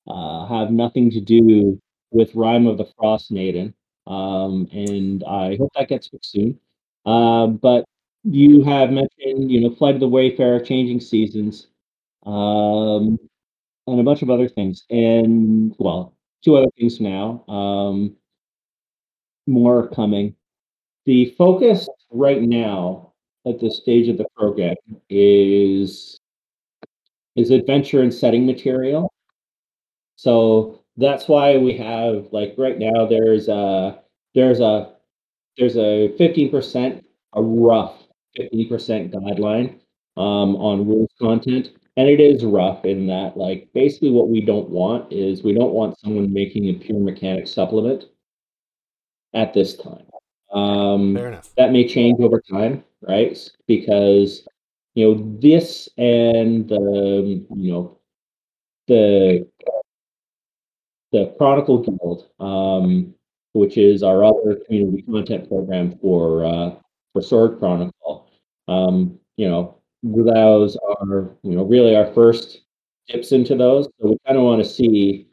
uh, 0.09 0.46
have 0.46 0.70
nothing 0.70 1.11
to 1.11 1.20
do 1.20 1.80
with 2.11 2.34
Rhyme 2.34 2.66
of 2.66 2.78
the 2.78 2.86
Frost 2.98 3.30
Maiden, 3.30 3.74
um, 4.07 4.68
and 4.72 5.24
I 5.24 5.57
hope 5.57 5.70
that 5.74 5.88
gets 5.88 6.09
fixed 6.09 6.32
soon. 6.32 6.59
Um, 7.07 7.57
but 7.57 7.84
you 8.24 8.62
have 8.64 8.90
mentioned, 8.90 9.51
you 9.51 9.61
know, 9.61 9.74
Flight 9.74 9.94
of 9.94 10.01
the 10.01 10.09
Wayfarer, 10.09 10.61
Changing 10.61 11.01
Seasons, 11.01 11.68
um, 12.26 13.18
and 13.86 14.01
a 14.01 14.03
bunch 14.03 14.22
of 14.22 14.30
other 14.30 14.48
things, 14.48 14.84
and 14.90 15.74
well, 15.78 16.14
two 16.44 16.57
other 16.57 16.70
things 16.78 17.01
now. 17.01 17.44
Um, 17.48 18.16
more 19.46 19.88
coming. 19.88 20.34
The 21.07 21.34
focus 21.36 21.88
right 22.11 22.42
now 22.42 23.12
at 23.46 23.59
this 23.59 23.78
stage 23.78 24.09
of 24.09 24.18
the 24.18 24.26
program 24.36 24.76
is 25.09 26.20
is 27.36 27.51
adventure 27.51 28.03
and 28.03 28.12
setting 28.12 28.44
material. 28.44 29.12
So 30.16 30.80
that's 31.01 31.28
why 31.28 31.57
we 31.57 31.76
have 31.76 32.28
like 32.32 32.55
right 32.59 32.78
now 32.78 33.07
there's 33.07 33.48
a 33.48 33.98
there's 34.34 34.61
a 34.61 34.92
there's 35.59 35.76
a 35.76 36.14
15% 36.18 37.05
a 37.34 37.42
rough 37.42 38.03
15% 38.38 39.12
guideline 39.12 39.80
um, 40.16 40.57
on 40.57 40.86
rules 40.86 41.11
content. 41.20 41.70
And 41.96 42.09
it 42.09 42.20
is 42.20 42.44
rough 42.44 42.84
in 42.84 43.07
that 43.09 43.36
like 43.36 43.68
basically 43.74 44.11
what 44.11 44.28
we 44.28 44.40
don't 44.40 44.70
want 44.70 45.12
is 45.12 45.42
we 45.42 45.53
don't 45.53 45.72
want 45.72 45.98
someone 45.98 46.32
making 46.32 46.66
a 46.66 46.74
pure 46.74 47.01
mechanic 47.01 47.48
supplement 47.48 48.05
at 49.34 49.53
this 49.53 49.76
time. 49.76 50.07
Um, 50.53 51.14
Fair 51.16 51.28
enough. 51.28 51.51
that 51.57 51.72
may 51.72 51.86
change 51.86 52.20
over 52.20 52.40
time 52.40 52.84
right? 53.03 53.38
Because 53.66 54.46
you 54.94 55.07
know 55.07 55.38
this 55.40 55.88
and 55.96 56.68
the 56.68 57.44
you 57.55 57.72
know 57.72 57.98
the 58.88 59.46
the 61.12 61.34
Chronicle 61.38 61.78
Guild, 61.78 62.28
um, 62.38 63.14
which 63.52 63.76
is 63.76 64.02
our 64.02 64.24
other 64.24 64.56
community 64.66 65.02
content 65.02 65.48
program 65.48 65.98
for 66.00 66.44
uh, 66.44 66.74
for 67.12 67.22
Sword 67.22 67.58
Chronicle. 67.58 68.30
Um, 68.68 69.18
you 69.36 69.48
know, 69.48 69.78
those 70.02 70.76
are 70.76 71.30
you 71.42 71.56
know 71.56 71.64
really 71.64 71.96
our 71.96 72.12
first 72.12 72.61
dips 73.08 73.32
into 73.32 73.56
those. 73.56 73.86
So 73.86 74.11
we 74.11 74.16
kind 74.26 74.38
of 74.38 74.44
want 74.44 74.62
to 74.62 74.68
see 74.68 75.26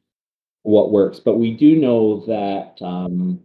what 0.63 0.91
works, 0.91 1.19
but 1.19 1.38
we 1.38 1.53
do 1.53 1.75
know 1.78 2.25
that 2.25 2.78
um, 2.82 3.39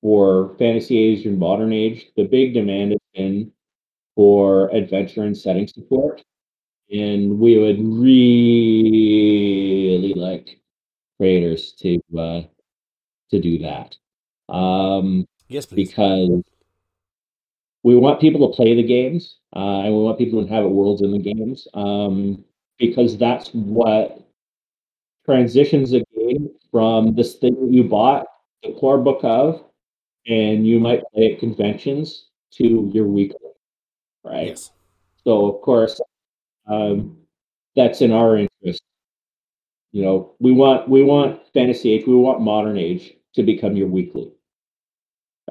for 0.00 0.54
Fantasy 0.58 0.96
Age 0.98 1.26
and 1.26 1.38
Modern 1.38 1.72
Age, 1.72 2.06
the 2.16 2.24
big 2.24 2.54
demand 2.54 2.92
has 2.92 3.00
been 3.14 3.52
for 4.14 4.68
adventure 4.74 5.24
and 5.24 5.36
setting 5.36 5.66
support, 5.66 6.22
and 6.90 7.38
we 7.38 7.58
would 7.58 7.80
really 7.84 8.54
like 10.14 10.59
creators 11.20 11.72
to 11.72 12.00
uh, 12.18 12.40
to 13.30 13.40
do 13.40 13.58
that. 13.58 13.94
Um, 14.52 15.26
Yes, 15.48 15.66
please. 15.66 15.90
because 15.90 16.42
we 17.82 17.94
want 17.96 18.20
people 18.20 18.48
to 18.48 18.56
play 18.56 18.74
the 18.74 18.82
games, 18.82 19.36
uh, 19.54 19.80
and 19.80 19.94
we 19.94 20.02
want 20.02 20.16
people 20.16 20.38
to 20.40 20.46
inhabit 20.46 20.70
worlds 20.70 21.02
in 21.02 21.12
the 21.12 21.18
games, 21.18 21.68
um, 21.74 22.44
because 22.78 23.18
that's 23.18 23.50
what 23.50 24.18
transitions 25.26 25.92
a 25.92 26.02
game 26.16 26.48
from 26.70 27.14
this 27.14 27.34
thing 27.34 27.54
that 27.60 27.72
you 27.72 27.84
bought 27.84 28.26
the 28.62 28.72
core 28.74 28.98
book 28.98 29.20
of, 29.22 29.62
and 30.26 30.66
you 30.66 30.80
might 30.80 31.02
play 31.12 31.32
at 31.34 31.40
conventions 31.40 32.28
to 32.52 32.90
your 32.94 33.06
weekly, 33.06 33.50
right? 34.24 34.48
Yes. 34.48 34.70
So 35.24 35.46
of 35.46 35.60
course, 35.62 36.00
um, 36.66 37.18
that's 37.76 38.00
in 38.00 38.12
our 38.12 38.36
interest. 38.38 38.82
You 39.92 40.02
know, 40.02 40.34
we 40.38 40.52
want 40.52 40.88
we 40.88 41.02
want 41.02 41.40
fantasy 41.52 41.92
age, 41.92 42.06
we 42.06 42.14
want 42.14 42.40
modern 42.40 42.78
age 42.78 43.14
to 43.34 43.42
become 43.42 43.76
your 43.76 43.88
weekly, 43.88 44.32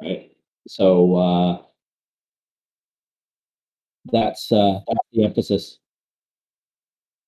right? 0.02 0.32
So 0.68 1.16
uh, 1.16 1.62
that's 4.12 4.52
uh, 4.52 4.80
that's 4.88 5.08
the 5.12 5.26
emphasis. 5.26 5.80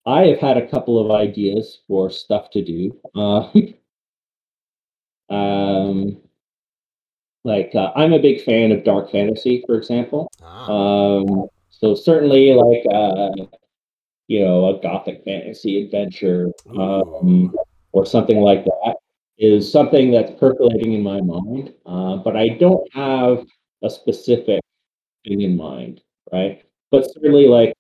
I 0.05 0.24
have 0.28 0.39
had 0.39 0.57
a 0.57 0.68
couple 0.68 0.99
of 0.99 1.12
ideas 1.12 1.80
for 1.88 2.09
stuff 2.09 2.49
to 2.51 2.64
do. 2.64 2.97
Uh, 3.14 3.49
um, 5.34 6.18
like 7.43 7.72
uh, 7.76 7.91
I'm 7.95 8.14
a 8.14 8.20
big 8.20 8.41
fan 8.43 8.72
of 8.72 8.84
dark 8.84 9.12
fantasy, 9.12 9.64
for 9.66 9.76
example. 9.76 10.32
Ah. 10.41 10.72
Um, 10.72 11.47
so 11.70 11.95
certainly, 11.95 12.53
like 12.53 12.86
uh, 12.91 13.30
you 14.32 14.46
know, 14.46 14.74
a 14.74 14.82
gothic 14.82 15.26
fantasy 15.26 15.84
adventure, 15.84 16.54
um, 16.80 17.54
or 17.92 18.06
something 18.06 18.40
like 18.40 18.64
that, 18.64 18.96
is 19.38 19.70
something 19.70 20.10
that's 20.10 20.32
percolating 20.40 20.94
in 20.94 21.04
my 21.04 21.20
mind. 21.20 21.74
Uh, 21.86 22.16
but 22.16 22.38
I 22.38 22.48
don't 22.48 22.88
have 22.94 23.46
a 23.84 23.90
specific 23.90 24.62
thing 25.28 25.42
in 25.42 25.58
mind, 25.58 26.00
right? 26.32 26.64
But 26.92 27.12
certainly, 27.12 27.48
like 27.48 27.74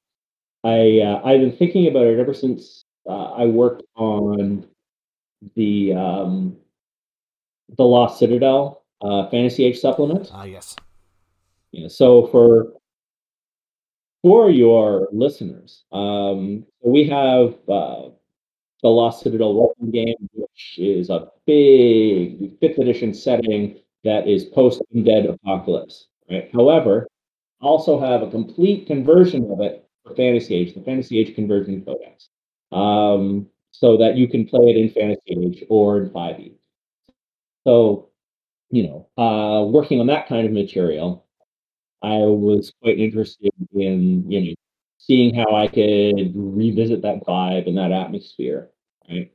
I, 0.65 0.99
uh, 0.99 1.21
I've 1.23 1.39
been 1.39 1.55
thinking 1.55 1.87
about 1.87 2.07
it 2.07 2.19
ever 2.19 2.33
since 2.33 2.83
uh, 3.09 3.31
I 3.31 3.45
worked 3.45 3.83
on 3.95 4.67
the 5.55 5.93
um, 5.93 6.57
the 7.77 7.83
Lost 7.85 8.19
Citadel 8.19 8.83
uh, 9.01 9.29
Fantasy 9.29 9.63
Age 9.63 9.79
supplement. 9.79 10.29
Ah, 10.33 10.43
yes. 10.43 10.75
Yeah, 11.71 11.87
so 11.87 12.27
for 12.27 12.73
for 14.21 14.49
your 14.49 15.07
listeners, 15.11 15.83
um, 15.91 16.65
we 16.83 17.07
have 17.07 17.55
uh, 17.67 18.09
the 18.81 18.89
Lost 18.89 19.23
Citadel 19.23 19.55
welcome 19.55 19.91
game, 19.91 20.15
which 20.33 20.75
is 20.77 21.09
a 21.09 21.27
big 21.45 22.59
fifth 22.59 22.77
edition 22.79 23.13
setting 23.13 23.79
that 24.03 24.27
is 24.27 24.45
post 24.45 24.81
Undead 24.95 25.31
Apocalypse. 25.33 26.07
Right. 26.29 26.49
However, 26.53 27.07
also 27.61 27.99
have 27.99 28.21
a 28.21 28.31
complete 28.31 28.87
conversion 28.87 29.49
of 29.51 29.61
it 29.61 29.87
for 30.03 30.15
Fantasy 30.15 30.55
Age, 30.55 30.73
the 30.73 30.81
Fantasy 30.81 31.19
Age 31.19 31.35
conversion 31.35 31.83
codex, 31.83 32.29
um, 32.71 33.47
so 33.71 33.97
that 33.97 34.17
you 34.17 34.27
can 34.27 34.47
play 34.47 34.71
it 34.71 34.77
in 34.77 34.89
Fantasy 34.89 35.21
Age 35.45 35.63
or 35.69 35.97
in 36.01 36.09
5e. 36.09 36.53
So, 37.63 38.09
you 38.71 38.83
know, 38.87 39.23
uh, 39.23 39.65
working 39.65 39.99
on 39.99 40.07
that 40.07 40.27
kind 40.27 40.47
of 40.47 40.53
material, 40.53 41.25
I 42.03 42.17
was 42.17 42.71
quite 42.81 42.99
interested 42.99 43.51
in, 43.73 44.29
you 44.29 44.41
know, 44.41 44.53
seeing 44.97 45.35
how 45.35 45.55
I 45.55 45.67
could 45.67 46.33
revisit 46.35 47.01
that 47.03 47.23
vibe 47.25 47.67
and 47.67 47.77
that 47.77 47.91
atmosphere, 47.91 48.69
right? 49.09 49.31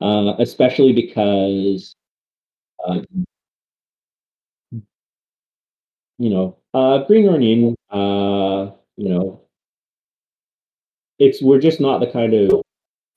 Uh, 0.00 0.34
especially 0.38 0.92
because, 0.92 1.94
uh, 2.86 3.00
you 6.18 6.30
know, 6.30 6.56
uh, 6.74 6.98
Green 7.04 7.26
Ronin, 7.26 7.76
uh, 7.90 8.72
you 8.96 9.08
know, 9.08 9.40
it's 11.18 11.42
we're 11.42 11.60
just 11.60 11.80
not 11.80 12.00
the 12.00 12.10
kind 12.10 12.34
of 12.34 12.62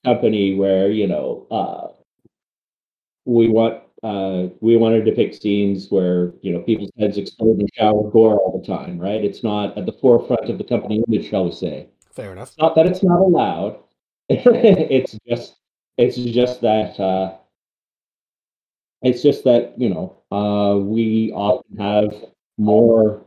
company 0.04 0.54
where 0.54 0.90
you 0.90 1.06
know 1.06 1.46
uh, 1.50 1.88
we 3.24 3.48
want 3.48 3.82
uh, 4.02 4.48
we 4.60 4.76
want 4.76 4.94
to 4.94 5.02
depict 5.02 5.42
scenes 5.42 5.90
where 5.90 6.32
you 6.40 6.52
know 6.52 6.60
people's 6.60 6.90
heads 6.98 7.18
explode 7.18 7.58
and 7.58 7.68
shower 7.74 8.10
gore 8.10 8.36
all 8.36 8.58
the 8.58 8.66
time, 8.66 8.98
right? 8.98 9.24
It's 9.24 9.42
not 9.42 9.76
at 9.76 9.86
the 9.86 9.92
forefront 9.92 10.48
of 10.48 10.58
the 10.58 10.64
company 10.64 11.02
image, 11.08 11.28
shall 11.30 11.44
we 11.44 11.52
say? 11.52 11.88
Fair 12.12 12.32
enough. 12.32 12.54
Not 12.58 12.74
that 12.76 12.86
it's 12.86 13.02
not 13.02 13.20
allowed. 13.20 13.78
it's 14.28 15.18
just 15.26 15.56
it's 15.96 16.16
just 16.16 16.60
that 16.60 16.98
uh, 17.00 17.36
it's 19.02 19.22
just 19.22 19.44
that 19.44 19.74
you 19.78 19.88
know 19.88 20.16
uh, 20.30 20.76
we 20.78 21.32
often 21.32 21.76
have 21.76 22.14
more 22.56 23.24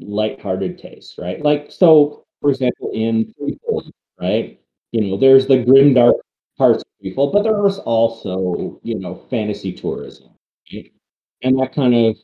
light-hearted 0.00 0.78
tastes, 0.78 1.16
right? 1.18 1.40
Like 1.42 1.70
so, 1.70 2.24
for 2.40 2.50
example, 2.50 2.90
in 2.92 3.32
right? 4.20 4.60
You 4.92 5.02
know, 5.02 5.16
there's 5.16 5.46
the 5.46 5.62
grim 5.62 5.94
dark 5.94 6.16
parts 6.60 6.82
of 6.82 6.88
Threefold, 7.00 7.32
but 7.32 7.42
there's 7.42 7.78
also 7.78 8.78
you 8.82 8.98
know 8.98 9.26
fantasy 9.30 9.72
tourism, 9.72 10.28
right? 10.72 10.92
and 11.42 11.58
that 11.58 11.74
kind 11.74 11.94
of 11.94 12.18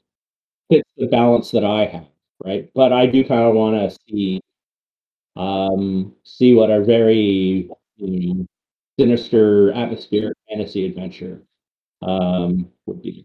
fits 0.70 0.88
the 0.98 1.06
balance 1.06 1.50
that 1.52 1.64
I 1.64 1.86
have, 1.86 2.06
right? 2.44 2.70
But 2.74 2.92
I 2.92 3.06
do 3.06 3.24
kind 3.24 3.40
of 3.40 3.54
want 3.54 3.76
to 3.76 3.98
see 4.06 4.42
um, 5.36 6.14
see 6.24 6.54
what 6.54 6.70
our 6.70 6.84
very 6.84 7.70
you 7.96 8.34
know, 8.34 8.46
sinister 9.00 9.72
atmospheric 9.72 10.36
fantasy 10.50 10.84
adventure 10.84 11.40
um, 12.02 12.68
would 12.84 13.00
be. 13.00 13.24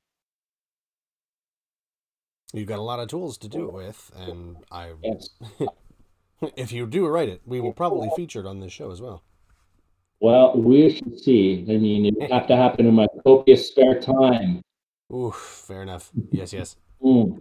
You've 2.53 2.67
got 2.69 2.79
a 2.79 2.83
lot 2.83 2.99
of 2.99 3.09
tools 3.09 3.37
to 3.39 3.49
do 3.49 3.65
it 3.65 3.73
with, 3.73 4.11
and 4.15 4.57
I, 4.71 4.93
Yes. 5.03 5.29
if 6.55 6.71
you 6.71 6.87
do 6.87 7.05
write 7.07 7.29
it, 7.29 7.41
we 7.45 7.59
will 7.59 7.73
probably 7.73 8.09
feature 8.15 8.39
it 8.39 8.45
on 8.45 8.61
this 8.61 8.71
show 8.71 8.91
as 8.91 9.01
well. 9.01 9.23
Well, 10.21 10.55
we 10.55 10.95
should 10.95 11.19
see. 11.19 11.65
I 11.67 11.77
mean, 11.77 12.05
it 12.05 12.13
would 12.15 12.31
have 12.31 12.45
to 12.47 12.55
happen 12.55 12.85
in 12.85 12.93
my 12.93 13.07
copious 13.25 13.67
spare 13.67 13.99
time. 13.99 14.61
Ooh, 15.11 15.31
fair 15.31 15.81
enough. 15.81 16.11
Yes, 16.31 16.53
yes. 16.53 16.75
Mm. 17.01 17.39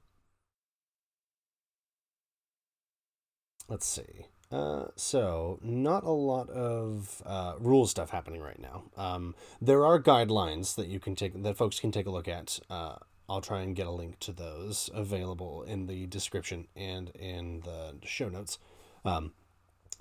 Let's 3.68 3.86
see. 3.86 4.26
Uh, 4.50 4.86
so 4.96 5.60
not 5.62 6.04
a 6.04 6.10
lot 6.10 6.48
of 6.48 7.22
uh, 7.26 7.54
rule 7.60 7.86
stuff 7.86 8.10
happening 8.10 8.40
right 8.40 8.58
now. 8.58 8.84
Um, 8.96 9.34
there 9.60 9.84
are 9.84 10.02
guidelines 10.02 10.74
that 10.76 10.88
you 10.88 10.98
can 10.98 11.14
take 11.14 11.40
that 11.40 11.56
folks 11.56 11.78
can 11.78 11.92
take 11.92 12.06
a 12.06 12.10
look 12.10 12.28
at. 12.28 12.58
Uh, 12.70 12.96
I'll 13.28 13.42
try 13.42 13.60
and 13.60 13.76
get 13.76 13.86
a 13.86 13.92
link 13.92 14.18
to 14.20 14.32
those 14.32 14.90
available 14.92 15.62
in 15.62 15.86
the 15.86 16.06
description 16.06 16.66
and 16.74 17.10
in 17.10 17.60
the 17.60 17.94
show 18.04 18.28
notes. 18.30 18.58
Um, 19.04 19.34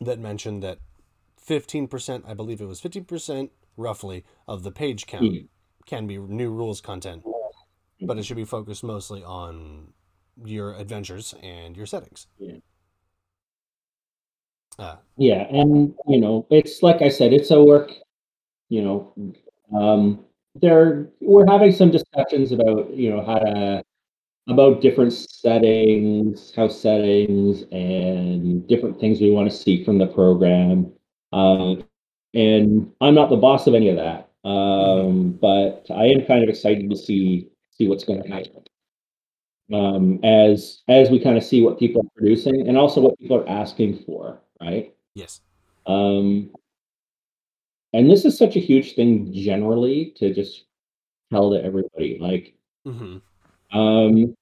that 0.02 0.18
mention 0.18 0.62
that 0.62 0.80
fifteen 1.50 1.88
percent, 1.88 2.24
I 2.28 2.36
believe 2.36 2.62
it 2.62 2.68
was 2.68 2.80
fifteen 2.80 3.06
percent 3.06 3.52
roughly 3.76 4.24
of 4.48 4.62
the 4.62 4.72
page 4.72 5.08
count 5.08 5.24
Yeah. 5.34 5.42
can 5.88 6.06
be 6.06 6.18
new 6.20 6.52
rules 6.52 6.80
content, 6.80 7.24
but 8.02 8.20
it 8.20 8.24
should 8.24 8.38
be 8.38 8.46
focused 8.46 8.84
mostly 8.84 9.24
on 9.24 9.94
your 10.46 10.74
adventures 10.76 11.34
and 11.42 11.76
your 11.76 11.88
settings. 11.88 12.28
Yeah. 12.38 12.58
Uh, 14.78 14.98
Yeah, 15.18 15.48
and 15.50 15.96
you 16.08 16.22
know, 16.22 16.46
it's 16.52 16.84
like 16.84 17.02
I 17.02 17.10
said, 17.10 17.34
it's 17.34 17.50
a 17.52 17.62
work. 17.64 17.92
You 18.70 18.82
know, 18.84 19.14
um, 19.76 20.24
there 20.62 21.10
we're 21.20 21.48
having 21.48 21.72
some 21.72 21.90
discussions 21.90 22.52
about 22.52 22.94
you 22.94 23.10
know 23.10 23.26
how 23.26 23.40
to 23.40 23.84
about 24.48 24.82
different 24.82 25.14
settings, 25.14 26.54
house 26.56 26.80
settings, 26.80 27.64
and 27.72 28.68
different 28.68 29.00
things 29.00 29.20
we 29.20 29.32
want 29.32 29.50
to 29.50 29.56
see 29.56 29.84
from 29.84 29.98
the 29.98 30.08
program. 30.08 30.92
Um, 31.32 31.84
and 32.34 32.92
I'm 33.02 33.16
not 33.16 33.30
the 33.30 33.38
boss 33.38 33.68
of 33.68 33.76
any 33.76 33.90
of 33.90 33.98
that, 33.98 34.30
um, 34.48 35.32
but 35.32 35.86
I 35.90 36.06
am 36.06 36.26
kind 36.26 36.44
of 36.44 36.50
excited 36.50 36.90
to 36.90 36.96
see 36.96 37.50
see 37.72 37.88
what's 37.88 38.04
going 38.04 38.22
to 38.22 38.30
happen 38.30 38.64
um, 39.74 40.20
as 40.24 40.82
as 40.88 41.10
we 41.10 41.20
kind 41.20 41.38
of 41.38 41.44
see 41.44 41.62
what 41.62 41.80
people 41.80 42.02
are 42.02 42.10
producing 42.16 42.68
and 42.68 42.78
also 42.78 43.02
what 43.02 43.20
people 43.20 43.38
are 43.38 43.50
asking 43.50 44.04
for, 44.06 44.40
right? 44.62 44.94
yes. 45.16 45.42
Um, 45.86 46.52
and 47.94 48.10
this 48.10 48.26
is 48.26 48.38
such 48.38 48.56
a 48.56 48.60
huge 48.60 48.96
thing 48.96 49.34
generally 49.34 50.14
to 50.18 50.34
just 50.34 50.66
tell 51.32 51.52
to 51.52 51.64
everybody. 51.64 52.18
Like, 52.20 52.56
hmm 52.86 53.18
um, 53.72 54.36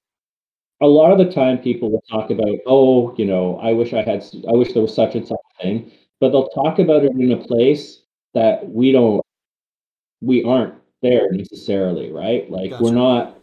a 0.80 0.88
lot 0.88 1.12
of 1.12 1.18
the 1.18 1.30
time 1.30 1.58
people 1.58 1.92
will 1.92 2.04
talk 2.10 2.30
about, 2.30 2.60
oh, 2.66 3.14
you 3.18 3.26
know, 3.26 3.58
I 3.58 3.74
wish 3.74 3.94
I 3.94 4.04
had, 4.04 4.24
I 4.48 4.54
wish 4.54 4.72
there 4.72 4.82
was 4.82 4.94
such 4.94 5.16
and 5.16 5.28
such 5.28 5.38
thing, 5.62 5.92
but 6.20 6.32
they'll 6.32 6.50
talk 6.50 6.80
about 6.80 7.04
it 7.04 7.12
in 7.12 7.32
a 7.32 7.38
place 7.38 8.02
that 8.34 8.68
we 8.70 8.92
don't, 8.92 9.22
we 10.22 10.44
aren't 10.44 10.76
there 11.02 11.32
necessarily, 11.32 12.12
right? 12.12 12.50
Like, 12.50 12.80
we're 12.80 12.94
not 12.94 13.40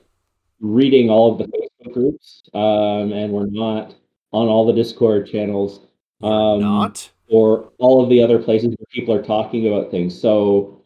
reading 0.61 1.11
all 1.11 1.33
of 1.33 1.39
the 1.39 1.45
Facebook 1.45 1.93
groups, 1.95 2.43
um, 2.55 3.13
and 3.13 3.33
we're 3.33 3.47
not 3.47 3.95
on 4.33 4.49
all 4.49 4.67
the 4.67 4.73
Discord 4.73 5.29
channels. 5.31 5.81
Um, 6.23 6.61
not. 6.61 7.11
or 7.29 7.71
all 7.79 8.03
of 8.03 8.09
the 8.09 8.23
other 8.23 8.39
places 8.39 8.69
where 8.69 8.87
people 8.91 9.15
are 9.15 9.23
talking 9.23 9.67
about 9.67 9.91
things. 9.91 10.19
So 10.19 10.83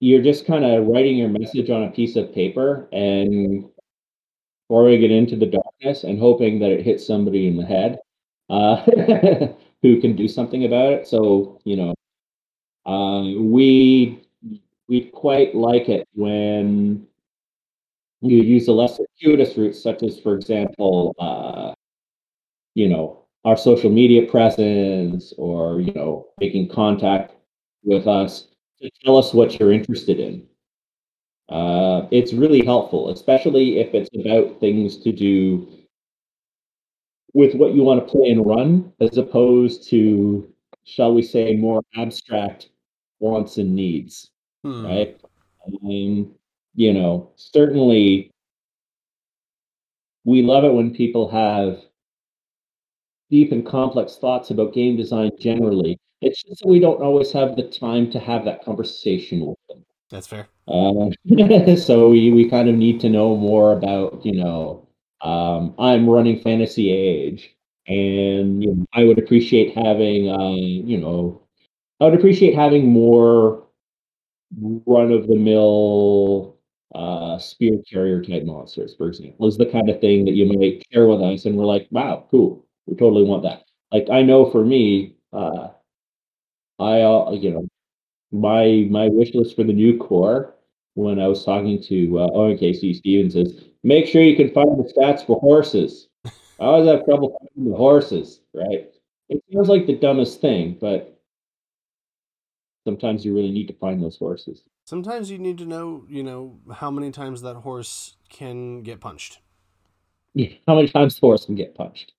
you're 0.00 0.22
just 0.22 0.46
kind 0.46 0.64
of 0.64 0.86
writing 0.86 1.16
your 1.16 1.28
message 1.28 1.70
on 1.70 1.84
a 1.84 1.90
piece 1.90 2.16
of 2.16 2.34
paper 2.34 2.88
and 2.92 3.64
throwing 4.68 5.02
it 5.02 5.10
into 5.10 5.36
the 5.36 5.46
darkness 5.46 6.04
and 6.04 6.18
hoping 6.18 6.58
that 6.58 6.70
it 6.70 6.84
hits 6.84 7.06
somebody 7.06 7.46
in 7.46 7.56
the 7.56 7.64
head 7.64 7.98
uh, 8.50 8.84
who 9.82 10.00
can 10.00 10.16
do 10.16 10.28
something 10.28 10.64
about 10.64 10.92
it. 10.92 11.06
So 11.06 11.60
you 11.64 11.76
know, 11.76 11.94
uh, 12.86 13.22
we 13.40 14.22
we 14.88 15.06
quite 15.10 15.54
like 15.54 15.88
it 15.88 16.08
when 16.14 17.06
you 18.22 18.38
use 18.42 18.66
the 18.66 18.72
less 18.72 18.96
circuitous 18.96 19.56
routes, 19.56 19.82
such 19.82 20.02
as, 20.02 20.18
for 20.18 20.34
example, 20.34 21.14
uh, 21.18 21.74
you 22.74 22.88
know, 22.88 23.24
our 23.44 23.56
social 23.56 23.90
media 23.90 24.30
presence 24.30 25.32
or, 25.36 25.80
you 25.80 25.92
know, 25.94 26.28
making 26.40 26.68
contact 26.68 27.34
with 27.82 28.06
us 28.06 28.48
to 28.80 28.90
tell 29.04 29.16
us 29.16 29.34
what 29.34 29.58
you're 29.58 29.72
interested 29.72 30.20
in. 30.20 30.46
Uh, 31.48 32.06
it's 32.12 32.32
really 32.32 32.64
helpful, 32.64 33.10
especially 33.10 33.78
if 33.78 33.92
it's 33.94 34.08
about 34.14 34.60
things 34.60 34.96
to 34.98 35.12
do 35.12 35.66
with 37.34 37.54
what 37.54 37.74
you 37.74 37.82
want 37.82 38.06
to 38.06 38.10
play 38.12 38.30
and 38.30 38.44
run, 38.44 38.92
as 39.00 39.16
opposed 39.16 39.88
to, 39.88 40.52
shall 40.84 41.14
we 41.14 41.22
say, 41.22 41.54
more 41.54 41.82
abstract 41.96 42.68
wants 43.20 43.56
and 43.58 43.74
needs, 43.74 44.30
Hmm. 44.64 44.84
right? 44.86 45.20
Um, 45.66 46.34
you 46.74 46.92
know, 46.92 47.30
certainly 47.36 48.30
we 50.24 50.42
love 50.42 50.64
it 50.64 50.72
when 50.72 50.94
people 50.94 51.28
have 51.30 51.80
deep 53.30 53.50
and 53.52 53.64
complex 53.64 54.16
thoughts 54.16 54.50
about 54.50 54.74
game 54.74 54.96
design 54.96 55.30
generally. 55.38 55.98
It's 56.20 56.42
just 56.42 56.62
that 56.62 56.68
we 56.68 56.78
don't 56.78 57.02
always 57.02 57.32
have 57.32 57.56
the 57.56 57.64
time 57.64 58.10
to 58.12 58.18
have 58.20 58.44
that 58.44 58.64
conversation 58.64 59.46
with 59.46 59.58
them. 59.68 59.84
That's 60.10 60.26
fair. 60.26 60.48
Uh, 60.68 61.10
so 61.76 62.10
we, 62.10 62.30
we 62.30 62.48
kind 62.48 62.68
of 62.68 62.76
need 62.76 63.00
to 63.00 63.08
know 63.08 63.36
more 63.36 63.72
about, 63.72 64.24
you 64.24 64.32
know, 64.32 64.81
um, 65.22 65.74
I'm 65.78 66.08
running 66.08 66.40
Fantasy 66.40 66.90
Age, 66.92 67.54
and 67.86 68.62
you 68.62 68.74
know, 68.74 68.86
I 68.92 69.04
would 69.04 69.18
appreciate 69.18 69.74
having, 69.76 70.28
uh, 70.30 70.50
you 70.54 70.98
know, 70.98 71.42
I 72.00 72.06
would 72.06 72.14
appreciate 72.14 72.54
having 72.54 72.88
more 72.92 73.64
run 74.86 75.12
of 75.12 75.26
the 75.28 75.36
mill 75.36 76.56
uh, 76.94 77.38
spear 77.38 77.78
carrier 77.90 78.22
type 78.22 78.44
monsters, 78.44 78.94
for 78.96 79.08
example, 79.08 79.46
is 79.46 79.56
the 79.56 79.66
kind 79.66 79.88
of 79.88 80.00
thing 80.00 80.24
that 80.26 80.32
you 80.34 80.46
might 80.46 80.82
share 80.92 81.06
with 81.06 81.20
us, 81.22 81.46
and 81.46 81.56
we're 81.56 81.64
like, 81.64 81.88
wow, 81.90 82.26
cool, 82.30 82.66
we 82.86 82.94
totally 82.96 83.24
want 83.24 83.42
that. 83.44 83.64
Like 83.92 84.08
I 84.10 84.22
know 84.22 84.50
for 84.50 84.64
me, 84.64 85.16
uh, 85.32 85.68
I 86.78 86.98
you 87.32 87.50
know 87.50 87.68
my 88.32 88.86
my 88.90 89.08
wish 89.08 89.34
list 89.34 89.56
for 89.56 89.64
the 89.64 89.72
new 89.74 89.98
core 89.98 90.54
when 90.94 91.20
I 91.20 91.28
was 91.28 91.44
talking 91.44 91.82
to 91.84 92.20
uh, 92.20 92.28
Owen 92.34 92.58
KC 92.58 92.94
Stephens 92.94 93.36
is 93.36 93.64
make 93.82 94.06
sure 94.06 94.22
you 94.22 94.36
can 94.36 94.52
find 94.52 94.78
the 94.78 94.92
stats 94.92 95.26
for 95.26 95.38
horses. 95.40 96.08
I 96.24 96.30
always 96.58 96.88
have 96.88 97.04
trouble 97.04 97.36
finding 97.38 97.72
the 97.72 97.76
horses, 97.76 98.40
right? 98.54 98.88
It 99.28 99.42
sounds 99.52 99.68
like 99.68 99.86
the 99.86 99.96
dumbest 99.96 100.40
thing, 100.40 100.76
but 100.80 101.18
sometimes 102.84 103.24
you 103.24 103.34
really 103.34 103.50
need 103.50 103.66
to 103.68 103.74
find 103.74 104.02
those 104.02 104.16
horses. 104.16 104.62
Sometimes 104.84 105.30
you 105.30 105.38
need 105.38 105.58
to 105.58 105.64
know, 105.64 106.04
you 106.08 106.22
know, 106.22 106.58
how 106.74 106.90
many 106.90 107.10
times 107.10 107.42
that 107.42 107.56
horse 107.56 108.16
can 108.28 108.82
get 108.82 109.00
punched. 109.00 109.38
Yeah, 110.34 110.48
how 110.66 110.74
many 110.74 110.88
times 110.88 111.14
the 111.14 111.20
horse 111.20 111.44
can 111.46 111.54
get 111.54 111.74
punched? 111.74 112.12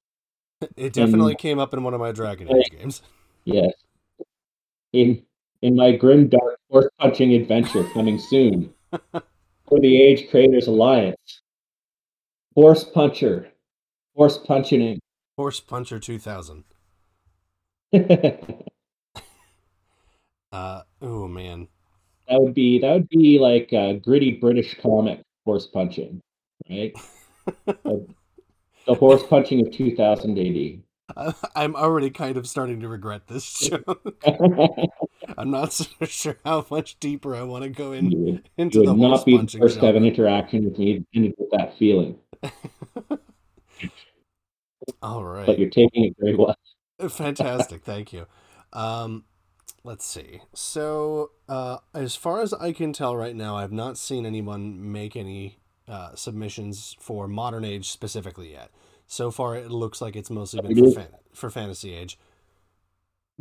It 0.78 0.94
definitely 0.94 1.36
came 1.36 1.60
up 1.60 1.74
in 1.74 1.84
one 1.84 1.94
of 1.94 2.00
my 2.00 2.12
Dragon 2.12 2.56
Age 2.56 2.72
games. 2.72 3.02
Yes. 3.46 3.74
In 4.94 5.22
in 5.62 5.76
my 5.76 5.92
grim 5.92 6.30
dark 6.30 6.58
horse 6.72 6.88
punching 6.98 7.34
adventure 7.34 7.84
coming 7.94 8.18
soon 8.18 8.74
for 9.68 9.80
the 9.82 10.02
Age 10.02 10.30
Creators 10.30 10.68
Alliance. 10.68 11.42
Horse 12.56 12.84
puncher. 12.84 13.50
Horse 14.16 14.38
punching. 14.38 15.00
Horse 15.38 15.60
Puncher 15.60 16.00
2000. 16.00 16.64
Uh, 20.54 20.84
oh 21.02 21.28
man. 21.28 21.68
That 22.30 22.40
would 22.40 22.54
be 22.54 22.78
that 22.80 22.94
would 22.94 23.10
be 23.10 23.40
like 23.40 23.74
a 23.74 23.96
gritty 23.96 24.34
British 24.34 24.80
comic 24.80 25.20
horse 25.46 25.66
punching, 25.66 26.22
right? 26.70 26.94
the 27.66 28.94
horse 28.94 29.24
punching 29.24 29.66
of 29.66 29.74
2000 29.74 30.38
AD. 30.38 30.84
I'm 31.56 31.76
already 31.76 32.10
kind 32.10 32.38
of 32.38 32.48
starting 32.48 32.80
to 32.82 32.88
regret 32.88 33.28
this 33.28 33.52
joke. 33.70 34.16
I'm 35.38 35.52
not 35.52 35.74
so 35.74 35.86
sure 36.06 36.38
how 36.44 36.66
much 36.70 37.00
deeper 37.00 37.36
I 37.36 37.44
want 37.44 37.64
to 37.64 37.70
go 37.70 37.92
in 37.92 38.12
You 38.12 38.18
would, 38.20 38.50
into 38.58 38.80
you 38.80 38.86
the 38.86 38.94
would 38.94 39.08
horse 39.08 39.20
not 39.20 39.26
be 39.26 39.38
the 39.38 39.60
first 39.60 39.80
to 39.80 39.86
have 39.86 39.96
an 39.96 40.06
interaction 40.06 40.66
with 40.66 40.78
me 40.78 41.06
and 41.14 41.36
get 41.38 41.52
that 41.52 41.78
feeling, 41.78 42.18
All 45.02 45.24
right, 45.24 45.46
but 45.46 45.60
you're 45.60 45.70
taking 45.70 46.06
it 46.06 46.16
very 46.20 46.36
well. 46.36 46.56
Fantastic. 47.10 47.84
Thank 47.84 48.14
you. 48.14 48.26
Um, 48.72 49.26
let's 49.84 50.06
see. 50.06 50.42
So, 50.54 51.32
uh, 51.48 51.78
as 51.94 52.16
far 52.16 52.42
as 52.42 52.54
I 52.54 52.72
can 52.72 52.94
tell 52.94 53.16
right 53.16 53.36
now, 53.36 53.58
I've 53.58 53.72
not 53.72 53.98
seen 53.98 54.26
anyone 54.26 54.92
make 54.92 55.16
any 55.16 55.60
uh, 55.88 56.16
submissions 56.16 56.96
for 57.00 57.28
Modern 57.28 57.66
Age 57.66 57.90
specifically 57.90 58.52
yet. 58.52 58.72
So 59.08 59.32
far, 59.32 59.56
it 59.56 59.70
looks 59.70 60.02
like 60.02 60.16
it's 60.16 60.30
mostly 60.30 60.62
been 60.62 60.92
for, 60.92 61.00
fan- 61.00 61.20
for 61.34 61.50
Fantasy 61.50 61.94
Age. 61.94 62.18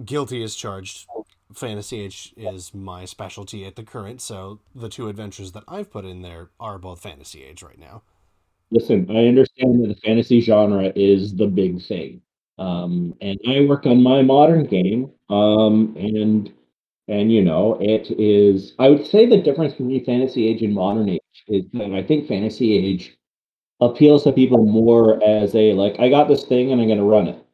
Guilty 0.05 0.43
is 0.43 0.55
charged. 0.55 1.07
Fantasy 1.55 2.01
Age 2.01 2.33
is 2.37 2.75
my 2.75 3.05
specialty 3.05 3.65
at 3.65 3.77
the 3.77 3.83
current, 3.83 4.21
so 4.21 4.61
the 4.75 4.89
two 4.89 5.09
adventures 5.09 5.53
that 5.53 5.65
I've 5.69 5.91
put 5.91 6.05
in 6.05 6.23
there 6.23 6.51
are 6.59 6.79
both 6.79 7.01
Fantasy 7.01 7.45
Age 7.45 7.63
right 7.63 7.79
now. 7.79 8.03
Listen, 8.71 9.07
I 9.11 9.27
understand 9.27 9.85
that 9.85 9.89
the 9.89 10.01
fantasy 10.07 10.41
genre 10.41 10.93
is 10.97 11.37
the 11.37 11.47
big 11.47 11.83
thing. 11.83 12.23
Um, 12.59 13.15
and 13.21 13.39
I 13.47 13.67
work 13.67 13.87
on 13.87 14.03
my 14.03 14.23
modern 14.23 14.65
game. 14.65 15.11
Um, 15.29 15.95
and 15.97 16.53
and 17.09 17.33
you 17.33 17.43
know, 17.43 17.77
it 17.81 18.11
is 18.19 18.75
I 18.79 18.89
would 18.89 19.07
say 19.07 19.27
the 19.27 19.43
difference 19.43 19.75
between 19.75 20.05
fantasy 20.05 20.49
age 20.49 20.63
and 20.63 20.75
modern 20.75 21.09
age 21.09 21.21
is 21.49 21.65
that 21.75 21.93
I 21.93 22.03
think 22.03 22.29
fantasy 22.29 22.73
age 22.77 23.17
appeals 23.87 24.25
to 24.25 24.33
people 24.33 24.65
more 24.67 25.23
as 25.25 25.55
a 25.57 25.75
like, 25.75 25.99
I 26.01 26.09
got 26.11 26.29
this 26.29 26.45
thing 26.45 26.73
and 26.73 26.81
I'm 26.83 26.89
gonna 26.89 27.05
run 27.05 27.29
it. 27.29 27.45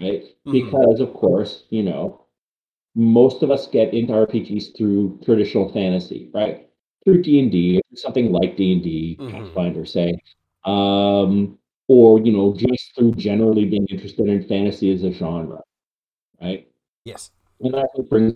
Right? 0.00 0.24
Mhm. 0.46 0.52
Because 0.52 1.00
of 1.00 1.14
course, 1.14 1.64
you 1.70 1.82
know, 1.84 2.22
most 2.96 3.42
of 3.42 3.50
us 3.50 3.66
get 3.68 3.94
into 3.94 4.12
RPGs 4.14 4.76
through 4.76 5.18
traditional 5.24 5.70
fantasy, 5.72 6.30
right? 6.34 6.68
Through 7.04 7.22
D 7.22 7.40
and 7.40 7.52
D, 7.52 7.80
something 7.94 8.32
like 8.32 8.56
D 8.56 8.72
and 8.74 8.82
D, 8.82 9.18
Mhm. 9.20 9.30
Pathfinder, 9.32 9.84
say, 9.86 10.14
um, 10.64 11.58
or 11.88 12.20
you 12.20 12.32
know, 12.32 12.54
just 12.54 12.94
through 12.96 13.12
generally 13.14 13.64
being 13.66 13.86
interested 13.88 14.28
in 14.28 14.42
fantasy 14.44 14.92
as 14.92 15.04
a 15.04 15.12
genre, 15.12 15.62
right? 16.42 16.68
Yes. 17.04 17.30
And 17.60 17.74
what 17.74 18.08
brings 18.10 18.34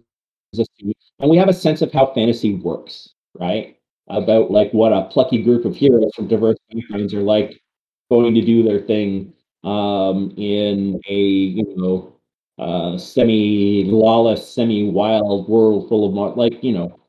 us 0.59 0.69
to, 0.81 0.93
and 1.21 1.31
we 1.31 1.37
have 1.39 1.49
a 1.49 1.53
sense 1.55 1.83
of 1.83 1.93
how 1.93 2.07
fantasy 2.15 2.57
works, 2.57 3.15
right? 3.39 3.76
About 4.09 4.51
like 4.53 4.73
what 4.73 4.93
a 4.93 5.05
plucky 5.07 5.43
group 5.43 5.65
of 5.65 5.75
heroes 5.75 6.13
from 6.15 6.29
diverse 6.29 6.57
backgrounds 6.73 7.13
are 7.13 7.23
like 7.23 7.61
going 8.11 8.35
to 8.35 8.41
do 8.43 8.63
their 8.63 8.81
thing 8.81 9.33
um, 9.65 10.33
in 10.37 11.01
a 11.09 11.15
you 11.19 11.75
know 11.77 12.13
uh, 12.59 12.97
semi-lawless, 12.99 14.49
semi-wild 14.49 15.49
world 15.49 15.89
full 15.89 16.07
of 16.07 16.37
like 16.37 16.63
you 16.63 16.73
know 16.73 17.01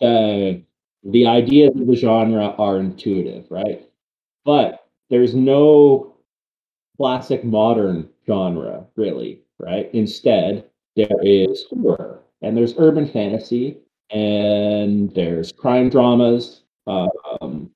the 0.00 0.62
the 1.04 1.26
ideas 1.26 1.72
of 1.74 1.86
the 1.86 1.96
genre 1.96 2.54
are 2.58 2.78
intuitive, 2.78 3.50
right? 3.50 3.88
But 4.44 4.86
there's 5.10 5.34
no 5.34 6.16
classic 6.96 7.44
modern 7.44 8.08
genre, 8.26 8.86
really, 8.96 9.42
right? 9.58 9.90
Instead, 9.94 10.64
there 10.96 11.08
is 11.22 11.64
horror, 11.70 12.20
and 12.42 12.56
there's 12.56 12.74
urban 12.78 13.06
fantasy, 13.08 13.78
and 14.10 15.14
there's 15.14 15.52
crime 15.52 15.88
dramas, 15.88 16.62
um, 16.86 17.70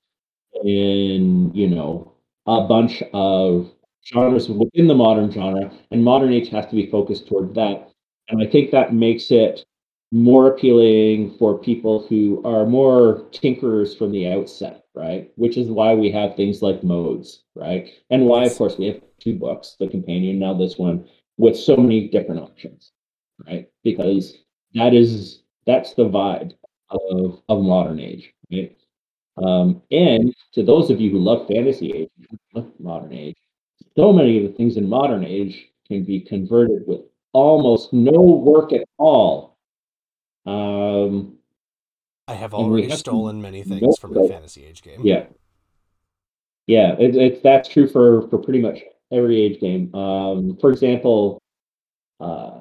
and 0.62 1.56
you 1.56 1.68
know, 1.68 2.12
a 2.46 2.62
bunch 2.66 3.02
of 3.12 3.72
genres 4.06 4.48
within 4.48 4.86
the 4.86 4.94
modern 4.94 5.30
genre, 5.30 5.70
and 5.90 6.04
modern 6.04 6.32
age 6.32 6.48
has 6.50 6.66
to 6.66 6.74
be 6.74 6.90
focused 6.90 7.26
toward 7.26 7.54
that. 7.54 7.90
And 8.28 8.42
I 8.42 8.46
think 8.50 8.70
that 8.70 8.94
makes 8.94 9.30
it 9.30 9.64
more 10.12 10.48
appealing 10.48 11.36
for 11.38 11.58
people 11.58 12.06
who 12.06 12.42
are 12.44 12.64
more 12.64 13.26
tinkerers 13.32 13.96
from 13.96 14.12
the 14.12 14.28
outset, 14.28 14.84
right? 14.94 15.30
Which 15.36 15.56
is 15.56 15.68
why 15.68 15.94
we 15.94 16.10
have 16.12 16.36
things 16.36 16.62
like 16.62 16.84
modes, 16.84 17.42
right? 17.54 17.90
And 18.10 18.26
why, 18.26 18.44
of 18.44 18.56
course, 18.56 18.78
we 18.78 18.86
have 18.86 19.00
two 19.20 19.34
books, 19.34 19.76
the 19.78 19.88
companion, 19.88 20.38
now 20.38 20.54
this 20.54 20.78
one, 20.78 21.06
with 21.38 21.56
so 21.56 21.76
many 21.76 22.08
different 22.08 22.40
options, 22.40 22.92
right? 23.46 23.68
Because 23.82 24.36
that 24.74 24.94
is 24.94 25.42
that's 25.66 25.94
the 25.94 26.08
vibe 26.08 26.52
of 26.90 27.42
of 27.48 27.62
modern 27.62 28.00
age, 28.00 28.32
right? 28.52 28.76
Um, 29.42 29.82
and 29.90 30.34
to 30.52 30.62
those 30.62 30.90
of 30.90 31.00
you 31.00 31.10
who 31.10 31.18
love 31.18 31.46
fantasy 31.46 31.92
age, 31.92 32.10
love 32.54 32.72
modern 32.78 33.12
age, 33.12 33.36
so 33.96 34.12
many 34.12 34.38
of 34.38 34.50
the 34.50 34.56
things 34.56 34.76
in 34.76 34.88
modern 34.88 35.24
age 35.24 35.66
can 35.86 36.04
be 36.04 36.20
converted 36.20 36.84
with 36.86 37.00
almost 37.32 37.92
no 37.92 38.20
work 38.20 38.72
at 38.72 38.84
all. 38.98 39.58
Um, 40.46 41.36
I 42.28 42.34
have 42.34 42.54
already 42.54 42.90
stolen 42.90 43.42
many 43.42 43.62
things 43.62 43.98
from 43.98 44.16
a 44.16 44.28
Fantasy 44.28 44.64
Age 44.64 44.82
game. 44.82 45.00
yeah, 45.02 45.26
yeah, 46.66 46.94
it, 46.98 47.14
it's 47.14 47.42
that's 47.42 47.68
true 47.68 47.88
for 47.88 48.28
for 48.28 48.38
pretty 48.38 48.60
much 48.60 48.80
every 49.12 49.40
age 49.40 49.60
game. 49.60 49.94
Um, 49.94 50.56
for 50.60 50.70
example, 50.70 51.40
uh, 52.20 52.60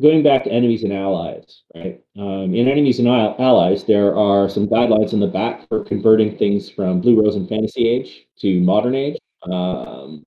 going 0.00 0.22
back 0.22 0.44
to 0.44 0.50
enemies 0.50 0.82
and 0.82 0.92
allies, 0.92 1.62
right? 1.74 2.00
Um, 2.18 2.54
in 2.54 2.68
enemies 2.68 2.98
and 2.98 3.08
Al- 3.08 3.36
allies, 3.38 3.84
there 3.84 4.16
are 4.16 4.48
some 4.48 4.66
guidelines 4.66 5.12
in 5.12 5.20
the 5.20 5.26
back 5.26 5.68
for 5.68 5.84
converting 5.84 6.36
things 6.36 6.68
from 6.68 7.00
Blue 7.00 7.20
Rose 7.20 7.36
and 7.36 7.48
Fantasy 7.48 7.88
Age 7.88 8.26
to 8.40 8.60
Modern 8.60 8.94
Age. 8.94 9.18
Um, 9.42 10.24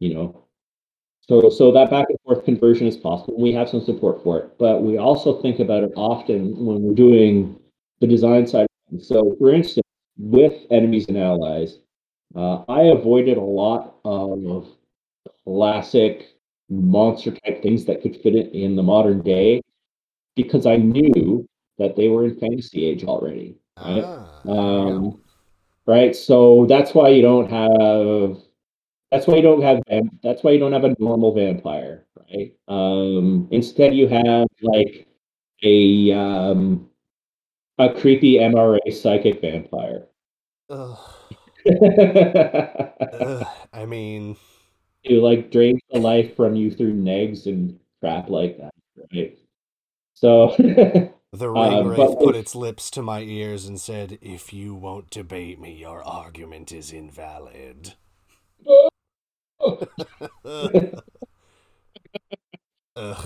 you 0.00 0.14
know, 0.14 0.44
so 1.22 1.48
so 1.48 1.72
that 1.72 1.90
back 1.90 2.06
and 2.08 2.18
forth 2.24 2.44
conversion 2.44 2.86
is 2.86 2.96
possible. 2.96 3.40
We 3.40 3.52
have 3.52 3.68
some 3.68 3.80
support 3.80 4.22
for 4.22 4.38
it, 4.38 4.58
but 4.58 4.82
we 4.82 4.98
also 4.98 5.40
think 5.40 5.60
about 5.60 5.84
it 5.84 5.92
often 5.96 6.64
when 6.64 6.82
we're 6.82 6.94
doing 6.94 7.58
the 8.00 8.06
design 8.06 8.46
side. 8.46 8.66
So, 8.98 9.36
for 9.38 9.54
instance, 9.54 9.86
with 10.18 10.54
enemies 10.70 11.06
and 11.08 11.16
allies, 11.16 11.78
uh, 12.34 12.64
I 12.68 12.82
avoided 12.82 13.38
a 13.38 13.42
lot 13.42 13.94
of 14.04 14.66
classic 15.44 16.34
monster 16.70 17.32
type 17.32 17.62
things 17.62 17.84
that 17.84 18.00
could 18.00 18.16
fit 18.16 18.34
it 18.34 18.52
in 18.54 18.76
the 18.76 18.82
modern 18.82 19.20
day 19.22 19.60
because 20.36 20.66
I 20.66 20.76
knew 20.76 21.46
that 21.78 21.96
they 21.96 22.08
were 22.08 22.24
in 22.24 22.38
fantasy 22.38 22.86
age 22.86 23.04
already. 23.04 23.56
Right? 23.76 24.04
Ah, 24.04 24.40
there 24.44 24.54
you 24.54 24.60
go. 24.60 24.60
Um, 24.60 25.20
right. 25.86 26.14
So 26.14 26.66
that's 26.68 26.94
why 26.94 27.08
you 27.08 27.22
don't 27.22 27.50
have. 27.50 28.36
That's 29.10 29.26
why 29.26 29.36
you 29.36 29.42
don't 29.42 29.62
have. 29.62 29.82
That's 30.22 30.42
why 30.42 30.52
you 30.52 30.60
don't 30.60 30.72
have 30.72 30.84
a 30.84 30.94
normal 30.98 31.34
vampire, 31.34 32.06
right? 32.16 32.54
Um, 32.68 33.48
instead, 33.50 33.94
you 33.94 34.06
have 34.06 34.46
like 34.62 35.08
a 35.64 36.12
um, 36.12 36.88
a 37.78 37.92
creepy 37.92 38.34
MRA 38.34 38.92
psychic 38.92 39.40
vampire. 39.40 40.06
Ugh, 40.68 40.98
I 43.72 43.86
mean, 43.86 44.36
like 45.08 45.50
drain 45.50 45.78
the 45.90 45.98
life 45.98 46.36
from 46.36 46.54
you 46.54 46.70
through 46.70 46.94
negs 46.94 47.46
and 47.46 47.78
crap 48.00 48.28
like 48.28 48.58
that, 48.58 48.74
right? 49.12 49.38
So 50.14 50.54
the 51.32 51.50
Um, 51.56 51.88
ring 51.88 52.00
put 52.16 52.36
its 52.36 52.54
lips 52.54 52.90
to 52.92 53.02
my 53.02 53.20
ears 53.20 53.66
and 53.66 53.80
said, 53.80 54.18
"If 54.20 54.52
you 54.52 54.74
won't 54.74 55.10
debate 55.10 55.58
me, 55.60 55.72
your 55.72 56.02
argument 56.04 56.72
is 56.72 56.92
invalid." 56.92 57.94
Ugh. 62.96 63.24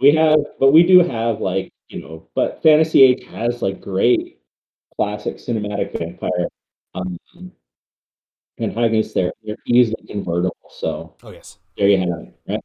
we 0.00 0.14
have, 0.14 0.38
but 0.58 0.72
we 0.72 0.82
do 0.82 1.00
have 1.00 1.40
like 1.40 1.72
you 1.88 2.00
know, 2.00 2.28
but 2.34 2.62
Fantasy 2.62 3.02
Age 3.02 3.24
has 3.24 3.62
like 3.62 3.80
great 3.80 4.40
classic 4.96 5.36
cinematic 5.36 5.98
vampire 5.98 6.48
um, 6.94 7.16
antagonists. 8.60 9.14
There, 9.14 9.32
they're 9.44 9.56
easily 9.66 10.04
convertible. 10.06 10.56
So 10.70 11.16
Oh 11.22 11.30
yes, 11.30 11.58
there 11.76 11.88
you 11.88 11.98
have 11.98 12.08
it, 12.20 12.34
right? 12.48 12.60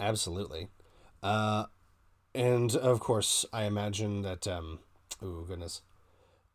absolutely. 0.00 0.68
Uh, 1.22 1.66
and 2.34 2.74
of 2.76 3.00
course, 3.00 3.44
I 3.52 3.64
imagine 3.64 4.22
that. 4.22 4.46
Um, 4.46 4.80
oh 5.22 5.42
goodness. 5.42 5.82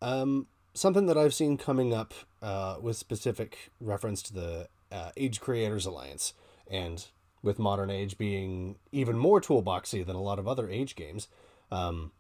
Um, 0.02 0.48
something 0.74 1.08
that 1.08 1.18
I've 1.18 1.34
seen 1.34 1.58
coming 1.58 1.94
up 1.94 2.14
uh, 2.42 2.78
with 2.82 2.98
specific 2.98 3.72
reference 3.80 4.22
to 4.24 4.34
the 4.34 4.68
uh, 4.92 5.12
Age 5.18 5.42
Creators 5.42 5.86
Alliance, 5.86 6.34
and 6.70 7.06
with 7.44 7.60
Modern 7.60 7.90
Age 7.90 8.18
being 8.18 8.78
even 8.92 9.18
more 9.18 9.42
toolboxy 9.42 10.06
than 10.06 10.16
a 10.16 10.22
lot 10.22 10.40
of 10.40 10.48
other 10.48 10.70
Age 10.70 10.96
games, 10.96 11.28
um, 11.72 12.12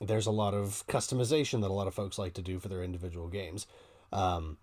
there's 0.00 0.26
a 0.26 0.30
lot 0.32 0.54
of 0.54 0.84
customization 0.88 1.60
that 1.60 1.70
a 1.70 1.74
lot 1.74 1.86
of 1.86 1.94
folks 1.94 2.18
like 2.18 2.34
to 2.34 2.42
do 2.42 2.58
for 2.58 2.68
their 2.68 2.82
individual 2.82 3.28
games. 3.28 3.66
Um, 4.12 4.58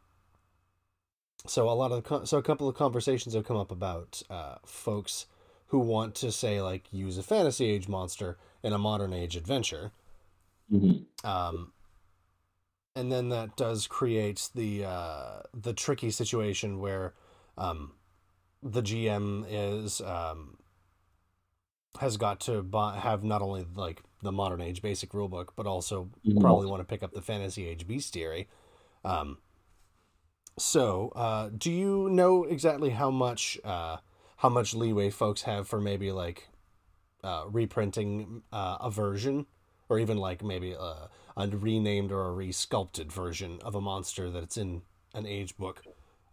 so 1.45 1.69
a 1.69 1.71
lot 1.71 1.91
of 1.91 2.03
the 2.03 2.09
con- 2.09 2.25
so 2.25 2.37
a 2.37 2.43
couple 2.43 2.67
of 2.67 2.75
conversations 2.75 3.33
have 3.33 3.45
come 3.45 3.57
up 3.57 3.71
about 3.71 4.21
uh, 4.29 4.55
folks 4.65 5.27
who 5.67 5.79
want 5.79 6.15
to 6.15 6.31
say 6.31 6.61
like 6.61 6.85
use 6.91 7.17
a 7.17 7.23
fantasy 7.23 7.65
age 7.65 7.87
monster 7.87 8.37
in 8.63 8.73
a 8.73 8.77
modern 8.77 9.13
age 9.13 9.35
adventure 9.35 9.91
Mhm. 10.71 11.05
um, 11.23 11.71
and 12.95 13.11
then 13.11 13.29
that 13.29 13.55
does 13.55 13.87
create 13.87 14.49
the 14.55 14.83
uh, 14.83 15.41
the 15.53 15.73
tricky 15.73 16.11
situation 16.11 16.79
where 16.79 17.13
um, 17.57 17.93
the 18.61 18.81
GM 18.81 19.45
is 19.47 20.01
um, 20.01 20.57
has 21.99 22.17
got 22.17 22.39
to 22.41 22.61
buy, 22.61 22.97
have 22.97 23.23
not 23.23 23.41
only 23.41 23.65
like 23.75 24.01
the 24.21 24.31
modern 24.31 24.61
age 24.61 24.81
basic 24.81 25.11
rulebook, 25.11 25.49
but 25.55 25.65
also 25.67 26.09
Mhm. 26.25 26.41
probably 26.41 26.67
want 26.67 26.81
to 26.81 26.85
pick 26.85 27.03
up 27.03 27.13
the 27.13 27.21
fantasy 27.21 27.67
age 27.67 27.87
bestiary. 27.87 28.47
Um, 29.07 29.37
so, 30.57 31.13
uh, 31.15 31.49
do 31.55 31.71
you 31.71 32.09
know 32.09 32.43
exactly 32.43 32.89
how 32.89 33.11
much 33.11 33.59
uh, 33.63 33.97
how 34.37 34.49
much 34.49 34.73
leeway 34.73 35.09
folks 35.09 35.43
have 35.43 35.67
for 35.67 35.79
maybe 35.79 36.11
like 36.11 36.49
uh, 37.23 37.45
reprinting 37.49 38.43
uh, 38.51 38.77
a 38.81 38.91
version, 38.91 39.45
or 39.89 39.99
even 39.99 40.17
like 40.17 40.43
maybe 40.43 40.73
a, 40.73 41.09
a 41.37 41.47
renamed 41.47 42.11
or 42.11 42.29
a 42.29 42.33
resculpted 42.45 43.11
version 43.11 43.59
of 43.63 43.75
a 43.75 43.81
monster 43.81 44.29
that's 44.29 44.57
in 44.57 44.81
an 45.13 45.25
age 45.25 45.55
book, 45.57 45.83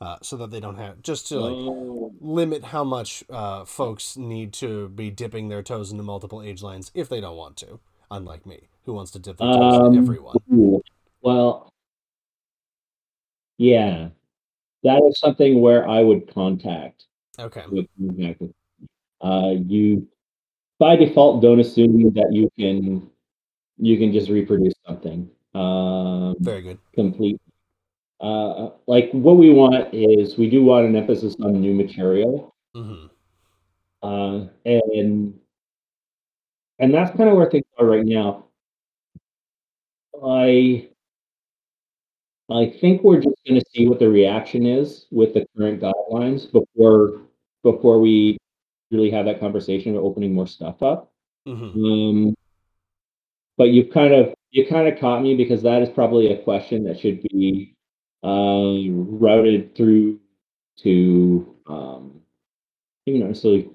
uh, 0.01 0.17
so 0.23 0.37
that 0.37 0.51
they 0.51 0.61
don't 0.61 0.77
have 0.77 1.03
just 1.03 1.29
to 1.29 1.39
like 1.39 1.57
Oh, 1.57 2.13
limit 2.21 2.65
how 2.65 2.85
much 2.85 3.25
uh, 3.31 3.65
folks 3.65 4.17
need 4.17 4.53
to 4.55 4.89
be 4.89 5.11
dipping 5.11 5.49
their 5.49 5.63
toes 5.63 5.91
into 5.93 6.03
multiple 6.03 6.43
age 6.43 6.63
lines 6.63 6.91
if 6.95 7.09
they 7.09 7.21
don't 7.21 7.37
want 7.37 7.57
to. 7.59 7.79
Unlike 8.11 8.47
me, 8.47 8.69
who 8.85 8.93
wants 8.95 9.11
to 9.13 9.19
dip 9.19 9.37
their 9.37 9.53
toes 9.53 9.79
Um, 9.79 9.87
into 9.87 9.99
everyone. 9.99 10.37
Well, 11.23 11.74
yeah, 13.59 14.09
that 14.83 15.03
is 15.09 15.19
something 15.19 15.61
where 15.61 15.89
I 15.89 16.01
would 16.01 16.33
contact 16.33 17.07
Okay. 17.39 17.65
with 17.71 17.87
contact 17.99 18.41
with. 18.41 18.53
Uh, 19.21 19.55
you 19.67 20.07
by 20.79 20.97
default 20.97 21.41
don't 21.41 21.61
assume 21.61 22.13
that 22.15 22.29
you 22.33 22.51
can 22.59 23.09
you 23.79 23.99
can 23.99 24.13
just 24.13 24.29
reproduce 24.29 24.75
something 24.87 25.29
um, 25.55 26.35
Very 26.41 26.63
good. 26.63 26.79
complete. 26.95 27.41
Uh, 28.21 28.71
like 28.87 29.11
what 29.13 29.37
we 29.37 29.51
want 29.51 29.93
is 29.93 30.37
we 30.39 30.49
do 30.49 30.65
want 30.65 30.87
an 30.87 30.97
emphasis 30.97 31.37
on 31.43 31.61
new 31.61 31.75
material, 31.75 32.55
hmm 32.75 33.07
uh, 34.03 34.47
and 34.65 35.39
and 36.79 36.95
that's 36.95 37.17
kind 37.17 37.29
of 37.31 37.37
where 37.37 37.51
things 37.51 37.65
are 37.79 37.87
right 37.87 38.05
now. 38.05 38.47
I 40.25 40.89
I 42.51 42.75
think 42.81 43.03
we're 43.03 43.21
just 43.21 43.37
going 43.47 43.59
to 43.61 43.67
see 43.75 43.89
what 43.89 43.99
the 43.99 44.09
reaction 44.09 44.67
is 44.67 45.07
with 45.11 45.35
the 45.35 45.47
current 45.57 45.81
guidelines 45.81 46.51
before 46.51 47.23
before 47.63 47.99
we 47.99 48.37
really 48.91 49.11
have 49.11 49.25
that 49.27 49.41
conversation 49.41 49.97
of 49.97 50.05
opening 50.05 50.35
more 50.35 50.47
stuff 50.47 50.83
up. 50.83 51.13
hmm 51.47 51.85
Um, 51.85 52.35
but 53.57 53.71
you've 53.71 53.91
kind 53.93 54.13
of 54.15 54.35
you 54.51 54.67
kind 54.67 54.89
of 54.89 54.99
caught 55.01 55.23
me 55.23 55.35
because 55.37 55.63
that 55.63 55.83
is 55.83 55.89
probably 55.89 56.33
a 56.33 56.43
question 56.43 56.85
that 56.85 56.99
should 57.01 57.23
be 57.23 57.75
uh, 58.23 58.91
routed 58.91 59.75
through 59.75 60.21
to 60.79 61.55
um, 61.67 62.21
even 63.07 63.21
not 63.21 63.29
necessarily 63.29 63.71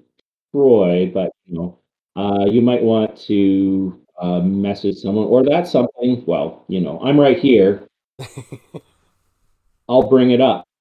Troy, 0.52 1.10
but 1.12 1.30
you 1.46 1.54
know, 1.58 1.78
uh, 2.16 2.46
you 2.46 2.60
might 2.62 2.82
want 2.82 3.16
to 3.22 4.00
uh, 4.20 4.40
message 4.40 4.96
someone, 4.96 5.26
or 5.26 5.44
that's 5.44 5.70
something. 5.70 6.24
Well, 6.26 6.64
you 6.68 6.80
know, 6.80 7.00
I'm 7.00 7.18
right 7.18 7.38
here. 7.38 7.86
I'll 9.88 10.08
bring 10.08 10.30
it 10.30 10.40
up. 10.40 10.64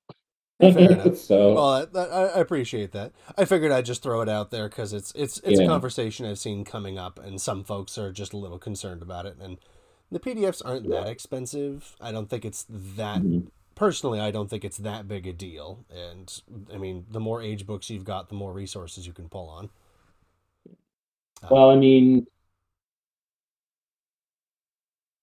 So 1.16 1.54
Well, 1.54 1.88
I, 1.96 2.00
I 2.02 2.40
appreciate 2.42 2.92
that. 2.92 3.14
I 3.38 3.46
figured 3.46 3.72
I'd 3.72 3.86
just 3.86 4.04
throw 4.04 4.20
it 4.22 4.28
out 4.28 4.52
there 4.52 4.68
because 4.68 4.92
it's 4.92 5.14
it's 5.16 5.40
it's 5.46 5.60
a 5.60 5.66
conversation 5.66 6.26
I've 6.26 6.38
seen 6.38 6.66
coming 6.66 6.98
up, 6.98 7.18
and 7.18 7.40
some 7.40 7.64
folks 7.64 7.98
are 7.98 8.12
just 8.12 8.34
a 8.34 8.38
little 8.38 8.60
concerned 8.60 9.02
about 9.02 9.26
it. 9.26 9.38
And 9.40 9.58
the 10.12 10.20
PDFs 10.20 10.62
aren't 10.66 10.90
that 10.90 11.08
expensive. 11.08 11.96
I 12.02 12.12
don't 12.12 12.30
think 12.30 12.44
it's 12.44 12.66
that. 12.70 13.22
Mhm. 13.22 13.48
Personally, 13.76 14.20
I 14.20 14.32
don't 14.32 14.50
think 14.50 14.66
it's 14.66 14.78
that 14.80 15.08
big 15.08 15.26
a 15.28 15.32
deal. 15.32 15.86
And 15.90 16.42
I 16.74 16.78
mean, 16.78 17.06
the 17.10 17.22
more 17.22 17.42
age 17.42 17.66
books 17.66 17.90
you've 17.90 18.04
got, 18.04 18.28
the 18.28 18.36
more 18.36 18.52
resources 18.52 19.08
you 19.08 19.14
can 19.14 19.30
pull 19.30 19.48
on. 19.48 19.70
Well, 21.50 21.70
I 21.70 21.76
mean, 21.76 22.28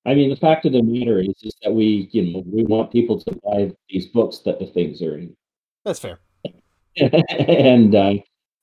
I 0.06 0.14
mean, 0.14 0.30
the 0.30 0.36
fact 0.36 0.64
of 0.64 0.72
the 0.72 0.82
matter 0.82 1.18
is, 1.18 1.34
is 1.42 1.54
that 1.62 1.72
we, 1.72 2.08
you 2.12 2.32
know, 2.32 2.44
we 2.46 2.62
want 2.62 2.92
people 2.92 3.20
to 3.22 3.40
buy 3.44 3.72
these 3.88 4.06
books 4.06 4.38
that 4.44 4.60
the 4.60 4.66
things 4.66 5.02
are 5.02 5.18
in, 5.18 5.36
That's 5.84 5.98
fair. 5.98 6.20
and 6.96 7.94
uh, 7.94 8.14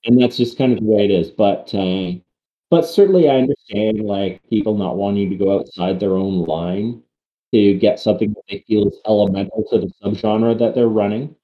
and 0.06 0.20
that's 0.20 0.38
just 0.38 0.58
kind 0.58 0.72
of 0.72 0.78
the 0.80 0.84
way 0.84 1.04
it 1.04 1.10
is. 1.10 1.30
But 1.30 1.72
uh, 1.74 2.12
but 2.70 2.82
certainly, 2.82 3.28
I 3.28 3.36
understand 3.36 4.00
like 4.00 4.40
people 4.48 4.76
not 4.76 4.96
wanting 4.96 5.30
to 5.30 5.36
go 5.36 5.58
outside 5.58 6.00
their 6.00 6.16
own 6.16 6.44
line 6.44 7.02
to 7.52 7.74
get 7.74 8.00
something 8.00 8.32
that 8.32 8.42
they 8.48 8.64
feel 8.66 8.88
is 8.88 8.98
elemental 9.06 9.64
to 9.70 9.78
the 9.80 9.92
subgenre 10.02 10.58
that 10.58 10.74
they're 10.74 10.88
running. 10.88 11.36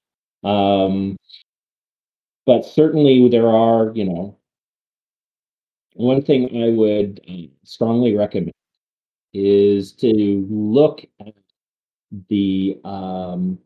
Um, 0.43 1.15
but 2.47 2.65
certainly, 2.65 3.29
there 3.29 3.47
are, 3.47 3.91
you 3.93 4.05
know, 4.05 4.37
one 5.93 6.23
thing 6.23 6.63
I 6.63 6.69
would 6.69 7.21
uh, 7.29 7.47
strongly 7.63 8.15
recommend 8.17 8.53
is 9.33 9.93
to 9.93 10.45
look 10.49 11.05
at 11.19 11.33
the 12.29 12.79
um, 12.83 13.57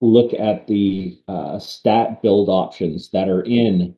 look 0.00 0.34
at 0.34 0.66
the 0.66 1.18
uh, 1.28 1.58
stat 1.58 2.22
build 2.22 2.48
options 2.48 3.10
that 3.10 3.28
are 3.28 3.42
in 3.42 3.94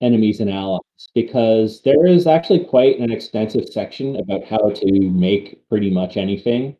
enemies 0.00 0.40
and 0.40 0.50
allies 0.50 0.80
because 1.14 1.82
there 1.82 2.06
is 2.06 2.26
actually 2.26 2.64
quite 2.64 2.98
an 2.98 3.10
extensive 3.10 3.68
section 3.68 4.16
about 4.16 4.44
how 4.44 4.70
to 4.70 5.00
make 5.10 5.66
pretty 5.68 5.90
much 5.90 6.16
anything 6.16 6.76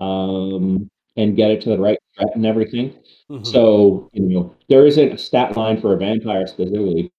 um, 0.00 0.88
and 1.16 1.36
get 1.36 1.50
it 1.50 1.60
to 1.60 1.68
the 1.70 1.78
right 1.78 1.98
threat 2.16 2.34
and 2.34 2.44
everything. 2.44 2.92
Mhm. 3.30 3.46
So, 3.46 4.10
you 4.12 4.22
know, 4.22 4.54
there 4.68 4.86
isn't 4.86 5.12
a 5.12 5.18
stat 5.18 5.56
line 5.56 5.80
for 5.80 5.94
a 5.94 5.98
vampire 5.98 6.46
specifically. 6.46 7.12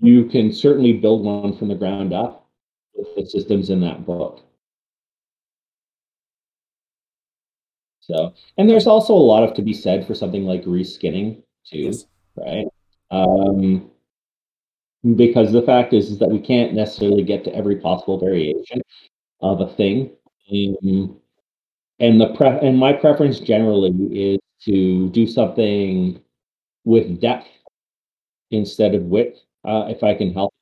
You 0.00 0.24
can 0.26 0.52
certainly 0.52 0.92
build 0.94 1.24
one 1.24 1.52
from 1.52 1.68
the 1.68 1.74
ground 1.74 2.12
up 2.12 2.43
the 2.94 3.26
systems 3.26 3.70
in 3.70 3.80
that 3.80 4.06
book. 4.06 4.40
So, 8.00 8.34
and 8.58 8.68
there's 8.68 8.86
also 8.86 9.14
a 9.14 9.16
lot 9.16 9.44
of 9.44 9.54
to 9.54 9.62
be 9.62 9.72
said 9.72 10.06
for 10.06 10.14
something 10.14 10.44
like 10.44 10.64
reskinning 10.64 11.42
too, 11.66 11.78
Yes. 11.78 12.06
right? 12.36 12.66
Um, 13.10 13.90
because 15.16 15.52
the 15.52 15.62
fact 15.62 15.92
is, 15.92 16.10
is 16.10 16.18
that 16.18 16.30
we 16.30 16.38
can't 16.38 16.74
necessarily 16.74 17.22
get 17.22 17.44
to 17.44 17.54
every 17.54 17.76
possible 17.76 18.18
variation 18.18 18.82
of 19.40 19.60
a 19.60 19.68
thing. 19.68 20.10
Um, 20.50 21.18
and 22.00 22.20
the 22.20 22.34
pre- 22.34 22.58
and 22.66 22.78
my 22.78 22.92
preference 22.92 23.40
generally 23.40 23.90
is 24.12 24.38
to 24.64 25.08
do 25.10 25.26
something 25.26 26.20
with 26.84 27.20
depth 27.20 27.48
instead 28.50 28.94
of 28.94 29.02
width, 29.04 29.40
uh, 29.64 29.86
if 29.88 30.02
I 30.02 30.14
can 30.14 30.32
help. 30.32 30.53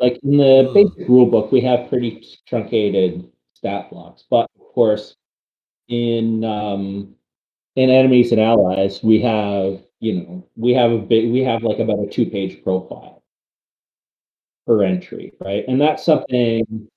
Like 0.00 0.18
in 0.22 0.36
the 0.36 0.68
Mm. 0.68 0.74
basic 0.74 1.08
rule 1.08 1.26
book, 1.26 1.50
we 1.50 1.60
have 1.62 1.88
pretty 1.88 2.24
truncated 2.46 3.30
stat 3.54 3.90
blocks, 3.90 4.24
but 4.30 4.48
of 4.60 4.66
course, 4.74 5.14
in 5.88 6.44
um, 6.44 7.14
in 7.76 7.90
enemies 7.90 8.32
and 8.32 8.40
allies, 8.40 9.02
we 9.02 9.20
have 9.20 9.82
you 10.00 10.14
know 10.14 10.44
we 10.56 10.72
have 10.74 10.92
a 10.92 10.98
big 10.98 11.32
we 11.32 11.40
have 11.40 11.62
like 11.62 11.78
about 11.80 11.98
a 12.00 12.06
two 12.06 12.26
page 12.26 12.62
profile 12.62 13.22
per 14.66 14.82
entry, 14.84 15.32
right? 15.40 15.64
And 15.66 15.80
that's 15.80 16.04
something 16.04 16.88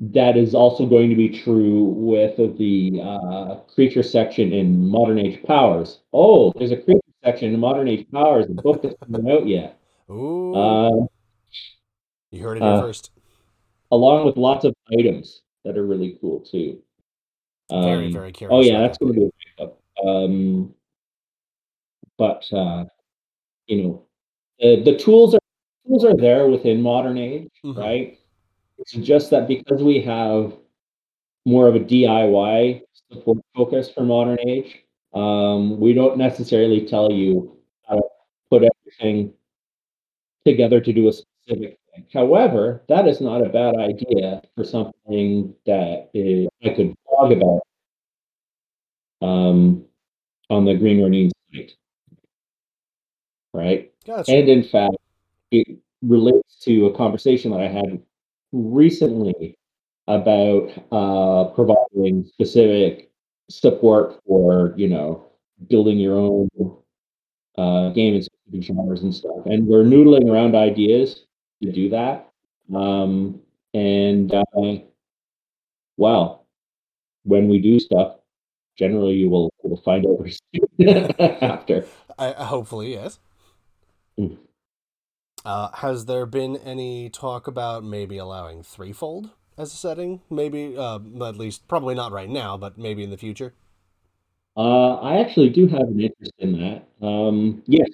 that 0.00 0.36
is 0.36 0.54
also 0.54 0.84
going 0.84 1.08
to 1.10 1.16
be 1.16 1.28
true 1.28 1.84
with 1.84 2.36
the 2.58 3.00
uh, 3.02 3.54
creature 3.74 4.02
section 4.02 4.52
in 4.52 4.86
Modern 4.88 5.18
Age 5.18 5.42
Powers. 5.44 6.00
Oh, 6.12 6.52
there's 6.56 6.72
a 6.72 6.76
creature 6.76 7.00
section 7.24 7.54
in 7.54 7.60
Modern 7.60 7.86
Age 7.88 8.06
Powers. 8.12 8.46
The 8.48 8.54
book 8.54 8.82
that's 8.82 8.96
coming 9.04 9.30
out 9.30 9.46
yet. 9.46 9.78
Ooh, 10.10 10.54
Uh, 10.54 11.06
you 12.32 12.42
heard 12.42 12.56
it 12.56 12.62
uh, 12.62 12.80
first. 12.80 13.10
along 13.92 14.26
with 14.26 14.36
lots 14.36 14.64
of 14.64 14.74
items 14.98 15.42
that 15.64 15.76
are 15.78 15.86
really 15.86 16.18
cool 16.20 16.40
too. 16.40 16.78
Very, 17.70 18.06
Um, 18.06 18.12
very 18.12 18.32
curious. 18.32 18.54
oh 18.54 18.60
yeah, 18.68 18.80
that's 18.80 18.98
going 18.98 19.14
to 19.14 19.20
be 19.20 19.26
a 19.26 19.30
pickup. 19.64 19.80
Um, 20.04 20.74
but 22.18 22.44
uh, 22.52 22.84
you 23.66 23.82
know, 23.82 24.02
the, 24.58 24.82
the 24.82 24.96
tools 24.98 25.34
are 25.34 25.38
tools 25.86 26.04
are 26.04 26.16
there 26.16 26.48
within 26.48 26.80
modern 26.82 27.16
age, 27.18 27.48
Mhm. 27.64 27.76
right? 27.76 28.18
It's 28.78 28.92
just 28.92 29.30
that 29.30 29.46
because 29.46 29.82
we 29.82 30.00
have 30.02 30.52
more 31.46 31.68
of 31.68 31.74
a 31.76 31.80
DIY 31.80 32.82
support 33.10 33.38
focus 33.54 33.90
for 33.90 34.02
modern 34.02 34.38
age, 34.48 34.84
um, 35.14 35.78
we 35.78 35.92
don't 35.92 36.16
necessarily 36.16 36.86
tell 36.86 37.10
you 37.12 37.56
how 37.86 37.96
to 37.96 38.02
put 38.50 38.62
everything 38.64 39.32
together 40.44 40.80
to 40.80 40.92
do 40.92 41.08
a 41.08 41.12
specific 41.46 41.78
thing. 41.94 42.06
However, 42.12 42.82
that 42.88 43.06
is 43.06 43.20
not 43.20 43.44
a 43.44 43.48
bad 43.48 43.76
idea 43.76 44.42
for 44.54 44.64
something 44.64 45.54
that 45.66 46.10
is, 46.14 46.48
I 46.64 46.70
could 46.70 46.94
blog 47.06 47.32
about 47.32 47.62
um, 49.20 49.84
on 50.50 50.64
the 50.64 50.74
Green 50.74 51.02
Ronin 51.02 51.30
site, 51.52 51.72
right? 53.54 53.92
Gotcha. 54.06 54.32
And 54.32 54.48
in 54.48 54.64
fact, 54.64 54.96
it 55.50 55.78
relates 56.02 56.56
to 56.62 56.86
a 56.86 56.96
conversation 56.96 57.50
that 57.52 57.60
I 57.60 57.68
had 57.68 58.02
recently 58.52 59.56
about 60.08 60.70
uh, 60.90 61.54
providing 61.54 62.24
specific 62.24 63.10
support 63.48 64.20
for, 64.26 64.74
you 64.76 64.88
know, 64.88 65.26
building 65.68 65.98
your 65.98 66.16
own 66.16 66.48
uh, 67.56 67.90
game 67.90 68.20
specific 68.20 68.62
genres 68.62 69.02
and 69.02 69.14
stuff. 69.14 69.46
And 69.46 69.66
we're 69.66 69.84
noodling 69.84 70.28
around 70.28 70.56
ideas 70.56 71.26
to 71.62 71.72
do 71.72 71.88
that. 71.90 72.30
Um, 72.74 73.40
and 73.74 74.32
uh, 74.34 74.44
well, 75.96 76.46
when 77.24 77.48
we 77.48 77.58
do 77.58 77.78
stuff, 77.78 78.16
generally 78.76 79.14
you 79.14 79.30
will 79.30 79.52
will 79.62 79.80
find 79.82 80.06
out 80.06 81.20
after. 81.42 81.86
I, 82.18 82.32
hopefully, 82.32 82.92
yes. 82.92 83.18
Mm. 84.18 84.36
Uh, 85.44 85.70
has 85.76 86.06
there 86.06 86.26
been 86.26 86.56
any 86.56 87.08
talk 87.08 87.46
about 87.46 87.82
maybe 87.82 88.18
allowing 88.18 88.62
threefold 88.62 89.30
as 89.58 89.72
a 89.72 89.76
setting? 89.76 90.20
Maybe, 90.30 90.76
uh, 90.76 90.98
at 91.26 91.36
least, 91.36 91.66
probably 91.68 91.94
not 91.94 92.12
right 92.12 92.28
now, 92.28 92.56
but 92.56 92.78
maybe 92.78 93.02
in 93.02 93.10
the 93.10 93.16
future. 93.16 93.54
Uh, 94.56 94.94
I 94.96 95.20
actually 95.20 95.48
do 95.48 95.66
have 95.66 95.88
an 95.88 96.00
interest 96.00 96.32
in 96.38 96.52
that. 96.60 97.06
Um, 97.06 97.62
yes, 97.66 97.88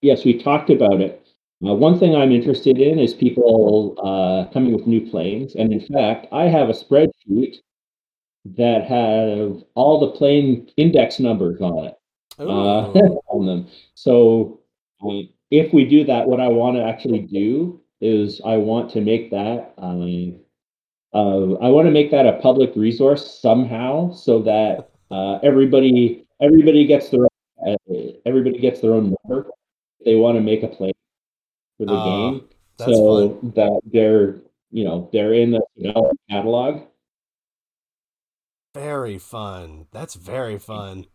yes, 0.00 0.24
we 0.24 0.40
talked 0.40 0.70
about 0.70 1.00
it. 1.00 1.21
Uh, 1.64 1.74
one 1.74 1.98
thing 1.98 2.16
I'm 2.16 2.32
interested 2.32 2.78
in 2.78 2.98
is 2.98 3.14
people 3.14 3.94
uh, 4.02 4.52
coming 4.52 4.72
with 4.72 4.86
new 4.86 5.08
planes, 5.08 5.54
and 5.54 5.72
in 5.72 5.80
fact, 5.80 6.26
I 6.32 6.44
have 6.44 6.68
a 6.68 6.72
spreadsheet 6.72 7.56
that 8.44 8.84
have 8.84 9.62
all 9.74 10.00
the 10.00 10.10
plane 10.18 10.68
index 10.76 11.20
numbers 11.20 11.60
on 11.60 11.84
it 11.86 11.94
uh, 12.40 12.90
on 13.28 13.46
them. 13.46 13.68
So 13.94 14.60
if 15.50 15.72
we 15.72 15.84
do 15.84 16.04
that, 16.04 16.26
what 16.26 16.40
I 16.40 16.48
want 16.48 16.76
to 16.76 16.84
actually 16.84 17.20
do 17.20 17.80
is 18.00 18.40
I 18.44 18.56
want 18.56 18.90
to 18.92 19.00
make 19.00 19.30
that 19.30 19.74
um, 19.78 20.40
uh, 21.14 21.54
I 21.60 21.68
want 21.68 21.86
to 21.86 21.92
make 21.92 22.10
that 22.10 22.26
a 22.26 22.40
public 22.40 22.72
resource 22.74 23.38
somehow 23.40 24.12
so 24.12 24.42
that 24.42 24.90
uh, 25.10 25.38
everybody 25.44 26.26
everybody 26.40 26.86
gets 26.86 27.10
their 27.10 27.26
uh, 27.66 27.76
everybody 28.26 28.58
gets 28.58 28.80
their 28.80 28.94
own 28.94 29.14
number. 29.22 29.48
They 30.04 30.16
want 30.16 30.36
to 30.36 30.42
make 30.42 30.64
a 30.64 30.68
play 30.68 30.92
for 31.82 31.86
the 31.86 31.92
Ah, 31.98 32.30
game, 32.30 32.44
that's 32.78 32.92
so 32.92 33.28
fun. 33.40 33.52
that 33.56 33.80
they're 33.92 34.40
you 34.70 34.84
know 34.84 35.08
they're 35.12 35.34
in 35.34 35.50
the 35.50 35.62
catalog. 36.30 36.82
Very 38.74 39.18
fun. 39.18 39.86
That's 39.92 40.14
very 40.14 40.58
fun. 40.58 41.06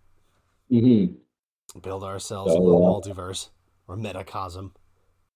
hmm 0.69 1.05
Build 1.81 2.03
ourselves 2.03 2.53
a 2.53 2.57
little 2.57 2.85
uh, 2.85 2.89
multiverse 2.89 3.49
or 3.87 3.95
metacosm. 3.97 4.71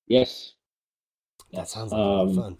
Yes. 0.08 0.54
That 1.54 1.68
sounds 1.68 1.92
like 1.92 2.00
a 2.00 2.02
lot 2.04 2.22
of 2.24 2.30
Um, 2.30 2.36
fun. 2.36 2.58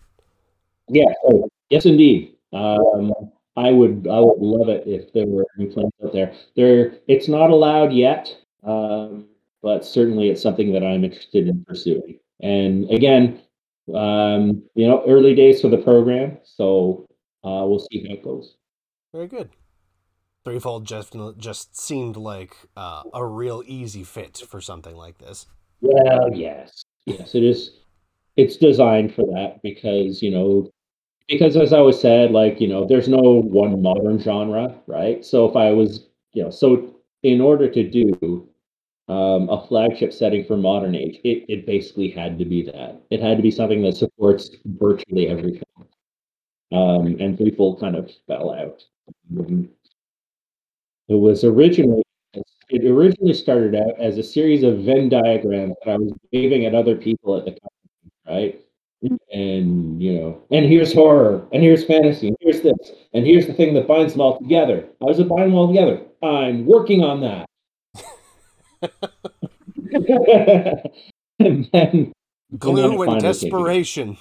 Yeah. 0.90 1.14
So, 1.24 1.50
yes, 1.70 1.86
indeed. 1.86 2.36
Um, 2.54 3.14
I 3.56 3.72
would 3.72 4.08
I 4.10 4.20
would 4.20 4.40
love 4.40 4.68
it 4.70 4.86
if 4.88 5.14
there 5.14 5.26
were 5.28 5.46
new 5.58 5.72
plans 5.72 5.92
out 6.04 6.12
there. 6.14 6.34
There, 6.56 6.96
it's 7.08 7.28
not 7.28 7.50
allowed 7.50 7.94
yet, 7.94 8.36
um, 8.64 9.28
but 9.62 9.86
certainly 9.86 10.30
it's 10.30 10.42
something 10.42 10.72
that 10.74 10.84
I'm 10.84 11.04
interested 11.04 11.48
in 11.48 11.64
pursuing. 11.66 12.20
And 12.42 12.90
again, 12.90 13.42
um, 13.94 14.64
you 14.76 14.88
know, 14.88 15.04
early 15.08 15.36
days 15.36 15.62
for 15.62 15.70
the 15.70 15.78
program, 15.78 16.38
so 16.44 17.06
uh, 17.44 17.66
we'll 17.66 17.86
see 17.92 18.06
how 18.08 18.14
it 18.14 18.24
goes. 18.24 18.56
Very 19.14 19.28
good. 19.28 19.50
Threefold 20.44 20.86
just 20.86 21.16
just 21.38 21.80
seemed 21.80 22.18
like 22.18 22.56
uh, 22.76 23.04
a 23.14 23.26
real 23.26 23.62
easy 23.66 24.04
fit 24.04 24.42
for 24.50 24.60
something 24.60 24.96
like 24.96 25.20
this. 25.20 25.46
Well, 25.82 26.34
yes, 26.34 26.84
yes, 27.06 27.36
it 27.36 27.44
is. 27.44 27.72
It's 28.38 28.58
designed 28.58 29.14
for 29.14 29.26
that 29.34 29.60
because 29.62 30.22
you 30.22 30.32
know, 30.32 30.72
because 31.28 31.56
as 31.58 31.74
I 31.74 31.78
always 31.78 32.00
said, 32.00 32.32
like 32.32 32.60
you 32.60 32.68
know, 32.68 32.88
there's 32.88 33.08
no 33.08 33.20
one 33.20 33.82
modern 33.82 34.20
genre, 34.20 34.76
right? 34.88 35.24
So 35.24 35.48
if 35.48 35.56
I 35.56 35.72
was, 35.72 36.08
you 36.34 36.44
know, 36.44 36.50
so 36.50 36.96
in 37.24 37.40
order 37.40 37.70
to 37.70 37.88
do 37.88 38.50
um, 39.08 39.50
a 39.50 39.66
flagship 39.68 40.14
setting 40.14 40.46
for 40.46 40.58
modern 40.58 40.96
age, 40.96 41.20
it 41.24 41.46
it 41.50 41.66
basically 41.66 42.10
had 42.10 42.40
to 42.40 42.46
be 42.46 42.64
that. 42.64 43.02
It 43.10 43.22
had 43.22 43.38
to 43.38 43.44
be 43.44 43.52
something 43.52 43.82
that 43.84 43.98
supports 43.98 44.52
virtually 44.66 45.28
everything. 45.28 45.64
Um, 46.72 47.18
and 47.20 47.38
Threefold 47.38 47.80
kind 47.80 47.96
of 47.96 48.10
fell 48.28 48.54
out. 48.54 48.84
Um, 49.38 49.70
It 51.10 51.16
was 51.16 51.44
originally 51.44 52.02
it 52.70 52.86
originally 52.86 53.34
started 53.34 53.76
out 53.76 54.00
as 54.00 54.18
a 54.18 54.24
series 54.24 54.64
of 54.64 54.80
Venn 54.80 55.10
diagrams 55.10 55.76
that 55.84 55.92
I 55.92 55.98
was 55.98 56.14
waving 56.32 56.66
at 56.66 56.74
other 56.74 56.96
people 56.96 57.38
at 57.38 57.44
the 57.46 57.52
company, 57.52 58.12
right? 58.28 58.62
And 59.34 60.02
you 60.02 60.14
know, 60.20 60.42
and 60.52 60.66
here's 60.66 60.94
horror, 60.94 61.48
and 61.52 61.64
here's 61.64 61.84
fantasy, 61.84 62.28
and 62.30 62.38
here's 62.42 62.62
this, 62.62 62.94
and 63.14 63.26
here's 63.26 63.48
the 63.48 63.54
thing 63.54 63.74
that 63.74 63.88
binds 63.88 64.14
them 64.14 64.22
all 64.22 64.40
together. 64.40 64.88
How 65.02 65.08
does 65.08 65.20
it 65.20 65.28
bind 65.28 65.52
them 65.52 65.56
all 65.56 65.68
together? 65.68 66.02
I'm 66.24 66.66
working 66.66 67.04
on 67.04 67.22
that. 67.22 67.48
and 71.40 71.68
then, 71.72 72.12
Glue 72.58 72.84
and 72.84 72.98
finally 72.98 72.98
came 72.98 73.16
together. 73.16 73.20
desperation. 73.22 74.18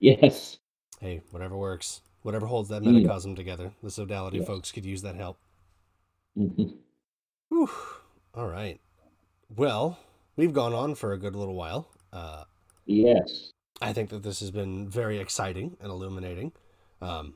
Yes. 0.00 0.58
Hey, 1.00 1.22
whatever 1.30 1.56
works. 1.56 2.00
Whatever 2.22 2.46
holds 2.46 2.68
that 2.70 2.82
Mm. 2.82 3.04
metacosm 3.06 3.36
together. 3.36 3.72
The 3.82 3.90
sodality 3.90 4.38
Yes. 4.38 4.46
folks 4.46 4.72
could 4.72 4.84
use 4.84 5.02
that 5.02 5.14
help. 5.16 5.38
Mhm. 6.36 6.76
Whew. 7.48 7.70
All 8.34 8.48
right. 8.48 8.80
Well, 9.56 9.98
we've 10.36 10.52
gone 10.52 10.74
on 10.74 10.94
for 10.94 11.12
a 11.12 11.18
good 11.18 11.34
little 11.36 11.54
while. 11.54 11.88
Uh, 12.12 12.44
Yes. 12.86 13.52
I 13.80 13.92
think 13.92 14.10
that 14.10 14.22
this 14.22 14.40
has 14.40 14.50
been 14.50 14.88
very 14.88 15.18
exciting 15.18 15.76
and 15.80 15.90
illuminating. 15.90 16.52
Um, 17.00 17.34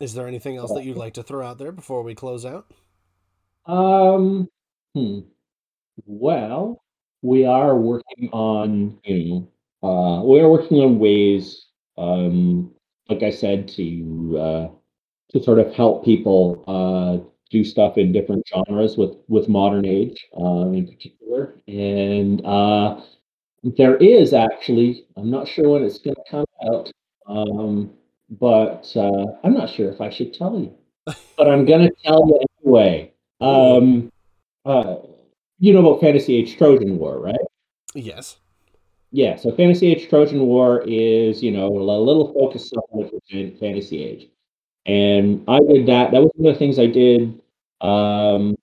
is 0.00 0.14
there 0.14 0.28
anything 0.28 0.56
else 0.56 0.72
that 0.72 0.84
you'd 0.84 0.96
like 0.96 1.14
to 1.14 1.22
throw 1.22 1.44
out 1.46 1.58
there 1.58 1.72
before 1.72 2.02
we 2.02 2.14
close 2.14 2.44
out? 2.46 2.70
Um. 3.66 4.48
Hmm. 4.98 5.20
Well, 6.06 6.82
we 7.22 7.44
are 7.44 7.76
working 7.76 8.30
on, 8.32 8.98
you 9.04 9.48
know, 9.82 9.88
uh, 9.88 10.24
we 10.24 10.40
are 10.40 10.48
working 10.48 10.78
on 10.78 10.98
ways, 10.98 11.66
um, 11.96 12.72
like 13.08 13.22
I 13.22 13.30
said, 13.30 13.68
to 13.76 14.38
uh, 14.40 14.68
to 15.30 15.42
sort 15.42 15.60
of 15.60 15.72
help 15.72 16.04
people 16.04 16.64
uh, 16.66 17.24
do 17.50 17.62
stuff 17.62 17.96
in 17.96 18.10
different 18.10 18.44
genres 18.48 18.96
with 18.96 19.14
with 19.28 19.48
modern 19.48 19.86
age, 19.86 20.26
uh, 20.36 20.66
in 20.72 20.88
particular. 20.88 21.54
And 21.68 22.44
uh, 22.44 23.00
there 23.62 23.96
is 23.98 24.34
actually, 24.34 25.06
I'm 25.16 25.30
not 25.30 25.46
sure 25.46 25.68
when 25.68 25.84
it's 25.84 25.98
going 25.98 26.16
to 26.16 26.24
come 26.28 26.46
out, 26.64 26.90
um, 27.28 27.92
but 28.30 28.90
uh, 28.96 29.26
I'm 29.44 29.54
not 29.54 29.70
sure 29.70 29.92
if 29.92 30.00
I 30.00 30.10
should 30.10 30.34
tell 30.34 30.58
you, 30.58 30.74
but 31.36 31.48
I'm 31.48 31.66
going 31.66 31.88
to 31.88 31.94
tell 32.02 32.26
you 32.26 32.40
anyway. 32.64 33.12
Um, 33.40 34.10
uh, 34.68 34.96
you 35.58 35.72
know 35.72 35.80
about 35.80 36.00
Fantasy 36.00 36.36
Age 36.36 36.56
Trojan 36.56 36.98
War, 36.98 37.18
right? 37.18 37.34
Yes. 37.94 38.38
Yeah, 39.10 39.36
so 39.36 39.50
Fantasy 39.52 39.90
Age 39.90 40.08
Trojan 40.08 40.40
War 40.40 40.82
is, 40.86 41.42
you 41.42 41.50
know, 41.50 41.68
a 41.68 41.80
little 41.80 42.32
focused 42.34 42.70
supplement 42.70 43.10
for 43.10 43.58
Fantasy 43.58 44.04
Age. 44.04 44.28
And 44.84 45.44
I 45.48 45.58
did 45.60 45.86
that. 45.86 46.12
That 46.12 46.20
was 46.20 46.30
one 46.34 46.48
of 46.48 46.54
the 46.54 46.58
things 46.58 46.78
I 46.78 46.86
did, 46.86 47.40
um, 47.80 48.54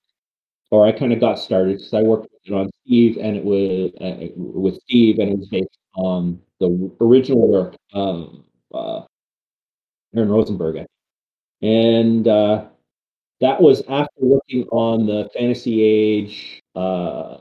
or 0.70 0.86
I 0.86 0.92
kind 0.92 1.12
of 1.12 1.20
got 1.20 1.38
started 1.38 1.78
because 1.78 1.94
I 1.94 2.02
worked 2.02 2.30
with 2.30 2.40
it 2.44 2.52
on 2.52 2.70
Steve, 2.84 3.18
and 3.20 3.36
it 3.36 3.44
was 3.44 3.90
uh, 4.00 4.28
with 4.36 4.80
Steve, 4.82 5.18
and 5.18 5.30
it 5.32 5.38
was 5.38 5.48
based 5.48 5.78
on 5.96 6.40
the 6.60 6.90
original 7.00 7.48
work 7.48 7.76
of 7.92 8.42
uh, 8.72 9.02
Aaron 10.14 10.28
Rosenberg. 10.28 10.86
And 11.62 12.28
uh, 12.28 12.66
that 13.40 13.60
was 13.60 13.82
after 13.88 14.20
working 14.20 14.64
on 14.72 15.06
the 15.06 15.28
Fantasy 15.34 15.82
Age 15.82 16.62
uh, 16.74 17.38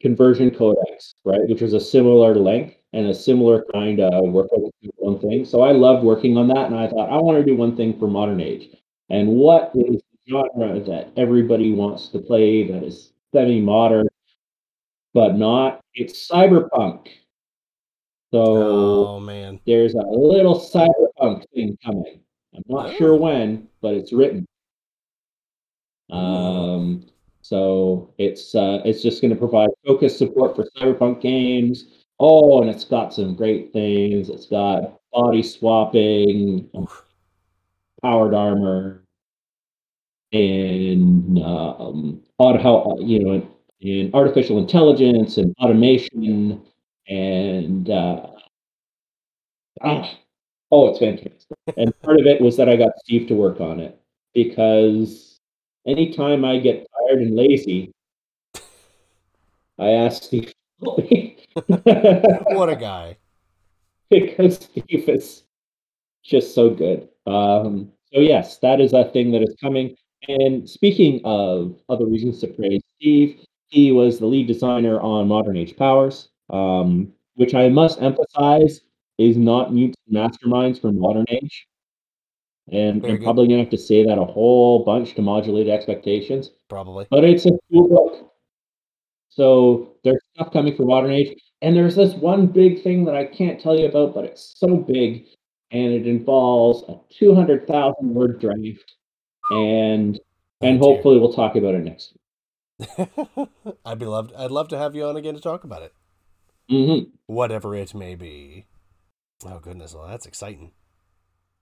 conversion 0.00 0.50
codex, 0.50 1.14
right, 1.24 1.46
which 1.48 1.62
was 1.62 1.72
a 1.72 1.80
similar 1.80 2.34
length 2.34 2.76
and 2.92 3.06
a 3.08 3.14
similar 3.14 3.64
kind 3.72 4.00
of 4.00 4.32
work 4.32 4.52
on 4.52 4.70
one 4.96 5.18
thing. 5.18 5.44
So 5.44 5.62
I 5.62 5.72
loved 5.72 6.04
working 6.04 6.36
on 6.36 6.48
that, 6.48 6.66
and 6.66 6.76
I 6.76 6.88
thought 6.88 7.10
I 7.10 7.16
want 7.16 7.38
to 7.38 7.44
do 7.44 7.56
one 7.56 7.76
thing 7.76 7.98
for 7.98 8.06
modern 8.06 8.40
age. 8.40 8.68
And 9.10 9.28
what 9.28 9.72
is 9.74 10.00
the 10.00 10.30
genre 10.30 10.80
that 10.80 11.10
everybody 11.16 11.72
wants 11.72 12.08
to 12.08 12.18
play 12.18 12.66
that 12.70 12.82
is 12.84 13.12
semi-modern, 13.32 14.06
but 15.12 15.36
not? 15.36 15.80
It's 15.94 16.28
cyberpunk. 16.28 17.08
So 18.32 18.42
Oh 18.42 19.20
man. 19.20 19.60
there's 19.66 19.94
a 19.94 20.02
little 20.02 20.58
cyberpunk 20.58 21.44
thing 21.54 21.78
coming. 21.84 22.20
I'm 22.54 22.62
not 22.68 22.94
sure 22.96 23.14
Oh. 23.14 23.16
when, 23.16 23.68
but 23.80 23.94
it's 23.94 24.12
written. 24.12 24.46
Um, 26.10 27.06
so 27.42 28.12
it's 28.18 28.54
uh, 28.54 28.80
it's 28.84 29.02
just 29.02 29.20
going 29.20 29.32
to 29.32 29.36
provide 29.38 29.68
focused 29.86 30.18
support 30.18 30.54
for 30.56 30.64
cyberpunk 30.76 31.20
games. 31.20 31.86
Oh, 32.20 32.60
and 32.60 32.70
it's 32.70 32.84
got 32.84 33.12
some 33.12 33.34
great 33.34 33.72
things. 33.72 34.28
It's 34.28 34.46
got 34.46 35.00
body 35.12 35.42
swapping, 35.42 36.70
powered 38.02 38.34
armor, 38.34 39.04
and 40.32 41.38
um, 41.42 42.22
auto, 42.38 42.98
you 43.00 43.20
know, 43.20 43.48
in 43.80 44.10
artificial 44.14 44.58
intelligence 44.58 45.38
and 45.38 45.54
automation, 45.60 46.62
and 47.08 47.90
uh, 47.90 48.26
ah, 49.82 50.18
oh, 50.74 50.88
it's 50.88 50.98
fantastic. 50.98 51.56
and 51.76 51.98
part 52.02 52.18
of 52.18 52.26
it 52.26 52.40
was 52.40 52.56
that 52.56 52.68
I 52.68 52.74
got 52.76 52.98
Steve 52.98 53.28
to 53.28 53.34
work 53.34 53.60
on 53.60 53.78
it 53.78 54.00
because 54.34 55.38
anytime 55.86 56.44
I 56.44 56.58
get 56.58 56.86
tired 56.98 57.22
and 57.22 57.36
lazy, 57.36 57.92
I 59.78 59.90
ask 59.90 60.24
Steve 60.24 60.46
to 60.46 60.54
help 60.82 60.98
me. 61.10 61.46
what 62.56 62.68
a 62.68 62.76
guy. 62.76 63.16
because 64.10 64.56
Steve 64.56 65.08
is 65.08 65.44
just 66.24 66.54
so 66.54 66.70
good. 66.70 67.08
Um, 67.26 67.92
so 68.12 68.20
yes, 68.20 68.58
that 68.58 68.80
is 68.80 68.92
a 68.92 69.04
thing 69.04 69.30
that 69.30 69.42
is 69.42 69.54
coming. 69.60 69.96
And 70.26 70.68
speaking 70.68 71.20
of 71.24 71.80
other 71.88 72.06
reasons 72.06 72.40
to 72.40 72.48
praise 72.48 72.82
Steve, 72.96 73.44
he 73.68 73.92
was 73.92 74.18
the 74.18 74.26
lead 74.26 74.48
designer 74.48 75.00
on 75.00 75.28
Modern 75.28 75.56
Age 75.56 75.76
Powers, 75.76 76.30
um, 76.50 77.12
which 77.34 77.54
I 77.54 77.68
must 77.68 78.02
emphasize 78.02 78.80
is 79.18 79.36
not 79.36 79.72
Mutants 79.72 79.98
& 80.04 80.12
Masterminds 80.12 80.80
for 80.80 80.92
Modern 80.92 81.24
Age. 81.28 81.66
And 82.72 83.04
I'm 83.04 83.22
probably 83.22 83.46
gonna 83.46 83.60
have 83.60 83.70
to 83.70 83.78
say 83.78 84.04
that 84.06 84.18
a 84.18 84.24
whole 84.24 84.84
bunch 84.84 85.14
to 85.16 85.22
modulate 85.22 85.68
expectations. 85.68 86.50
Probably. 86.68 87.06
But 87.10 87.24
it's 87.24 87.44
a 87.44 87.50
cool 87.70 87.88
book. 87.88 88.32
So 89.28 89.96
there's 90.02 90.20
stuff 90.34 90.52
coming 90.52 90.74
for 90.76 90.84
Modern 90.84 91.10
Age, 91.10 91.34
and 91.60 91.76
there's 91.76 91.96
this 91.96 92.14
one 92.14 92.46
big 92.46 92.82
thing 92.82 93.04
that 93.04 93.16
I 93.16 93.24
can't 93.24 93.60
tell 93.60 93.78
you 93.78 93.86
about, 93.86 94.14
but 94.14 94.24
it's 94.24 94.54
so 94.56 94.76
big, 94.76 95.26
and 95.72 95.92
it 95.92 96.06
involves 96.06 96.84
a 96.88 96.98
200,000 97.18 98.14
word 98.14 98.40
draft, 98.40 98.94
and 99.50 100.18
oh, 100.18 100.66
and 100.66 100.78
Oh, 100.80 100.86
dear. 100.86 100.94
hopefully 100.94 101.18
we'll 101.18 101.32
talk 101.32 101.56
about 101.56 101.74
it 101.74 101.84
next 101.84 102.14
week. 102.78 103.08
I'd 103.84 103.98
be 103.98 104.06
loved. 104.06 104.32
I'd 104.34 104.50
love 104.50 104.68
to 104.68 104.78
have 104.78 104.94
you 104.94 105.04
on 105.04 105.16
again 105.16 105.34
to 105.34 105.40
talk 105.40 105.64
about 105.64 105.82
it, 105.82 105.92
week. 106.70 107.08
whatever 107.26 107.74
it 107.74 107.92
may 107.94 108.14
be. 108.14 108.66
Oh 109.44 109.60
goodness, 109.60 109.94
well 109.94 110.08
that's 110.08 110.26
exciting. 110.26 110.72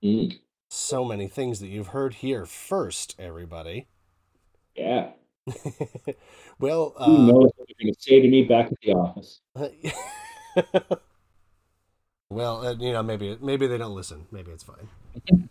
hmm 0.02 0.08
hmm 0.28 0.42
So 0.70 1.04
many 1.04 1.28
things 1.28 1.60
that 1.60 1.68
you've 1.68 1.86
heard 1.94 2.14
here 2.14 2.46
first, 2.46 3.14
everybody. 3.16 3.86
Yeah. 4.74 5.12
well, 6.58 6.94
Who 7.04 7.18
uh, 7.18 7.18
knows 7.18 7.52
what 7.56 7.68
they're 7.68 7.84
going 7.86 7.94
to 7.94 8.00
say 8.00 8.20
to 8.20 8.28
me 8.28 8.44
back 8.44 8.72
at 8.72 8.78
the 8.80 8.92
office? 8.92 9.40
well, 12.30 12.66
uh, 12.66 12.74
you 12.78 12.92
know, 12.92 13.02
maybe 13.02 13.36
maybe 13.40 13.66
they 13.66 13.78
don't 13.78 13.94
listen. 13.94 14.26
Maybe 14.30 14.50
it's 14.50 14.64
fine. 14.64 14.88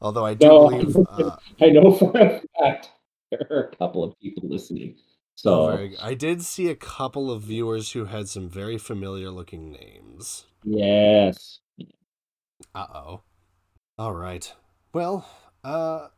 Although 0.00 0.24
I 0.26 0.34
do 0.34 0.48
No, 0.48 0.68
believe. 0.68 0.96
Uh, 1.06 1.36
I 1.60 1.68
know 1.70 1.92
for 1.92 2.12
a 2.16 2.40
fact 2.58 2.90
there 3.30 3.46
are 3.50 3.64
a 3.64 3.76
couple 3.76 4.02
of 4.04 4.18
people 4.20 4.48
listening. 4.48 4.96
So 5.34 5.78
oh, 5.80 5.88
I 6.00 6.14
did 6.14 6.42
see 6.42 6.68
a 6.68 6.74
couple 6.76 7.30
of 7.30 7.42
viewers 7.42 7.92
who 7.92 8.06
had 8.06 8.28
some 8.28 8.48
very 8.48 8.78
familiar 8.78 9.30
looking 9.30 9.70
names. 9.72 10.46
yes. 10.64 11.59
Uh 12.74 12.86
oh. 12.94 13.20
All 13.98 14.14
right. 14.14 14.52
Well, 14.92 15.28
uh, 15.64 16.08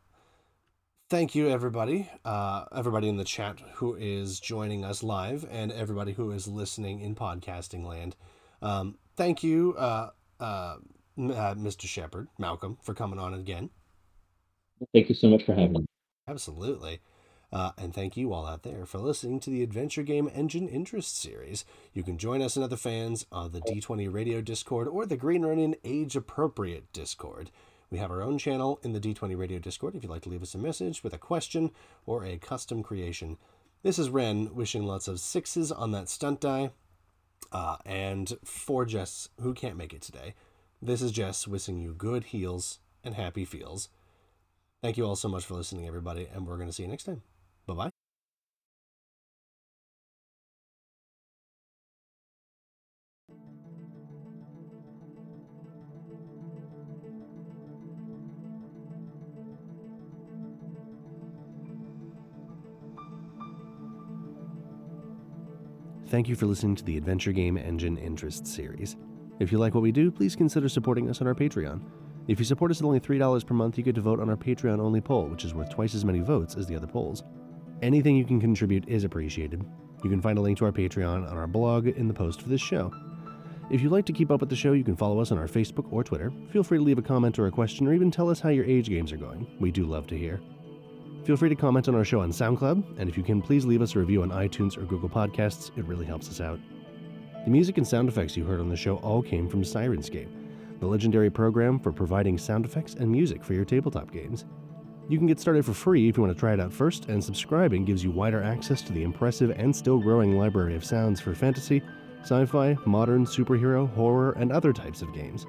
thank 1.10 1.34
you, 1.34 1.48
everybody. 1.48 2.08
Uh, 2.24 2.64
everybody 2.74 3.08
in 3.08 3.16
the 3.16 3.24
chat 3.24 3.60
who 3.74 3.94
is 3.94 4.40
joining 4.40 4.84
us 4.84 5.02
live, 5.02 5.46
and 5.50 5.72
everybody 5.72 6.12
who 6.12 6.30
is 6.30 6.46
listening 6.48 7.00
in 7.00 7.14
podcasting 7.14 7.84
land. 7.84 8.16
Um, 8.62 8.98
thank 9.16 9.42
you, 9.42 9.74
uh, 9.76 10.10
uh, 10.40 10.76
m- 11.18 11.30
uh, 11.32 11.54
Mr. 11.54 11.86
Sheppard, 11.86 12.28
Malcolm, 12.38 12.78
for 12.82 12.94
coming 12.94 13.18
on 13.18 13.34
again. 13.34 13.70
Thank 14.94 15.08
you 15.08 15.14
so 15.14 15.28
much 15.28 15.44
for 15.44 15.54
having 15.54 15.72
me. 15.72 15.86
Absolutely. 16.28 17.00
Uh, 17.52 17.72
and 17.76 17.92
thank 17.92 18.16
you 18.16 18.32
all 18.32 18.46
out 18.46 18.62
there 18.62 18.86
for 18.86 18.98
listening 18.98 19.38
to 19.38 19.50
the 19.50 19.62
Adventure 19.62 20.02
Game 20.02 20.30
Engine 20.32 20.68
Interest 20.68 21.20
Series. 21.20 21.66
You 21.92 22.02
can 22.02 22.16
join 22.16 22.40
us 22.40 22.56
and 22.56 22.64
other 22.64 22.78
fans 22.78 23.26
on 23.30 23.52
the 23.52 23.60
D20 23.60 24.12
Radio 24.12 24.40
Discord 24.40 24.88
or 24.88 25.04
the 25.04 25.18
Green 25.18 25.44
Ronin 25.44 25.74
Age 25.84 26.16
Appropriate 26.16 26.90
Discord. 26.94 27.50
We 27.90 27.98
have 27.98 28.10
our 28.10 28.22
own 28.22 28.38
channel 28.38 28.80
in 28.82 28.94
the 28.94 29.00
D20 29.00 29.36
Radio 29.36 29.58
Discord 29.58 29.94
if 29.94 30.02
you'd 30.02 30.08
like 30.08 30.22
to 30.22 30.30
leave 30.30 30.42
us 30.42 30.54
a 30.54 30.58
message 30.58 31.04
with 31.04 31.12
a 31.12 31.18
question 31.18 31.72
or 32.06 32.24
a 32.24 32.38
custom 32.38 32.82
creation. 32.82 33.36
This 33.82 33.98
is 33.98 34.08
Ren 34.08 34.54
wishing 34.54 34.84
lots 34.84 35.06
of 35.06 35.20
sixes 35.20 35.70
on 35.70 35.90
that 35.90 36.08
stunt 36.08 36.40
die. 36.40 36.70
Uh, 37.52 37.76
and 37.84 38.32
for 38.42 38.86
Jess, 38.86 39.28
who 39.40 39.52
can't 39.52 39.76
make 39.76 39.92
it 39.92 40.00
today, 40.00 40.34
this 40.80 41.02
is 41.02 41.12
Jess 41.12 41.46
wishing 41.46 41.80
you 41.80 41.92
good 41.92 42.24
heals 42.24 42.78
and 43.04 43.14
happy 43.14 43.44
feels. 43.44 43.90
Thank 44.80 44.96
you 44.96 45.04
all 45.04 45.16
so 45.16 45.28
much 45.28 45.44
for 45.44 45.54
listening, 45.54 45.86
everybody, 45.86 46.26
and 46.32 46.46
we're 46.46 46.56
going 46.56 46.68
to 46.68 46.72
see 46.72 46.82
you 46.82 46.88
next 46.88 47.04
time. 47.04 47.22
Thank 66.12 66.28
you 66.28 66.36
for 66.36 66.44
listening 66.44 66.74
to 66.74 66.84
the 66.84 66.98
Adventure 66.98 67.32
Game 67.32 67.56
Engine 67.56 67.96
Interest 67.96 68.46
series. 68.46 68.96
If 69.40 69.50
you 69.50 69.56
like 69.56 69.72
what 69.72 69.82
we 69.82 69.92
do, 69.92 70.10
please 70.10 70.36
consider 70.36 70.68
supporting 70.68 71.08
us 71.08 71.22
on 71.22 71.26
our 71.26 71.34
Patreon. 71.34 71.80
If 72.28 72.38
you 72.38 72.44
support 72.44 72.70
us 72.70 72.80
at 72.80 72.84
only 72.84 73.00
$3 73.00 73.46
per 73.46 73.54
month, 73.54 73.78
you 73.78 73.82
get 73.82 73.94
to 73.94 74.02
vote 74.02 74.20
on 74.20 74.28
our 74.28 74.36
Patreon 74.36 74.78
only 74.78 75.00
poll, 75.00 75.26
which 75.28 75.46
is 75.46 75.54
worth 75.54 75.70
twice 75.70 75.94
as 75.94 76.04
many 76.04 76.20
votes 76.20 76.54
as 76.54 76.66
the 76.66 76.76
other 76.76 76.86
polls. 76.86 77.22
Anything 77.80 78.14
you 78.14 78.26
can 78.26 78.42
contribute 78.42 78.86
is 78.86 79.04
appreciated. 79.04 79.64
You 80.04 80.10
can 80.10 80.20
find 80.20 80.36
a 80.36 80.42
link 80.42 80.58
to 80.58 80.66
our 80.66 80.70
Patreon 80.70 81.30
on 81.30 81.38
our 81.38 81.46
blog 81.46 81.86
in 81.86 82.08
the 82.08 82.12
post 82.12 82.42
for 82.42 82.50
this 82.50 82.60
show. 82.60 82.92
If 83.70 83.80
you'd 83.80 83.92
like 83.92 84.04
to 84.04 84.12
keep 84.12 84.30
up 84.30 84.40
with 84.40 84.50
the 84.50 84.54
show, 84.54 84.72
you 84.74 84.84
can 84.84 84.96
follow 84.96 85.18
us 85.18 85.32
on 85.32 85.38
our 85.38 85.48
Facebook 85.48 85.90
or 85.90 86.04
Twitter. 86.04 86.30
Feel 86.50 86.62
free 86.62 86.76
to 86.76 86.84
leave 86.84 86.98
a 86.98 87.02
comment 87.02 87.38
or 87.38 87.46
a 87.46 87.50
question, 87.50 87.88
or 87.88 87.94
even 87.94 88.10
tell 88.10 88.28
us 88.28 88.38
how 88.38 88.50
your 88.50 88.66
age 88.66 88.90
games 88.90 89.12
are 89.12 89.16
going. 89.16 89.46
We 89.58 89.70
do 89.70 89.86
love 89.86 90.08
to 90.08 90.18
hear. 90.18 90.42
Feel 91.24 91.36
free 91.36 91.48
to 91.48 91.54
comment 91.54 91.88
on 91.88 91.94
our 91.94 92.04
show 92.04 92.20
on 92.20 92.32
SoundCloud, 92.32 92.98
and 92.98 93.08
if 93.08 93.16
you 93.16 93.22
can, 93.22 93.40
please 93.40 93.64
leave 93.64 93.80
us 93.80 93.94
a 93.94 93.98
review 94.00 94.22
on 94.22 94.30
iTunes 94.30 94.76
or 94.76 94.82
Google 94.82 95.08
Podcasts. 95.08 95.70
It 95.78 95.84
really 95.84 96.04
helps 96.04 96.28
us 96.28 96.40
out. 96.40 96.58
The 97.44 97.50
music 97.50 97.78
and 97.78 97.86
sound 97.86 98.08
effects 98.08 98.36
you 98.36 98.44
heard 98.44 98.58
on 98.58 98.68
the 98.68 98.76
show 98.76 98.96
all 98.96 99.22
came 99.22 99.48
from 99.48 99.62
Syrinscape, 99.62 100.28
the 100.80 100.86
legendary 100.86 101.30
program 101.30 101.78
for 101.78 101.92
providing 101.92 102.38
sound 102.38 102.64
effects 102.64 102.94
and 102.94 103.08
music 103.08 103.44
for 103.44 103.54
your 103.54 103.64
tabletop 103.64 104.10
games. 104.10 104.46
You 105.08 105.16
can 105.16 105.28
get 105.28 105.38
started 105.38 105.64
for 105.64 105.74
free 105.74 106.08
if 106.08 106.16
you 106.16 106.24
want 106.24 106.34
to 106.34 106.38
try 106.38 106.54
it 106.54 106.60
out 106.60 106.72
first, 106.72 107.08
and 107.08 107.22
subscribing 107.22 107.84
gives 107.84 108.02
you 108.02 108.10
wider 108.10 108.42
access 108.42 108.82
to 108.82 108.92
the 108.92 109.04
impressive 109.04 109.50
and 109.50 109.74
still 109.74 110.00
growing 110.00 110.36
library 110.36 110.74
of 110.74 110.84
sounds 110.84 111.20
for 111.20 111.36
fantasy, 111.36 111.82
sci 112.22 112.46
fi, 112.46 112.76
modern, 112.84 113.24
superhero, 113.26 113.88
horror, 113.94 114.32
and 114.32 114.50
other 114.50 114.72
types 114.72 115.02
of 115.02 115.14
games. 115.14 115.46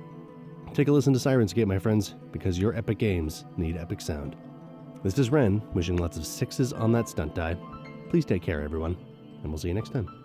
Take 0.76 0.88
a 0.88 0.92
listen 0.92 1.14
to 1.14 1.20
Syrinscape, 1.20 1.66
my 1.66 1.80
friends, 1.80 2.14
because 2.32 2.60
your 2.60 2.76
epic 2.76 3.00
games 3.00 3.46
need 3.58 3.78
epic 3.78 4.02
sound. 4.02 4.36
This 5.04 5.20
is 5.20 5.32
Ren, 5.32 5.62
wishing 5.74 5.98
lots 5.98 6.16
of 6.16 6.26
sixes 6.26 6.72
on 6.72 6.94
that 6.94 7.10
stunt 7.10 7.36
die. 7.36 7.58
Please 8.10 8.24
take 8.24 8.42
care, 8.42 8.62
everyone, 8.62 8.96
and 9.42 9.52
we'll 9.52 9.58
see 9.58 9.68
you 9.68 9.74
next 9.74 9.92
time. 9.92 10.23